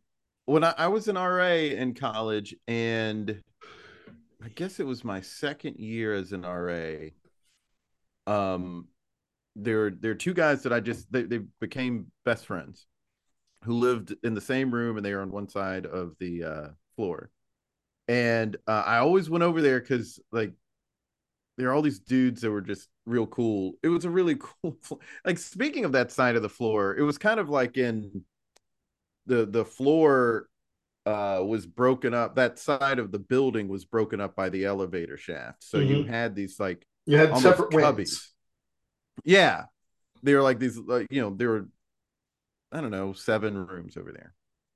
When 0.46 0.64
I, 0.64 0.74
I 0.78 0.88
was 0.88 1.08
an 1.08 1.16
RA 1.16 1.48
in 1.48 1.94
college, 1.94 2.56
and 2.68 3.42
I 4.44 4.50
guess 4.50 4.80
it 4.80 4.86
was 4.86 5.04
my 5.04 5.22
second 5.22 5.78
year 5.78 6.14
as 6.14 6.32
an 6.32 6.42
RA. 6.42 7.10
Um, 8.26 8.88
there, 9.56 9.92
there 9.92 10.12
are 10.12 10.16
two 10.16 10.34
guys 10.34 10.64
that 10.64 10.74
I 10.74 10.80
just 10.80 11.12
they, 11.12 11.24
they 11.24 11.42
became 11.60 12.08
best 12.26 12.46
friends, 12.46 12.88
who 13.64 13.74
lived 13.74 14.16
in 14.24 14.34
the 14.34 14.42
same 14.42 14.74
room, 14.74 14.98
and 14.98 15.06
they 15.06 15.14
were 15.14 15.22
on 15.22 15.32
one 15.32 15.50
side 15.50 15.86
of 15.86 16.16
the 16.20 16.44
uh, 16.44 16.68
floor 16.96 17.30
and 18.10 18.58
uh, 18.68 18.84
I 18.88 18.98
always 18.98 19.30
went 19.30 19.44
over 19.44 19.62
there 19.62 19.80
because 19.80 20.20
like 20.32 20.52
there 21.58 21.70
are 21.70 21.74
all 21.74 21.84
these 21.84 22.00
dudes 22.00 22.42
that 22.42 22.50
were 22.50 22.60
just 22.60 22.90
real 23.06 23.28
cool. 23.28 23.74
It 23.84 23.90
was 23.90 24.04
a 24.04 24.10
really 24.10 24.36
cool, 24.64 24.78
like 25.24 25.38
speaking 25.38 25.86
of 25.86 25.92
that 25.92 26.12
side 26.12 26.36
of 26.36 26.42
the 26.42 26.50
floor, 26.50 26.98
it 26.98 27.04
was 27.04 27.20
kind 27.20 27.40
of 27.40 27.50
like 27.50 27.78
in 27.78 28.24
the 29.28 29.46
the 29.46 29.64
floor 29.64 30.50
uh 31.06 31.44
was 31.46 31.68
broken 31.68 32.16
up. 32.16 32.36
That 32.36 32.58
side 32.58 32.98
of 32.98 33.12
the 33.12 33.20
building 33.20 33.68
was 33.68 33.86
broken 33.86 34.20
up 34.20 34.36
by 34.36 34.50
the 34.50 34.66
elevator 34.66 35.16
shaft. 35.16 35.64
So 35.64 35.78
mm-hmm. 35.78 35.94
you 35.94 36.04
had 36.06 36.36
these 36.36 36.60
like 36.60 36.84
you 37.06 37.16
had 37.16 37.38
separate 37.38 37.70
cubbies. 37.70 37.96
Wings. 37.96 38.34
Yeah, 39.24 39.66
they 40.24 40.34
were 40.34 40.42
like 40.42 40.58
these, 40.58 40.80
like 40.80 41.08
you 41.12 41.22
know, 41.22 41.36
there 41.36 41.50
were 41.50 41.68
I 42.72 42.82
don't 42.82 42.92
know 42.92 43.14
seven 43.14 43.68
rooms 43.68 43.98
over 43.98 44.12
there 44.12 44.34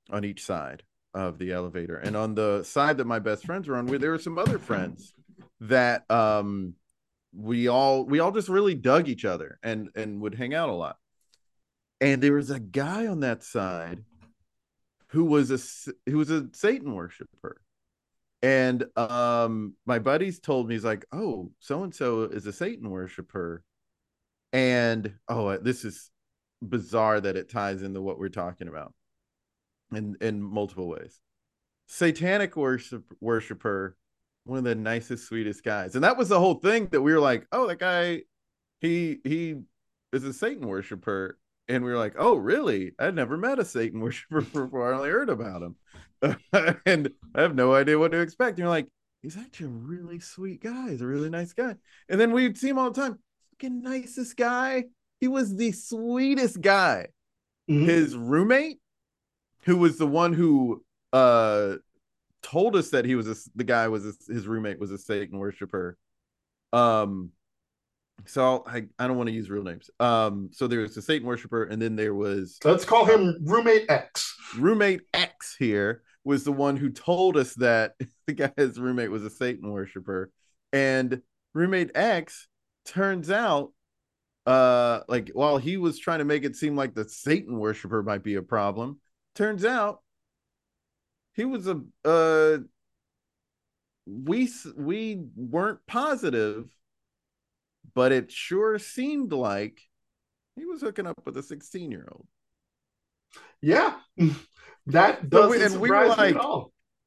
on 0.08 0.24
each 0.24 0.44
side 0.44 0.84
of 1.14 1.38
the 1.38 1.52
elevator. 1.52 1.96
And 1.96 2.16
on 2.16 2.34
the 2.34 2.62
side 2.64 2.98
that 2.98 3.06
my 3.06 3.18
best 3.18 3.46
friends 3.46 3.68
were 3.68 3.76
on, 3.76 3.86
where 3.86 3.98
there 3.98 4.10
were 4.10 4.18
some 4.18 4.38
other 4.38 4.58
friends 4.58 5.14
that 5.60 6.08
um 6.10 6.74
we 7.32 7.68
all 7.68 8.04
we 8.04 8.20
all 8.20 8.32
just 8.32 8.48
really 8.48 8.74
dug 8.74 9.08
each 9.08 9.24
other 9.24 9.58
and 9.62 9.88
and 9.94 10.20
would 10.20 10.34
hang 10.34 10.54
out 10.54 10.68
a 10.68 10.74
lot. 10.74 10.96
And 12.00 12.22
there 12.22 12.34
was 12.34 12.50
a 12.50 12.60
guy 12.60 13.06
on 13.06 13.20
that 13.20 13.42
side 13.42 14.04
who 15.08 15.24
was 15.24 15.50
a 15.50 16.10
who 16.10 16.18
was 16.18 16.30
a 16.30 16.48
Satan 16.52 16.94
worshiper. 16.94 17.60
And 18.42 18.84
um 18.96 19.74
my 19.86 19.98
buddies 19.98 20.38
told 20.40 20.68
me 20.68 20.74
he's 20.74 20.84
like, 20.84 21.06
"Oh, 21.12 21.52
so 21.60 21.84
and 21.84 21.94
so 21.94 22.22
is 22.22 22.46
a 22.46 22.52
Satan 22.52 22.90
worshiper." 22.90 23.62
And 24.52 25.14
oh, 25.28 25.56
this 25.58 25.84
is 25.84 26.10
bizarre 26.62 27.20
that 27.20 27.36
it 27.36 27.50
ties 27.50 27.82
into 27.82 28.00
what 28.00 28.18
we're 28.18 28.28
talking 28.28 28.68
about 28.68 28.94
in 29.96 30.16
in 30.20 30.42
multiple 30.42 30.88
ways. 30.88 31.20
Satanic 31.86 32.56
worship 32.56 33.04
worshiper, 33.20 33.96
one 34.44 34.58
of 34.58 34.64
the 34.64 34.74
nicest, 34.74 35.26
sweetest 35.26 35.62
guys, 35.64 35.94
and 35.94 36.04
that 36.04 36.16
was 36.16 36.28
the 36.28 36.38
whole 36.38 36.54
thing 36.54 36.88
that 36.92 37.02
we 37.02 37.12
were 37.12 37.20
like, 37.20 37.46
oh, 37.52 37.66
that 37.66 37.78
guy, 37.78 38.22
he 38.80 39.18
he 39.24 39.56
is 40.12 40.24
a 40.24 40.32
Satan 40.32 40.66
worshiper, 40.66 41.38
and 41.68 41.84
we 41.84 41.90
were 41.90 41.98
like, 41.98 42.14
oh, 42.18 42.36
really? 42.36 42.92
I'd 42.98 43.14
never 43.14 43.36
met 43.36 43.58
a 43.58 43.64
Satan 43.64 44.00
worshiper 44.02 44.40
before. 44.40 44.92
I 44.92 44.96
only 44.96 45.10
heard 45.10 45.30
about 45.30 45.62
him, 45.62 45.76
and 46.86 47.10
I 47.34 47.40
have 47.40 47.54
no 47.54 47.74
idea 47.74 47.98
what 47.98 48.12
to 48.12 48.20
expect. 48.20 48.50
And 48.50 48.58
you're 48.60 48.68
like, 48.68 48.88
he's 49.22 49.36
actually 49.36 49.66
a 49.66 49.70
really 49.70 50.20
sweet 50.20 50.62
guy. 50.62 50.90
He's 50.90 51.00
a 51.00 51.06
really 51.06 51.30
nice 51.30 51.52
guy. 51.52 51.74
And 52.08 52.20
then 52.20 52.32
we'd 52.32 52.58
see 52.58 52.68
him 52.68 52.78
all 52.78 52.90
the 52.90 53.00
time. 53.00 53.18
Fucking 53.52 53.82
nicest 53.82 54.36
guy. 54.36 54.84
He 55.20 55.28
was 55.28 55.56
the 55.56 55.72
sweetest 55.72 56.60
guy. 56.60 57.08
Mm-hmm. 57.70 57.86
His 57.86 58.16
roommate 58.16 58.78
who 59.64 59.76
was 59.76 59.98
the 59.98 60.06
one 60.06 60.32
who 60.32 60.84
uh 61.12 61.74
told 62.42 62.76
us 62.76 62.90
that 62.90 63.04
he 63.04 63.14
was 63.14 63.26
a, 63.26 63.34
the 63.56 63.64
guy 63.64 63.88
was 63.88 64.06
a, 64.06 64.32
his 64.32 64.46
roommate 64.46 64.78
was 64.78 64.90
a 64.90 64.98
Satan 64.98 65.38
worshiper. 65.38 65.96
Um, 66.72 67.30
so 68.26 68.64
I 68.66 68.84
I 68.98 69.06
don't 69.06 69.16
want 69.16 69.28
to 69.28 69.34
use 69.34 69.50
real 69.50 69.64
names. 69.64 69.90
Um, 69.98 70.50
so 70.52 70.66
there 70.66 70.80
was 70.80 70.96
a 70.96 71.02
Satan 71.02 71.26
worshiper, 71.26 71.64
and 71.64 71.80
then 71.80 71.96
there 71.96 72.14
was 72.14 72.58
let's 72.64 72.84
call 72.84 73.04
him 73.04 73.38
roommate 73.42 73.90
X. 73.90 74.36
Roommate 74.56 75.02
X 75.12 75.56
here 75.58 76.02
was 76.24 76.44
the 76.44 76.52
one 76.52 76.76
who 76.76 76.90
told 76.90 77.36
us 77.36 77.54
that 77.54 77.94
the 78.26 78.32
guy's 78.32 78.78
roommate 78.78 79.10
was 79.10 79.24
a 79.24 79.30
Satan 79.30 79.70
worshiper, 79.70 80.30
and 80.72 81.22
roommate 81.54 81.90
X 81.94 82.46
turns 82.84 83.30
out 83.30 83.72
uh 84.46 85.00
like 85.08 85.30
while 85.32 85.56
he 85.56 85.78
was 85.78 85.98
trying 85.98 86.18
to 86.18 86.24
make 86.24 86.44
it 86.44 86.54
seem 86.54 86.76
like 86.76 86.94
the 86.94 87.08
Satan 87.08 87.58
worshiper 87.58 88.02
might 88.02 88.22
be 88.22 88.34
a 88.34 88.42
problem, 88.42 89.00
turns 89.34 89.64
out 89.64 90.00
he 91.34 91.44
was 91.44 91.66
a 91.66 91.80
uh 92.04 92.58
we 94.06 94.50
we 94.76 95.22
weren't 95.36 95.80
positive 95.86 96.68
but 97.94 98.12
it 98.12 98.30
sure 98.30 98.78
seemed 98.78 99.32
like 99.32 99.80
he 100.56 100.64
was 100.64 100.80
hooking 100.80 101.06
up 101.06 101.20
with 101.24 101.36
a 101.36 101.42
16 101.42 101.90
year 101.90 102.08
old 102.10 102.26
yeah 103.60 103.94
that 104.86 105.28
doesn't 105.30 105.72
and 105.72 105.80
we 105.80 105.90
were 105.90 106.08
like 106.08 106.36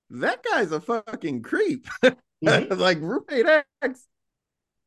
that 0.10 0.42
guy's 0.42 0.72
a 0.72 0.80
fucking 0.80 1.42
creep. 1.42 1.88
Mm-hmm. 2.46 2.74
like 2.80 3.00
roommate 3.02 3.64
x 3.82 4.06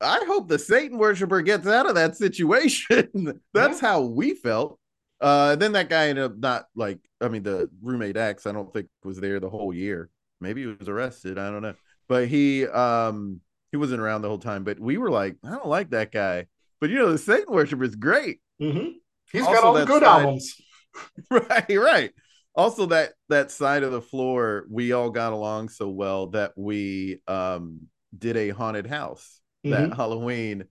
i 0.01 0.23
hope 0.29 0.49
the 0.49 0.57
satan 0.57 0.99
worshiper 0.99 1.43
gets 1.43 1.67
out 1.67 1.89
of 1.89 1.97
that 1.97 2.17
situation. 2.17 3.41
That's 3.53 3.83
yeah. 3.83 3.89
how 3.89 4.03
we 4.03 4.35
felt 4.35 4.79
uh, 5.21 5.57
then 5.57 5.73
that 5.73 5.89
guy 5.89 6.09
ended 6.09 6.25
up 6.25 6.39
not 6.39 6.67
like 6.75 6.99
I 7.21 7.29
mean 7.29 7.43
the 7.43 7.69
roommate 7.83 8.17
X. 8.17 8.47
I 8.47 8.53
don't 8.53 8.73
think 8.73 8.89
was 9.05 9.21
there 9.21 9.41
the 9.41 9.51
whole 9.51 9.75
year. 9.75 10.11
Maybe 10.41 10.63
he 10.63 10.67
was 10.69 10.89
arrested. 10.89 11.39
I 11.39 11.51
don't 11.51 11.63
know, 11.63 11.75
but 12.09 12.29
he 12.29 12.67
um 12.67 13.41
he 13.71 13.77
wasn't 13.77 14.01
around 14.01 14.23
the 14.23 14.29
whole 14.29 14.39
time. 14.39 14.65
But 14.65 14.81
we 14.81 14.97
were 14.97 15.11
like, 15.11 15.37
I 15.45 15.51
don't 15.51 15.67
like 15.67 15.91
that 15.91 16.11
guy. 16.11 16.47
But 16.81 16.91
you 16.91 16.97
know, 16.97 17.13
the 17.13 17.19
Satan 17.19 17.53
worshiper 17.53 17.85
is 17.85 17.97
great. 17.97 18.41
Mm-hmm. 18.61 18.89
He's 19.33 19.43
also 19.43 19.55
got 19.55 19.65
all 19.65 19.75
the 19.75 19.85
good 19.85 20.03
side, 20.03 20.23
albums. 20.23 20.61
right, 21.31 21.69
right. 21.69 22.13
Also, 22.55 22.87
that 22.87 23.13
that 23.29 23.51
side 23.51 23.83
of 23.83 23.93
the 23.93 24.01
floor, 24.01 24.67
we 24.71 24.93
all 24.93 25.11
got 25.11 25.33
along 25.33 25.69
so 25.69 25.89
well 25.89 26.29
that 26.29 26.53
we 26.57 27.21
um 27.29 27.81
did 28.17 28.37
a 28.37 28.49
haunted 28.49 28.87
house 28.87 29.41
mm-hmm. 29.65 29.91
that 29.91 29.97
Halloween. 29.97 30.65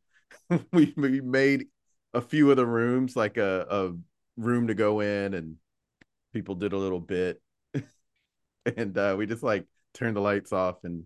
we 0.74 0.94
we 0.98 1.22
made 1.22 1.68
a 2.14 2.22
few 2.22 2.50
of 2.50 2.58
the 2.58 2.66
rooms 2.66 3.16
like 3.16 3.38
a, 3.38 3.68
a 3.70 3.92
room 4.40 4.68
to 4.68 4.74
go 4.74 5.02
in 5.02 5.34
and 5.34 5.56
people 6.34 6.56
did 6.56 6.74
a 6.74 6.78
little 6.78 7.00
bit. 7.00 7.42
And 8.76 8.96
uh, 8.98 9.16
we 9.18 9.26
just 9.26 9.42
like 9.42 9.66
turned 9.94 10.16
the 10.16 10.22
lights 10.22 10.54
off 10.54 10.84
and 10.84 11.06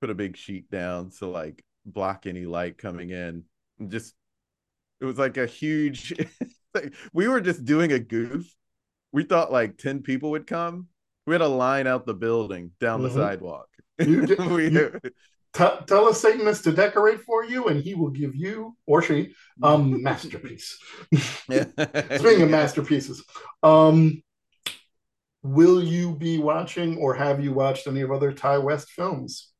put 0.00 0.10
a 0.10 0.14
big 0.14 0.36
sheet 0.36 0.68
down 0.70 1.10
to 1.18 1.26
like 1.26 1.64
block 1.86 2.26
any 2.26 2.44
light 2.44 2.76
coming 2.76 3.10
in. 3.10 3.44
And 3.78 3.90
just 3.90 4.14
it 5.00 5.04
was 5.04 5.16
like 5.16 5.36
a 5.36 5.46
huge 5.46 6.12
like, 6.74 6.92
we 7.12 7.28
were 7.28 7.40
just 7.40 7.64
doing 7.64 7.92
a 7.92 7.98
goof. 7.98 8.52
We 9.12 9.22
thought 9.22 9.52
like 9.52 9.78
10 9.78 10.02
people 10.02 10.30
would 10.32 10.46
come. 10.46 10.88
We 11.26 11.34
had 11.34 11.40
a 11.40 11.48
line 11.48 11.86
out 11.86 12.04
the 12.04 12.14
building 12.14 12.72
down 12.80 13.00
mm-hmm. 13.00 13.14
the 13.14 13.14
sidewalk. 13.14 13.68
You, 13.98 14.36
we, 14.50 14.70
you, 14.70 15.00
T- 15.58 15.84
tell 15.88 16.08
a 16.08 16.14
Satanist 16.14 16.62
to 16.64 16.72
decorate 16.72 17.22
for 17.22 17.44
you, 17.44 17.66
and 17.66 17.82
he 17.82 17.94
will 17.94 18.10
give 18.10 18.36
you 18.36 18.76
or 18.86 19.02
she 19.02 19.34
a 19.60 19.66
um, 19.66 20.00
masterpiece. 20.04 20.78
Speaking 21.12 22.42
of 22.42 22.50
masterpieces, 22.50 23.24
um, 23.64 24.22
will 25.42 25.82
you 25.82 26.14
be 26.14 26.38
watching, 26.38 26.96
or 26.98 27.12
have 27.12 27.42
you 27.42 27.52
watched 27.52 27.88
any 27.88 28.02
of 28.02 28.12
other 28.12 28.30
Ti 28.30 28.58
West 28.58 28.90
films? 28.90 29.52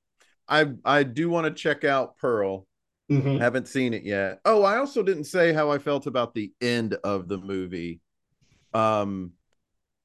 I 0.49 0.68
I 0.84 1.03
do 1.03 1.30
want 1.30 1.46
to 1.46 1.53
check 1.53 1.82
out 1.82 2.16
Pearl. 2.16 2.68
Mm-hmm. 3.11 3.38
Haven't 3.38 3.66
seen 3.66 3.92
it 3.92 4.05
yet. 4.05 4.38
Oh, 4.44 4.62
I 4.62 4.76
also 4.76 5.03
didn't 5.03 5.24
say 5.24 5.53
how 5.53 5.72
I 5.72 5.78
felt 5.78 6.07
about 6.07 6.32
the 6.32 6.53
end 6.61 6.94
of 7.03 7.26
the 7.26 7.38
movie. 7.38 8.01
Um, 8.72 9.32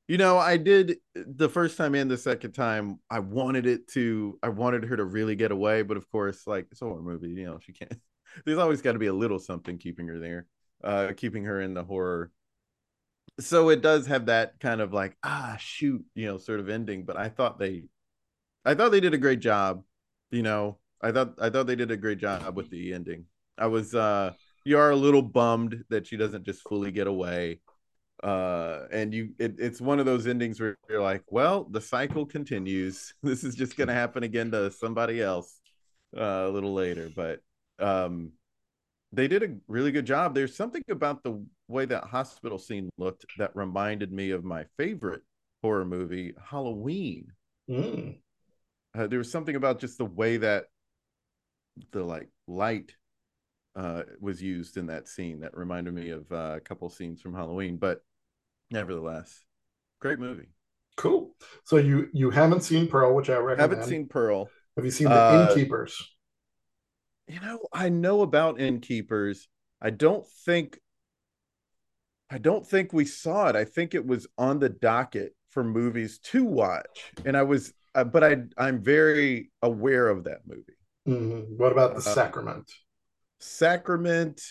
you 0.07 0.17
know, 0.17 0.37
I 0.37 0.57
did 0.57 0.97
the 1.15 1.47
first 1.47 1.77
time 1.77 1.95
and 1.95 2.11
the 2.11 2.17
second 2.17 2.51
time. 2.51 2.99
I 3.09 3.19
wanted 3.19 3.65
it 3.65 3.87
to. 3.89 4.37
I 4.43 4.49
wanted 4.49 4.83
her 4.85 4.97
to 4.97 5.05
really 5.05 5.35
get 5.35 5.51
away, 5.51 5.81
but 5.81 5.95
of 5.97 6.09
course, 6.11 6.45
like 6.45 6.67
it's 6.71 6.81
a 6.81 6.85
horror 6.85 7.01
movie. 7.01 7.29
You 7.29 7.45
know, 7.45 7.59
she 7.59 7.71
can't. 7.71 7.93
There's 8.45 8.57
always 8.57 8.81
got 8.81 8.93
to 8.93 8.99
be 8.99 9.07
a 9.07 9.13
little 9.13 9.39
something 9.39 9.77
keeping 9.77 10.07
her 10.07 10.19
there, 10.19 10.47
uh, 10.83 11.13
keeping 11.15 11.45
her 11.45 11.61
in 11.61 11.73
the 11.73 11.83
horror. 11.83 12.31
So 13.39 13.69
it 13.69 13.81
does 13.81 14.07
have 14.07 14.25
that 14.25 14.59
kind 14.59 14.81
of 14.81 14.93
like 14.93 15.15
ah 15.23 15.55
shoot, 15.59 16.03
you 16.15 16.25
know, 16.25 16.37
sort 16.37 16.59
of 16.59 16.69
ending. 16.69 17.05
But 17.05 17.15
I 17.15 17.29
thought 17.29 17.57
they, 17.57 17.85
I 18.65 18.75
thought 18.75 18.91
they 18.91 18.99
did 18.99 19.13
a 19.13 19.19
great 19.19 19.39
job. 19.39 19.83
You 20.31 20.43
know, 20.43 20.79
I 21.01 21.13
thought 21.13 21.35
I 21.39 21.49
thought 21.49 21.67
they 21.67 21.77
did 21.77 21.91
a 21.91 21.97
great 21.97 22.17
job 22.17 22.57
with 22.57 22.69
the 22.69 22.93
ending. 22.93 23.25
I 23.57 23.67
was 23.67 23.95
uh, 23.95 24.33
you 24.65 24.77
are 24.77 24.91
a 24.91 24.97
little 24.97 25.21
bummed 25.21 25.85
that 25.89 26.07
she 26.07 26.17
doesn't 26.17 26.43
just 26.43 26.67
fully 26.67 26.91
get 26.91 27.07
away 27.07 27.61
uh 28.23 28.85
and 28.91 29.13
you 29.13 29.29
it, 29.37 29.55
it's 29.57 29.81
one 29.81 29.99
of 29.99 30.05
those 30.05 30.27
endings 30.27 30.59
where 30.59 30.77
you're 30.89 31.01
like 31.01 31.23
well 31.29 31.65
the 31.71 31.81
cycle 31.81 32.25
continues 32.25 33.13
this 33.23 33.43
is 33.43 33.53
just 33.53 33.75
gonna 33.75 33.93
happen 33.93 34.23
again 34.23 34.49
to 34.49 34.71
somebody 34.71 35.21
else 35.21 35.59
uh, 36.17 36.45
a 36.47 36.49
little 36.49 36.73
later 36.73 37.09
but 37.15 37.39
um 37.79 38.31
they 39.11 39.27
did 39.27 39.43
a 39.43 39.55
really 39.67 39.91
good 39.91 40.05
job 40.05 40.33
there's 40.33 40.55
something 40.55 40.83
about 40.89 41.21
the 41.23 41.43
way 41.67 41.85
that 41.85 42.05
hospital 42.05 42.57
scene 42.57 42.89
looked 42.97 43.25
that 43.37 43.55
reminded 43.55 44.11
me 44.11 44.31
of 44.31 44.43
my 44.43 44.63
favorite 44.77 45.21
horror 45.61 45.85
movie 45.85 46.33
halloween 46.49 47.27
mm. 47.69 48.17
uh, 48.97 49.07
there 49.07 49.19
was 49.19 49.31
something 49.31 49.55
about 49.55 49.79
just 49.79 49.97
the 49.97 50.05
way 50.05 50.37
that 50.37 50.65
the 51.91 52.03
like 52.03 52.29
light 52.47 52.95
uh, 53.75 54.03
was 54.19 54.41
used 54.41 54.77
in 54.77 54.85
that 54.87 55.07
scene 55.07 55.39
that 55.41 55.57
reminded 55.57 55.93
me 55.93 56.09
of 56.09 56.31
uh, 56.31 56.53
a 56.55 56.59
couple 56.59 56.89
scenes 56.89 57.21
from 57.21 57.33
Halloween. 57.33 57.77
But 57.77 58.03
nevertheless, 58.73 59.39
great 60.01 60.19
movie. 60.19 60.49
Cool. 60.97 61.33
So 61.63 61.77
you 61.77 62.09
you 62.11 62.29
haven't 62.29 62.61
seen 62.61 62.87
Pearl, 62.87 63.15
which 63.15 63.29
I 63.29 63.37
recommend. 63.37 63.71
Haven't 63.71 63.87
seen 63.87 64.07
Pearl. 64.07 64.49
Have 64.75 64.83
you 64.83 64.91
seen 64.91 65.07
the 65.07 65.15
uh, 65.15 65.47
Innkeepers? 65.49 65.95
You 67.27 67.39
know, 67.39 67.59
I 67.71 67.87
know 67.89 68.21
about 68.21 68.59
Innkeepers. 68.59 69.47
I 69.81 69.91
don't 69.91 70.27
think 70.45 70.79
I 72.29 72.37
don't 72.37 72.67
think 72.67 72.91
we 72.91 73.05
saw 73.05 73.47
it. 73.47 73.55
I 73.55 73.63
think 73.63 73.93
it 73.93 74.05
was 74.05 74.27
on 74.37 74.59
the 74.59 74.69
docket 74.69 75.35
for 75.51 75.63
movies 75.63 76.19
to 76.19 76.43
watch, 76.43 77.11
and 77.25 77.37
I 77.37 77.43
was, 77.43 77.73
uh, 77.93 78.03
but 78.03 78.23
I 78.23 78.37
I'm 78.57 78.83
very 78.83 79.51
aware 79.61 80.09
of 80.09 80.23
that 80.25 80.39
movie. 80.47 80.77
Mm-hmm. 81.07 81.57
What 81.57 81.71
about 81.71 81.91
the 81.91 81.99
uh, 81.99 82.13
Sacrament? 82.13 82.71
Sacrament, 83.39 84.41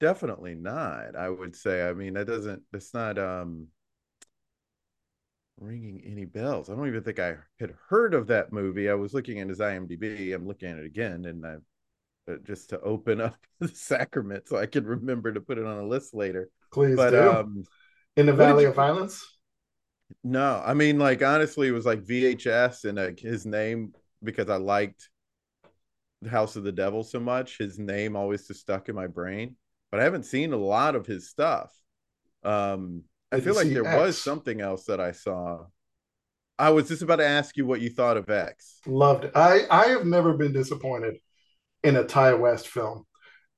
definitely 0.00 0.54
not. 0.54 1.16
I 1.16 1.28
would 1.28 1.56
say. 1.56 1.88
I 1.88 1.92
mean, 1.92 2.14
that 2.14 2.26
doesn't. 2.26 2.62
It's 2.72 2.94
not 2.94 3.18
um 3.18 3.68
ringing 5.58 6.02
any 6.04 6.24
bells. 6.24 6.68
I 6.68 6.74
don't 6.74 6.88
even 6.88 7.02
think 7.02 7.18
I 7.18 7.36
had 7.58 7.74
heard 7.88 8.14
of 8.14 8.26
that 8.28 8.52
movie. 8.52 8.90
I 8.90 8.94
was 8.94 9.14
looking 9.14 9.40
at 9.40 9.48
his 9.48 9.60
IMDb. 9.60 10.34
I'm 10.34 10.46
looking 10.46 10.70
at 10.70 10.78
it 10.78 10.86
again, 10.86 11.24
and 11.24 11.46
I 11.46 11.56
uh, 12.30 12.36
just 12.44 12.70
to 12.70 12.80
open 12.80 13.20
up 13.20 13.36
the 13.60 13.68
Sacrament 13.68 14.48
so 14.48 14.56
I 14.56 14.66
can 14.66 14.84
remember 14.84 15.32
to 15.32 15.40
put 15.40 15.58
it 15.58 15.66
on 15.66 15.78
a 15.78 15.86
list 15.86 16.14
later. 16.14 16.50
Please 16.72 16.96
but, 16.96 17.10
do. 17.10 17.30
Um, 17.30 17.64
In 18.16 18.26
the 18.26 18.32
Valley 18.32 18.64
you, 18.64 18.70
of 18.70 18.74
Violence. 18.74 19.24
No, 20.22 20.62
I 20.64 20.74
mean, 20.74 20.98
like 20.98 21.22
honestly, 21.22 21.68
it 21.68 21.72
was 21.72 21.86
like 21.86 22.04
VHS 22.04 22.84
and 22.84 22.98
uh, 22.98 23.10
his 23.16 23.44
name 23.44 23.92
because 24.22 24.48
I 24.48 24.56
liked 24.56 25.08
House 26.28 26.56
of 26.56 26.64
the 26.64 26.72
Devil 26.72 27.02
so 27.02 27.20
much. 27.20 27.58
His 27.58 27.78
name 27.78 28.16
always 28.16 28.46
just 28.46 28.60
stuck 28.60 28.88
in 28.88 28.94
my 28.94 29.06
brain, 29.06 29.56
but 29.96 30.02
I 30.02 30.04
haven't 30.04 30.24
seen 30.24 30.52
a 30.52 30.58
lot 30.58 30.94
of 30.94 31.06
his 31.06 31.30
stuff. 31.30 31.72
Um, 32.44 33.04
I 33.32 33.40
feel 33.40 33.54
like 33.54 33.68
there 33.68 33.86
X? 33.86 33.98
was 33.98 34.22
something 34.22 34.60
else 34.60 34.84
that 34.84 35.00
I 35.00 35.12
saw. 35.12 35.64
I 36.58 36.68
was 36.68 36.88
just 36.88 37.00
about 37.00 37.16
to 37.16 37.26
ask 37.26 37.56
you 37.56 37.64
what 37.64 37.80
you 37.80 37.88
thought 37.88 38.18
of 38.18 38.28
X. 38.28 38.80
Loved 38.86 39.24
it. 39.24 39.32
I 39.34 39.62
I 39.70 39.86
have 39.86 40.04
never 40.04 40.34
been 40.34 40.52
disappointed 40.52 41.16
in 41.82 41.96
a 41.96 42.04
Ti 42.04 42.34
West 42.34 42.68
film. 42.68 43.06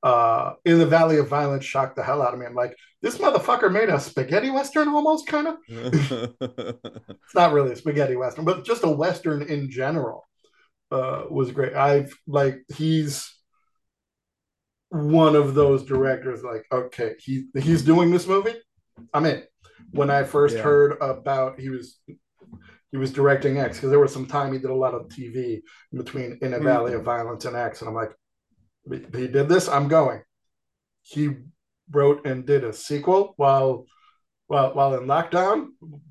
Uh, 0.01 0.53
in 0.65 0.79
the 0.79 0.87
Valley 0.87 1.19
of 1.19 1.27
Violence 1.27 1.65
shocked 1.65 1.97
the 1.97 2.05
hell 2.05 2.23
out 2.23 2.35
of 2.35 2.39
me. 2.39 2.47
I'm 2.47 2.55
like, 2.55 2.77
this 3.03 3.19
motherfucker 3.19 3.73
made 3.73 3.89
a 3.89 3.99
spaghetti 3.99 4.49
western 4.49 4.87
almost 4.87 5.27
kind 5.27 5.49
of. 5.49 5.57
it's 5.69 7.35
not 7.35 7.53
really 7.53 7.73
a 7.73 7.77
spaghetti 7.77 8.15
western, 8.15 8.45
but 8.45 8.65
just 8.65 8.85
a 8.85 8.89
western 8.89 9.43
in 9.43 9.73
general 9.73 10.29
uh, 10.93 11.25
was 11.29 11.51
great. 11.51 11.75
I've 11.75 12.17
like 12.29 12.61
he's 12.77 13.29
one 14.91 15.37
of 15.37 15.55
those 15.55 15.85
directors. 15.85 16.43
Like, 16.43 16.67
okay, 16.73 17.15
he 17.19 17.47
he's 17.59 17.83
doing 17.83 18.11
this 18.11 18.27
movie. 18.27 18.55
I'm 19.15 19.27
in. 19.27 19.43
When 19.91 20.11
I 20.11 20.25
first 20.25 20.57
yeah. 20.57 20.63
heard 20.63 20.99
about 21.01 21.59
he 21.59 21.71
was 21.71 22.01
he 22.91 22.97
was 22.97 23.13
directing 23.13 23.59
X 23.59 23.77
because 23.77 23.91
there 23.91 23.99
was 23.99 24.13
some 24.13 24.27
time 24.27 24.53
he 24.53 24.59
did 24.59 24.71
a 24.71 24.75
lot 24.75 24.95
of 24.95 25.09
TV 25.09 25.61
between 25.93 26.39
In 26.41 26.55
a 26.55 26.59
Valley 26.59 26.93
mm-hmm. 26.93 27.01
of 27.01 27.05
Violence 27.05 27.45
and 27.45 27.57
X, 27.57 27.81
and 27.81 27.89
I'm 27.89 27.95
like, 27.95 28.13
he 28.91 29.29
did 29.29 29.49
this. 29.49 29.69
I'm 29.69 29.89
going. 29.89 30.23
He 31.03 31.31
wrote 31.91 32.27
and 32.27 32.47
did 32.47 32.65
a 32.65 32.73
sequel 32.73 33.35
while 33.37 33.87
while 34.47 34.75
while 34.75 34.95
in 34.95 35.07
lockdown 35.07 35.69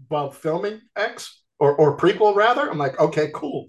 while 0.07 0.31
filming 0.31 0.81
X 0.95 1.43
or 1.59 1.75
or 1.75 1.97
prequel 1.97 2.35
rather. 2.35 2.69
I'm 2.69 2.77
like, 2.77 2.99
okay, 2.99 3.31
cool. 3.33 3.67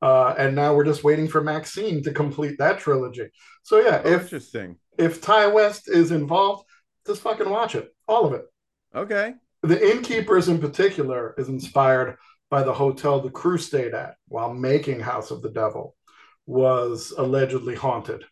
Uh, 0.00 0.34
and 0.38 0.54
now 0.54 0.74
we're 0.74 0.84
just 0.84 1.04
waiting 1.04 1.28
for 1.28 1.42
Maxine 1.42 2.02
to 2.04 2.12
complete 2.12 2.56
that 2.58 2.78
trilogy. 2.78 3.28
So 3.62 3.78
yeah, 3.78 4.00
oh, 4.04 4.12
if 4.12 4.22
interesting, 4.22 4.76
if 4.96 5.20
Ti 5.20 5.48
West 5.48 5.88
is 5.88 6.12
involved, 6.12 6.64
just 7.06 7.22
fucking 7.22 7.50
watch 7.50 7.74
it, 7.74 7.88
all 8.06 8.26
of 8.26 8.32
it. 8.32 8.44
Okay. 8.94 9.34
The 9.62 9.90
Innkeepers 9.90 10.48
in 10.48 10.60
particular 10.60 11.34
is 11.36 11.48
inspired 11.48 12.16
by 12.50 12.62
the 12.62 12.72
hotel 12.72 13.20
the 13.20 13.30
crew 13.30 13.58
stayed 13.58 13.94
at 13.94 14.14
while 14.28 14.54
making 14.54 15.00
House 15.00 15.30
of 15.30 15.42
the 15.42 15.50
Devil 15.50 15.96
was 16.46 17.12
allegedly 17.16 17.74
haunted. 17.74 18.24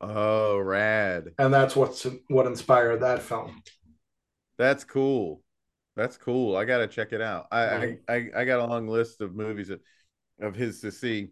Oh, 0.00 0.58
rad! 0.58 1.32
And 1.38 1.52
that's 1.52 1.76
what's 1.76 2.06
what 2.28 2.46
inspired 2.46 3.02
that 3.02 3.22
film. 3.22 3.62
That's 4.56 4.84
cool. 4.84 5.42
That's 5.94 6.16
cool. 6.16 6.56
I 6.56 6.64
gotta 6.64 6.86
check 6.86 7.12
it 7.12 7.20
out. 7.20 7.46
I, 7.52 7.62
I, 7.62 7.98
I 8.08 8.26
I 8.36 8.44
got 8.44 8.60
a 8.60 8.66
long 8.66 8.88
list 8.88 9.20
of 9.20 9.34
movies 9.34 9.68
that 9.68 9.80
of 10.40 10.54
his 10.54 10.80
to 10.80 10.92
see. 10.92 11.28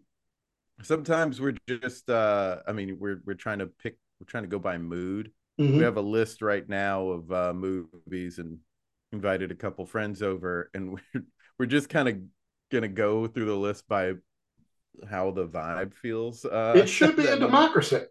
Sometimes 0.81 1.41
we're 1.41 1.55
just 1.67 2.09
uh 2.09 2.57
I 2.67 2.71
mean 2.71 2.97
we're 2.99 3.21
we're 3.25 3.33
trying 3.33 3.59
to 3.59 3.67
pick 3.67 3.97
we're 4.19 4.25
trying 4.27 4.43
to 4.43 4.49
go 4.49 4.59
by 4.59 4.77
mood. 4.77 5.31
Mm-hmm. 5.59 5.77
We 5.77 5.83
have 5.83 5.97
a 5.97 6.01
list 6.01 6.41
right 6.41 6.67
now 6.67 7.07
of 7.07 7.31
uh 7.31 7.53
movies 7.53 8.39
and 8.39 8.59
invited 9.11 9.51
a 9.51 9.55
couple 9.55 9.85
friends 9.85 10.21
over 10.21 10.69
and 10.73 10.91
we're 11.13 11.23
we're 11.57 11.65
just 11.65 11.89
kind 11.89 12.07
of 12.07 12.17
gonna 12.71 12.87
go 12.87 13.27
through 13.27 13.45
the 13.45 13.55
list 13.55 13.87
by 13.87 14.13
how 15.09 15.31
the 15.31 15.47
vibe 15.47 15.93
feels. 15.93 16.45
Uh, 16.45 16.73
it 16.75 16.87
should 16.87 17.15
be 17.15 17.25
a 17.27 17.37
democracy. 17.37 18.01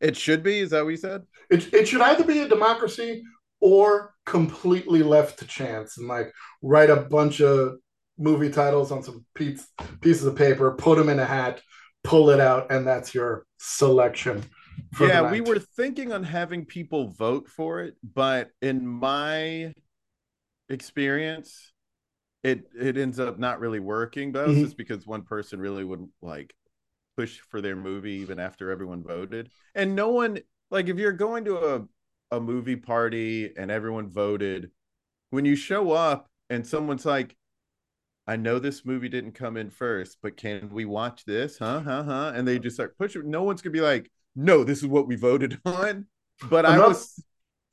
It 0.00 0.16
should 0.16 0.42
be. 0.42 0.58
Is 0.58 0.70
that 0.70 0.84
what 0.84 0.90
you 0.90 0.96
said? 0.96 1.22
It 1.50 1.72
it 1.72 1.88
should 1.88 2.02
either 2.02 2.24
be 2.24 2.40
a 2.40 2.48
democracy 2.48 3.22
or 3.60 4.14
completely 4.26 5.02
left 5.02 5.38
to 5.38 5.46
chance 5.46 5.96
and 5.98 6.08
like 6.08 6.32
write 6.62 6.90
a 6.90 6.96
bunch 6.96 7.40
of 7.40 7.76
movie 8.18 8.50
titles 8.50 8.92
on 8.92 9.02
some 9.02 9.24
piece, 9.34 9.66
pieces 10.00 10.24
of 10.24 10.36
paper, 10.36 10.72
put 10.72 10.98
them 10.98 11.08
in 11.08 11.18
a 11.18 11.24
hat, 11.24 11.60
pull 12.04 12.30
it 12.30 12.40
out, 12.40 12.70
and 12.70 12.86
that's 12.86 13.14
your 13.14 13.46
selection. 13.58 14.42
yeah, 15.00 15.30
we 15.30 15.40
were 15.40 15.58
thinking 15.58 16.12
on 16.12 16.22
having 16.22 16.64
people 16.64 17.08
vote 17.12 17.48
for 17.48 17.82
it, 17.82 17.94
but 18.02 18.50
in 18.62 18.86
my 18.86 19.72
experience, 20.68 21.72
it 22.42 22.64
it 22.78 22.96
ends 22.96 23.18
up 23.18 23.38
not 23.38 23.60
really 23.60 23.80
working. 23.80 24.32
But 24.32 24.48
mm-hmm. 24.48 24.62
just 24.62 24.76
because 24.76 25.06
one 25.06 25.22
person 25.22 25.60
really 25.60 25.84
would 25.84 26.06
like 26.22 26.54
push 27.16 27.40
for 27.48 27.60
their 27.60 27.76
movie 27.76 28.12
even 28.12 28.38
after 28.38 28.70
everyone 28.70 29.02
voted, 29.02 29.50
and 29.74 29.94
no 29.94 30.10
one 30.10 30.38
like 30.70 30.88
if 30.88 30.98
you're 30.98 31.12
going 31.12 31.44
to 31.46 31.56
a 31.58 31.84
a 32.30 32.40
movie 32.40 32.76
party 32.76 33.52
and 33.56 33.70
everyone 33.70 34.10
voted, 34.10 34.70
when 35.30 35.44
you 35.44 35.56
show 35.56 35.92
up 35.92 36.28
and 36.50 36.66
someone's 36.66 37.06
like, 37.06 37.36
I 38.26 38.36
know 38.36 38.58
this 38.58 38.84
movie 38.84 39.08
didn't 39.08 39.32
come 39.32 39.56
in 39.56 39.70
first, 39.70 40.18
but 40.22 40.36
can 40.36 40.70
we 40.72 40.84
watch 40.84 41.24
this? 41.24 41.58
Huh? 41.58 41.80
Huh? 41.80 42.02
Huh? 42.02 42.32
And 42.34 42.46
they 42.46 42.58
just 42.58 42.76
start 42.76 42.98
pushing. 42.98 43.30
No 43.30 43.44
one's 43.44 43.62
gonna 43.62 43.72
be 43.72 43.80
like, 43.80 44.10
no, 44.34 44.64
this 44.64 44.78
is 44.78 44.86
what 44.86 45.06
we 45.06 45.16
voted 45.16 45.60
on. 45.66 46.06
But. 46.50 46.66
I 46.66 46.78
was 46.78 47.22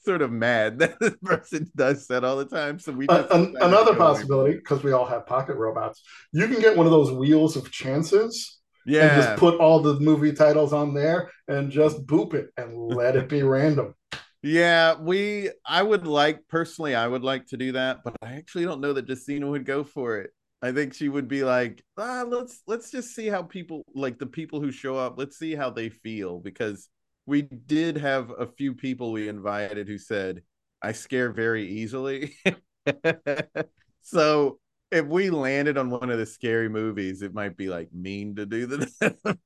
sort 0.03 0.21
of 0.21 0.31
mad 0.31 0.79
that 0.79 0.99
this 0.99 1.15
person 1.23 1.69
does 1.75 2.07
that 2.07 2.23
all 2.23 2.35
the 2.35 2.45
time. 2.45 2.79
So 2.79 2.91
we 2.91 3.07
uh, 3.07 3.27
an, 3.31 3.55
another 3.61 3.95
possibility 3.95 4.55
because 4.55 4.83
we 4.83 4.91
all 4.91 5.05
have 5.05 5.25
pocket 5.25 5.55
robots. 5.55 6.01
You 6.31 6.47
can 6.47 6.59
get 6.59 6.77
one 6.77 6.85
of 6.85 6.91
those 6.91 7.11
wheels 7.11 7.55
of 7.55 7.71
chances. 7.71 8.59
Yeah. 8.85 9.15
And 9.15 9.23
just 9.23 9.39
put 9.39 9.59
all 9.59 9.79
the 9.79 9.99
movie 9.99 10.33
titles 10.33 10.73
on 10.73 10.93
there 10.93 11.31
and 11.47 11.71
just 11.71 12.05
boop 12.05 12.33
it 12.33 12.49
and 12.57 12.77
let 12.93 13.15
it 13.15 13.29
be 13.29 13.41
random. 13.43 13.95
Yeah, 14.41 14.95
we 14.99 15.51
I 15.65 15.81
would 15.81 16.05
like 16.05 16.49
personally 16.49 16.95
I 16.95 17.07
would 17.07 17.23
like 17.23 17.47
to 17.47 17.57
do 17.57 17.71
that, 17.71 18.03
but 18.03 18.13
I 18.21 18.33
actually 18.33 18.65
don't 18.65 18.81
know 18.81 18.91
that 18.91 19.07
Justina 19.07 19.47
would 19.47 19.65
go 19.65 19.85
for 19.85 20.17
it. 20.17 20.31
I 20.63 20.71
think 20.71 20.93
she 20.93 21.09
would 21.09 21.27
be 21.27 21.43
like, 21.43 21.83
ah, 21.97 22.23
let's 22.25 22.61
let's 22.67 22.89
just 22.89 23.13
see 23.13 23.27
how 23.27 23.43
people 23.43 23.83
like 23.93 24.17
the 24.17 24.25
people 24.25 24.61
who 24.61 24.71
show 24.71 24.95
up. 24.95 25.15
Let's 25.17 25.37
see 25.37 25.55
how 25.55 25.69
they 25.69 25.89
feel 25.89 26.39
because 26.39 26.87
we 27.25 27.41
did 27.41 27.97
have 27.97 28.31
a 28.31 28.47
few 28.47 28.73
people 28.73 29.11
we 29.11 29.27
invited 29.27 29.89
who 29.89 29.97
said, 29.97 30.41
"I 30.81 30.93
scare 30.93 31.33
very 31.33 31.67
easily." 31.67 32.37
so 34.03 34.59
if 34.89 35.05
we 35.05 35.29
landed 35.31 35.77
on 35.77 35.89
one 35.89 36.09
of 36.09 36.17
the 36.17 36.25
scary 36.25 36.69
movies, 36.69 37.23
it 37.23 37.33
might 37.33 37.57
be 37.57 37.67
like 37.67 37.89
mean 37.91 38.35
to 38.37 38.45
do 38.45 38.65
that 38.67 39.39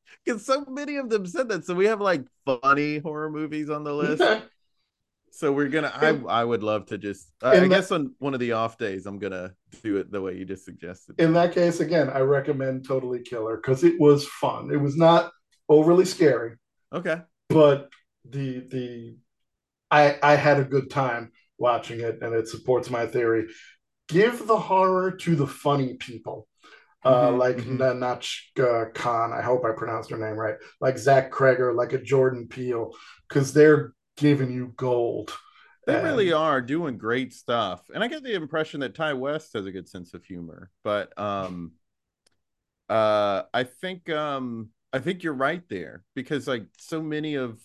because 0.24 0.46
so 0.46 0.64
many 0.66 0.96
of 0.96 1.10
them 1.10 1.26
said 1.26 1.50
that. 1.50 1.66
So 1.66 1.74
we 1.74 1.86
have 1.86 2.00
like 2.00 2.24
funny 2.46 2.98
horror 2.98 3.28
movies 3.28 3.68
on 3.68 3.84
the 3.84 3.92
list. 3.92 4.22
So 5.30 5.52
we're 5.52 5.68
gonna. 5.68 5.92
I 5.94 6.40
I 6.40 6.44
would 6.44 6.62
love 6.62 6.86
to 6.86 6.98
just. 6.98 7.32
Uh, 7.42 7.48
I 7.48 7.60
that, 7.60 7.68
guess 7.68 7.90
on 7.92 8.14
one 8.18 8.34
of 8.34 8.40
the 8.40 8.52
off 8.52 8.78
days, 8.78 9.06
I'm 9.06 9.18
gonna 9.18 9.54
do 9.82 9.96
it 9.98 10.10
the 10.10 10.20
way 10.20 10.36
you 10.36 10.44
just 10.44 10.64
suggested. 10.64 11.20
In 11.20 11.32
that 11.34 11.52
case, 11.52 11.80
again, 11.80 12.10
I 12.10 12.20
recommend 12.20 12.86
Totally 12.86 13.20
Killer 13.20 13.56
because 13.56 13.84
it 13.84 14.00
was 14.00 14.26
fun. 14.26 14.70
It 14.72 14.80
was 14.80 14.96
not 14.96 15.32
overly 15.68 16.04
scary. 16.04 16.56
Okay. 16.92 17.20
But 17.48 17.90
the 18.24 18.60
the 18.60 19.16
I 19.90 20.18
I 20.22 20.34
had 20.36 20.58
a 20.58 20.64
good 20.64 20.90
time 20.90 21.32
watching 21.58 22.00
it, 22.00 22.18
and 22.22 22.34
it 22.34 22.48
supports 22.48 22.90
my 22.90 23.06
theory. 23.06 23.46
Give 24.08 24.46
the 24.46 24.58
horror 24.58 25.12
to 25.12 25.36
the 25.36 25.46
funny 25.46 25.94
people. 25.94 26.48
Uh, 27.04 27.28
mm-hmm, 27.28 27.38
like 27.38 27.56
mm-hmm. 27.58 28.62
Uh, 28.62 28.84
Khan, 28.92 29.32
I 29.32 29.40
hope 29.40 29.64
I 29.64 29.70
pronounced 29.70 30.10
her 30.10 30.18
name 30.18 30.36
right, 30.36 30.56
like 30.80 30.98
Zach 30.98 31.30
Cregger, 31.30 31.74
like 31.74 31.92
a 31.92 32.02
Jordan 32.02 32.48
Peele, 32.48 32.92
because 33.28 33.52
they're 33.52 33.94
giving 34.18 34.50
you 34.50 34.74
gold. 34.76 35.32
They 35.86 35.94
and... 35.94 36.04
really 36.04 36.32
are 36.32 36.60
doing 36.60 36.98
great 36.98 37.32
stuff, 37.32 37.82
and 37.94 38.04
I 38.04 38.08
get 38.08 38.22
the 38.22 38.34
impression 38.34 38.80
that 38.80 38.94
Ti 38.94 39.14
West 39.14 39.54
has 39.54 39.66
a 39.66 39.72
good 39.72 39.88
sense 39.88 40.12
of 40.12 40.24
humor. 40.24 40.70
But 40.84 41.18
um, 41.18 41.72
uh, 42.88 43.44
I 43.54 43.64
think 43.64 44.10
um, 44.10 44.70
I 44.92 44.98
think 44.98 45.22
you're 45.22 45.32
right 45.32 45.62
there 45.68 46.04
because 46.14 46.46
like 46.46 46.66
so 46.78 47.02
many 47.02 47.34
of 47.34 47.60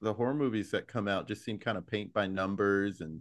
the 0.00 0.12
horror 0.12 0.34
movies 0.34 0.70
that 0.70 0.88
come 0.88 1.08
out 1.08 1.28
just 1.28 1.44
seem 1.44 1.58
kind 1.58 1.78
of 1.78 1.86
paint 1.86 2.12
by 2.12 2.26
numbers 2.26 3.00
and 3.00 3.20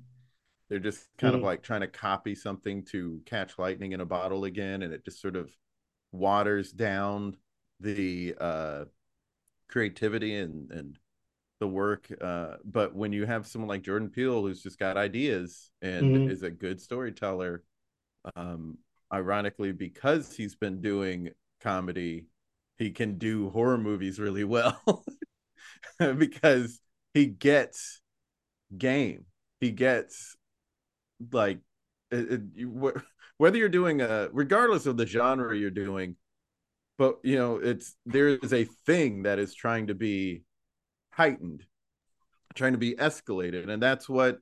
they're 0.69 0.79
just 0.79 1.05
kind 1.17 1.33
mm. 1.33 1.37
of 1.37 1.43
like 1.43 1.63
trying 1.63 1.81
to 1.81 1.87
copy 1.87 2.35
something 2.35 2.83
to 2.83 3.21
catch 3.25 3.57
lightning 3.57 3.93
in 3.93 4.01
a 4.01 4.05
bottle 4.05 4.43
again 4.43 4.83
and 4.83 4.93
it 4.93 5.05
just 5.05 5.21
sort 5.21 5.37
of 5.37 5.49
waters 6.11 6.71
down 6.71 7.37
the 7.79 8.35
uh 8.39 8.83
creativity 9.69 10.35
and 10.35 10.71
and 10.71 10.97
the 11.59 11.67
work 11.67 12.11
uh 12.21 12.55
but 12.65 12.93
when 12.93 13.13
you 13.13 13.25
have 13.25 13.47
someone 13.47 13.69
like 13.69 13.81
Jordan 13.81 14.09
Peele 14.09 14.41
who's 14.41 14.61
just 14.61 14.77
got 14.77 14.97
ideas 14.97 15.71
and 15.81 16.15
mm. 16.15 16.31
is 16.31 16.43
a 16.43 16.51
good 16.51 16.81
storyteller 16.81 17.63
um 18.35 18.77
ironically 19.13 19.71
because 19.71 20.35
he's 20.35 20.55
been 20.55 20.81
doing 20.81 21.29
comedy 21.61 22.25
he 22.77 22.91
can 22.91 23.17
do 23.17 23.49
horror 23.49 23.77
movies 23.77 24.19
really 24.19 24.43
well 24.43 25.03
because 26.17 26.79
he 27.13 27.25
gets 27.25 28.01
game. 28.77 29.25
He 29.59 29.71
gets 29.71 30.35
like 31.31 31.59
it, 32.11 32.31
it, 32.33 32.41
you, 32.53 32.93
whether 33.37 33.57
you're 33.57 33.69
doing 33.69 34.01
a 34.01 34.29
regardless 34.31 34.85
of 34.85 34.97
the 34.97 35.05
genre 35.05 35.57
you're 35.57 35.71
doing, 35.71 36.17
but 36.97 37.19
you 37.23 37.37
know 37.37 37.57
it's 37.57 37.95
there 38.05 38.29
is 38.29 38.53
a 38.53 38.65
thing 38.85 39.23
that 39.23 39.39
is 39.39 39.53
trying 39.53 39.87
to 39.87 39.95
be 39.95 40.43
heightened, 41.15 41.65
trying 42.53 42.73
to 42.73 42.77
be 42.77 42.95
escalated, 42.95 43.69
and 43.69 43.81
that's 43.81 44.07
what 44.09 44.39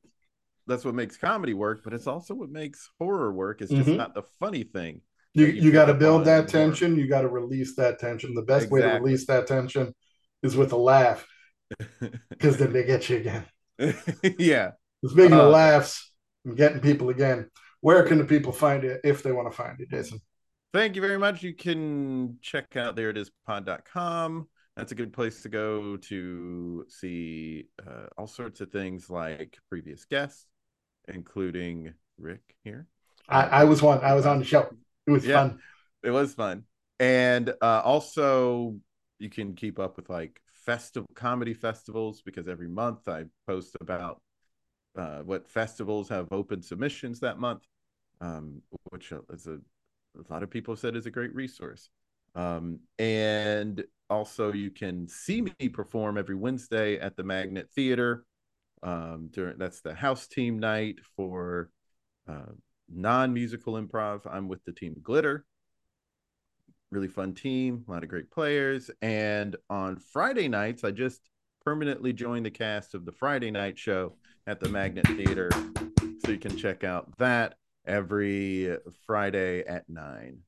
that's 0.68 0.86
what 0.86 0.96
makes 0.96 1.18
comedy 1.18 1.54
work. 1.54 1.82
But 1.84 1.94
it's 1.94 2.08
also 2.08 2.34
what 2.34 2.50
makes 2.50 2.90
horror 3.00 3.32
work. 3.32 3.62
It's 3.62 3.72
just 3.72 3.88
mm-hmm. 3.88 3.98
not 3.98 4.14
the 4.14 4.24
funny 4.40 4.64
thing 4.64 5.02
you 5.34 5.48
you, 5.48 5.64
you 5.64 5.72
got 5.72 5.86
to 5.86 5.94
build 5.94 6.26
that 6.26 6.48
tension. 6.48 6.98
You 6.98 7.08
got 7.08 7.22
to 7.22 7.28
release 7.28 7.76
that 7.76 8.00
tension. 8.00 8.34
The 8.34 8.42
best 8.42 8.66
exactly. 8.66 8.82
way 8.82 8.88
to 8.88 9.00
release 9.00 9.26
that 9.28 9.48
tension 9.48 9.94
is 10.42 10.56
with 10.56 10.72
a 10.74 10.78
laugh, 10.78 11.26
because 12.30 12.58
then 12.58 12.74
they 12.74 12.84
get 12.84 13.10
you 13.10 13.18
again. 13.18 13.46
yeah. 14.38 14.72
Speaking 15.06 15.34
uh, 15.34 15.44
of 15.44 15.52
laughs 15.52 16.12
and 16.46 16.56
getting 16.56 16.80
people 16.80 17.10
again, 17.10 17.50
where 17.82 18.04
can 18.04 18.20
the 18.20 18.26
people 18.26 18.52
find 18.52 18.84
it 18.84 19.02
if 19.04 19.24
they 19.24 19.32
want 19.32 19.50
to 19.50 19.56
find 19.56 19.80
it, 19.82 19.90
Jason? 19.90 20.20
Thank 20.72 20.96
you 20.96 21.02
very 21.02 21.18
much. 21.18 21.44
You 21.44 21.54
can 21.54 22.38
check 22.42 22.76
out 22.76 22.96
there 22.96 23.10
it 23.10 23.18
is 23.18 23.32
pod.com. 23.46 24.48
That's 24.76 24.92
a 24.92 24.96
good 24.96 25.14
place 25.14 25.44
to 25.44 25.50
go 25.50 25.98
to 25.98 26.86
see 26.90 27.68
uh, 27.86 28.08
all 28.18 28.28
sorts 28.28 28.60
of 28.62 28.72
things 28.72 29.10
like 29.10 29.58
previous 29.70 30.06
guests, 30.06 30.48
including 31.08 31.94
Rick 32.18 32.56
here. 32.64 32.88
I, 33.30 33.44
I 33.44 33.64
was 33.66 33.82
one. 33.82 34.00
I 34.00 34.14
was 34.14 34.26
on 34.26 34.40
the 34.40 34.46
show. 34.46 34.68
It 35.06 35.12
was 35.12 35.26
yeah, 35.26 35.34
fun. 35.34 35.60
It 36.04 36.12
was 36.12 36.34
fun. 36.34 36.64
And 37.00 37.54
uh, 37.62 37.82
also, 37.84 38.76
you 39.20 39.30
can 39.30 39.54
keep 39.54 39.80
up 39.80 39.96
with 39.98 40.10
like 40.10 40.42
festival 40.66 41.08
comedy 41.14 41.54
festivals 41.54 42.22
because 42.22 42.48
every 42.48 42.68
month 42.68 43.08
I 43.08 43.26
post 43.48 43.76
about 43.80 44.22
uh, 44.98 45.20
what 45.20 45.48
festivals 45.48 46.10
have 46.10 46.28
open 46.32 46.62
submissions 46.62 47.20
that 47.20 47.40
month, 47.40 47.64
um, 48.22 48.62
which 48.90 49.12
is 49.32 49.48
a, 49.48 49.60
a 50.18 50.24
lot 50.30 50.44
of 50.44 50.50
people 50.50 50.76
said 50.76 50.96
is 50.96 51.06
a 51.06 51.12
great 51.12 51.34
resource. 51.36 51.90
Um, 52.36 52.80
and 53.00 53.84
also, 54.10 54.52
you 54.52 54.72
can 54.72 55.08
see 55.08 55.42
me 55.42 55.70
perform 55.70 56.18
every 56.18 56.36
Wednesday 56.36 57.00
at 57.00 57.16
the 57.16 57.24
Magnet 57.24 57.70
Theater. 57.76 58.26
Um, 58.82 59.30
during 59.32 59.58
that's 59.58 59.80
the 59.80 59.96
house 59.96 60.28
team 60.28 60.60
night 60.60 61.00
for 61.16 61.70
uh, 62.28 62.52
non-musical 62.94 63.74
improv. 63.74 64.22
I'm 64.30 64.48
with 64.48 64.64
the 64.66 64.74
team 64.74 64.96
glitter. 65.02 65.46
Really 66.92 67.08
fun 67.08 67.34
team 67.34 67.86
a 67.88 67.92
lot 67.92 68.04
of 68.04 68.10
great 68.10 68.30
players. 68.30 68.92
And 69.02 69.56
on 69.70 69.98
friday 69.98 70.48
nights 70.48 70.84
i 70.84 70.92
just 70.92 71.30
permanently 71.66 72.14
joined 72.14 72.46
the 72.46 72.52
cast 72.52 72.94
of 72.94 73.06
the 73.06 73.12
friday 73.12 73.52
night 73.52 73.80
show 73.80 74.16
at 74.48 74.60
the 74.60 74.70
magnet 74.70 75.08
theater. 75.08 75.50
So 76.26 76.32
you 76.32 76.38
can 76.38 76.56
check 76.58 76.84
out 76.84 77.18
that 77.18 77.56
every 77.86 78.78
friday 79.06 79.64
at 79.64 79.90
nine 79.90 80.40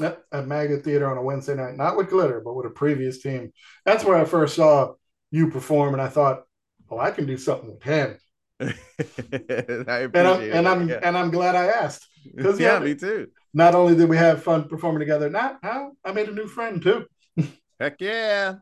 at, 0.00 0.22
at 0.32 0.46
magnet 0.46 0.84
theater 0.84 1.10
on 1.10 1.16
a 1.16 1.22
wednesday 1.22 1.54
night 1.54 1.76
not 1.76 1.96
with 1.96 2.10
glitter 2.10 2.40
but 2.44 2.54
with 2.54 2.66
a 2.66 2.70
previous 2.70 3.22
team 3.22 3.52
that's 3.84 4.04
where 4.04 4.16
i 4.16 4.24
first 4.24 4.56
saw 4.56 4.92
you 5.30 5.50
perform 5.50 5.94
and 5.94 6.02
i 6.02 6.08
thought 6.08 6.42
oh 6.90 6.98
i 6.98 7.10
can 7.10 7.26
do 7.26 7.36
something 7.36 7.70
with 7.70 7.82
him 7.82 8.16
and 8.60 9.90
I'm 9.90 10.10
and 10.14 10.68
I'm 10.68 10.88
yeah. 10.88 11.00
and 11.02 11.18
I'm 11.18 11.30
glad 11.30 11.56
I 11.56 11.66
asked. 11.66 12.06
Yeah, 12.24 12.52
yeah, 12.56 12.78
me 12.78 12.94
too. 12.94 13.28
Not 13.52 13.74
only 13.74 13.96
did 13.96 14.08
we 14.08 14.16
have 14.16 14.42
fun 14.42 14.68
performing 14.68 15.00
together, 15.00 15.28
not 15.28 15.58
how 15.62 15.92
I 16.04 16.12
made 16.12 16.28
a 16.28 16.32
new 16.34 16.46
friend 16.46 16.80
too. 16.80 17.06
Heck 17.80 18.00
yeah! 18.00 18.54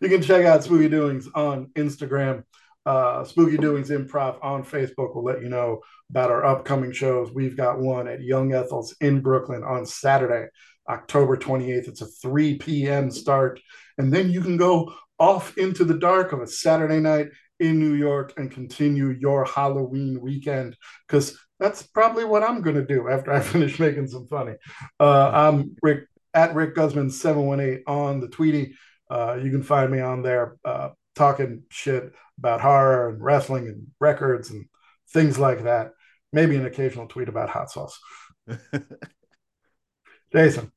You 0.00 0.08
can 0.08 0.22
check 0.22 0.44
out 0.44 0.64
Spooky 0.64 0.88
Doings 0.88 1.28
on 1.34 1.66
Instagram. 1.76 2.42
Uh, 2.84 3.22
Spooky 3.24 3.58
Doings 3.58 3.90
Improv 3.90 4.42
on 4.42 4.64
Facebook 4.64 5.14
We'll 5.14 5.24
let 5.24 5.42
you 5.42 5.48
know 5.50 5.82
about 6.10 6.30
our 6.30 6.44
upcoming 6.44 6.92
shows. 6.92 7.30
We've 7.30 7.56
got 7.56 7.78
one 7.78 8.08
at 8.08 8.22
Young 8.22 8.54
Ethel's 8.54 8.96
in 9.00 9.20
Brooklyn 9.20 9.62
on 9.62 9.84
Saturday, 9.84 10.48
October 10.88 11.36
28th. 11.36 11.88
It's 11.88 12.00
a 12.00 12.06
3 12.06 12.58
p.m. 12.58 13.10
start. 13.10 13.60
And 13.98 14.12
then 14.12 14.30
you 14.30 14.40
can 14.40 14.56
go 14.56 14.94
off 15.18 15.56
into 15.58 15.84
the 15.84 15.98
dark 15.98 16.32
of 16.32 16.40
a 16.40 16.46
Saturday 16.46 17.00
night 17.00 17.28
in 17.60 17.80
New 17.80 17.94
York 17.94 18.34
and 18.36 18.50
continue 18.50 19.08
your 19.10 19.44
Halloween 19.44 20.20
weekend 20.20 20.76
because 21.06 21.36
that's 21.58 21.82
probably 21.82 22.24
what 22.24 22.44
I'm 22.44 22.62
going 22.62 22.76
to 22.76 22.86
do 22.86 23.08
after 23.08 23.32
I 23.32 23.40
finish 23.54 23.78
making 23.78 24.08
some 24.08 24.26
funny. 24.26 24.54
Uh, 25.00 25.30
I'm 25.32 25.76
Rick 25.82 26.04
at 26.34 26.54
Rick 26.54 26.74
Guzman 26.76 27.10
718 27.10 27.84
on 27.86 28.20
the 28.20 28.28
Tweety. 28.28 28.74
Uh, 29.10 29.38
you 29.42 29.50
can 29.50 29.62
find 29.62 29.90
me 29.90 30.00
on 30.00 30.22
there 30.22 30.56
uh, 30.64 30.90
talking 31.16 31.62
shit 31.70 32.12
about 32.38 32.60
horror 32.60 33.08
and 33.08 33.22
wrestling 33.22 33.66
and 33.66 33.86
records 33.98 34.50
and 34.50 34.66
things 35.10 35.38
like 35.38 35.64
that. 35.64 35.92
Maybe 36.32 36.56
an 36.56 36.66
occasional 36.66 37.08
tweet 37.08 37.28
about 37.28 37.48
hot 37.48 37.70
sauce. 37.70 37.98
Jason, 40.32 40.70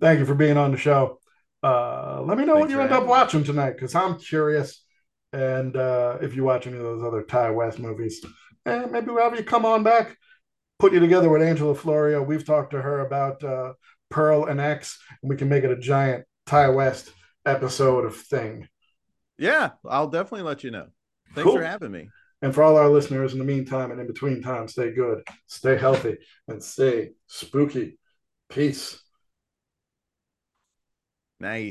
thank 0.00 0.18
you 0.18 0.26
for 0.26 0.34
being 0.34 0.56
on 0.56 0.72
the 0.72 0.78
show. 0.78 1.18
Uh, 1.62 2.22
let 2.22 2.38
me 2.38 2.44
know 2.44 2.54
Thanks 2.54 2.68
what 2.68 2.70
you 2.70 2.80
end 2.80 2.92
up 2.92 3.06
watching 3.06 3.44
tonight 3.44 3.72
because 3.72 3.94
I'm 3.94 4.18
curious 4.18 4.84
and 5.32 5.76
uh, 5.76 6.18
if 6.20 6.34
you 6.34 6.44
watch 6.44 6.66
any 6.66 6.76
of 6.76 6.82
those 6.82 7.02
other 7.02 7.22
Ti 7.22 7.50
West 7.50 7.78
movies, 7.78 8.24
eh, 8.64 8.86
maybe 8.90 9.08
we'll 9.08 9.22
have 9.22 9.36
you 9.36 9.44
come 9.44 9.64
on 9.64 9.82
back, 9.82 10.16
put 10.78 10.92
you 10.92 11.00
together 11.00 11.28
with 11.28 11.42
Angela 11.42 11.74
Florio. 11.74 12.22
We've 12.22 12.44
talked 12.44 12.70
to 12.70 12.80
her 12.80 13.00
about 13.00 13.42
uh, 13.42 13.74
Pearl 14.08 14.46
and 14.46 14.60
X, 14.60 14.98
and 15.22 15.28
we 15.28 15.36
can 15.36 15.48
make 15.48 15.64
it 15.64 15.70
a 15.70 15.76
giant 15.76 16.24
Ti 16.46 16.68
West 16.68 17.12
episode 17.44 18.04
of 18.04 18.16
Thing. 18.16 18.68
Yeah, 19.38 19.70
I'll 19.84 20.08
definitely 20.08 20.42
let 20.42 20.64
you 20.64 20.70
know. 20.70 20.86
Thanks 21.34 21.48
cool. 21.48 21.56
for 21.56 21.64
having 21.64 21.90
me. 21.90 22.08
And 22.42 22.54
for 22.54 22.62
all 22.62 22.76
our 22.76 22.88
listeners, 22.88 23.32
in 23.32 23.38
the 23.38 23.44
meantime 23.44 23.90
and 23.90 24.00
in 24.00 24.06
between 24.06 24.42
time, 24.42 24.68
stay 24.68 24.92
good, 24.92 25.22
stay 25.46 25.76
healthy, 25.76 26.18
and 26.48 26.62
stay 26.62 27.10
spooky. 27.26 27.98
Peace. 28.48 29.02
Nice. 31.40 31.64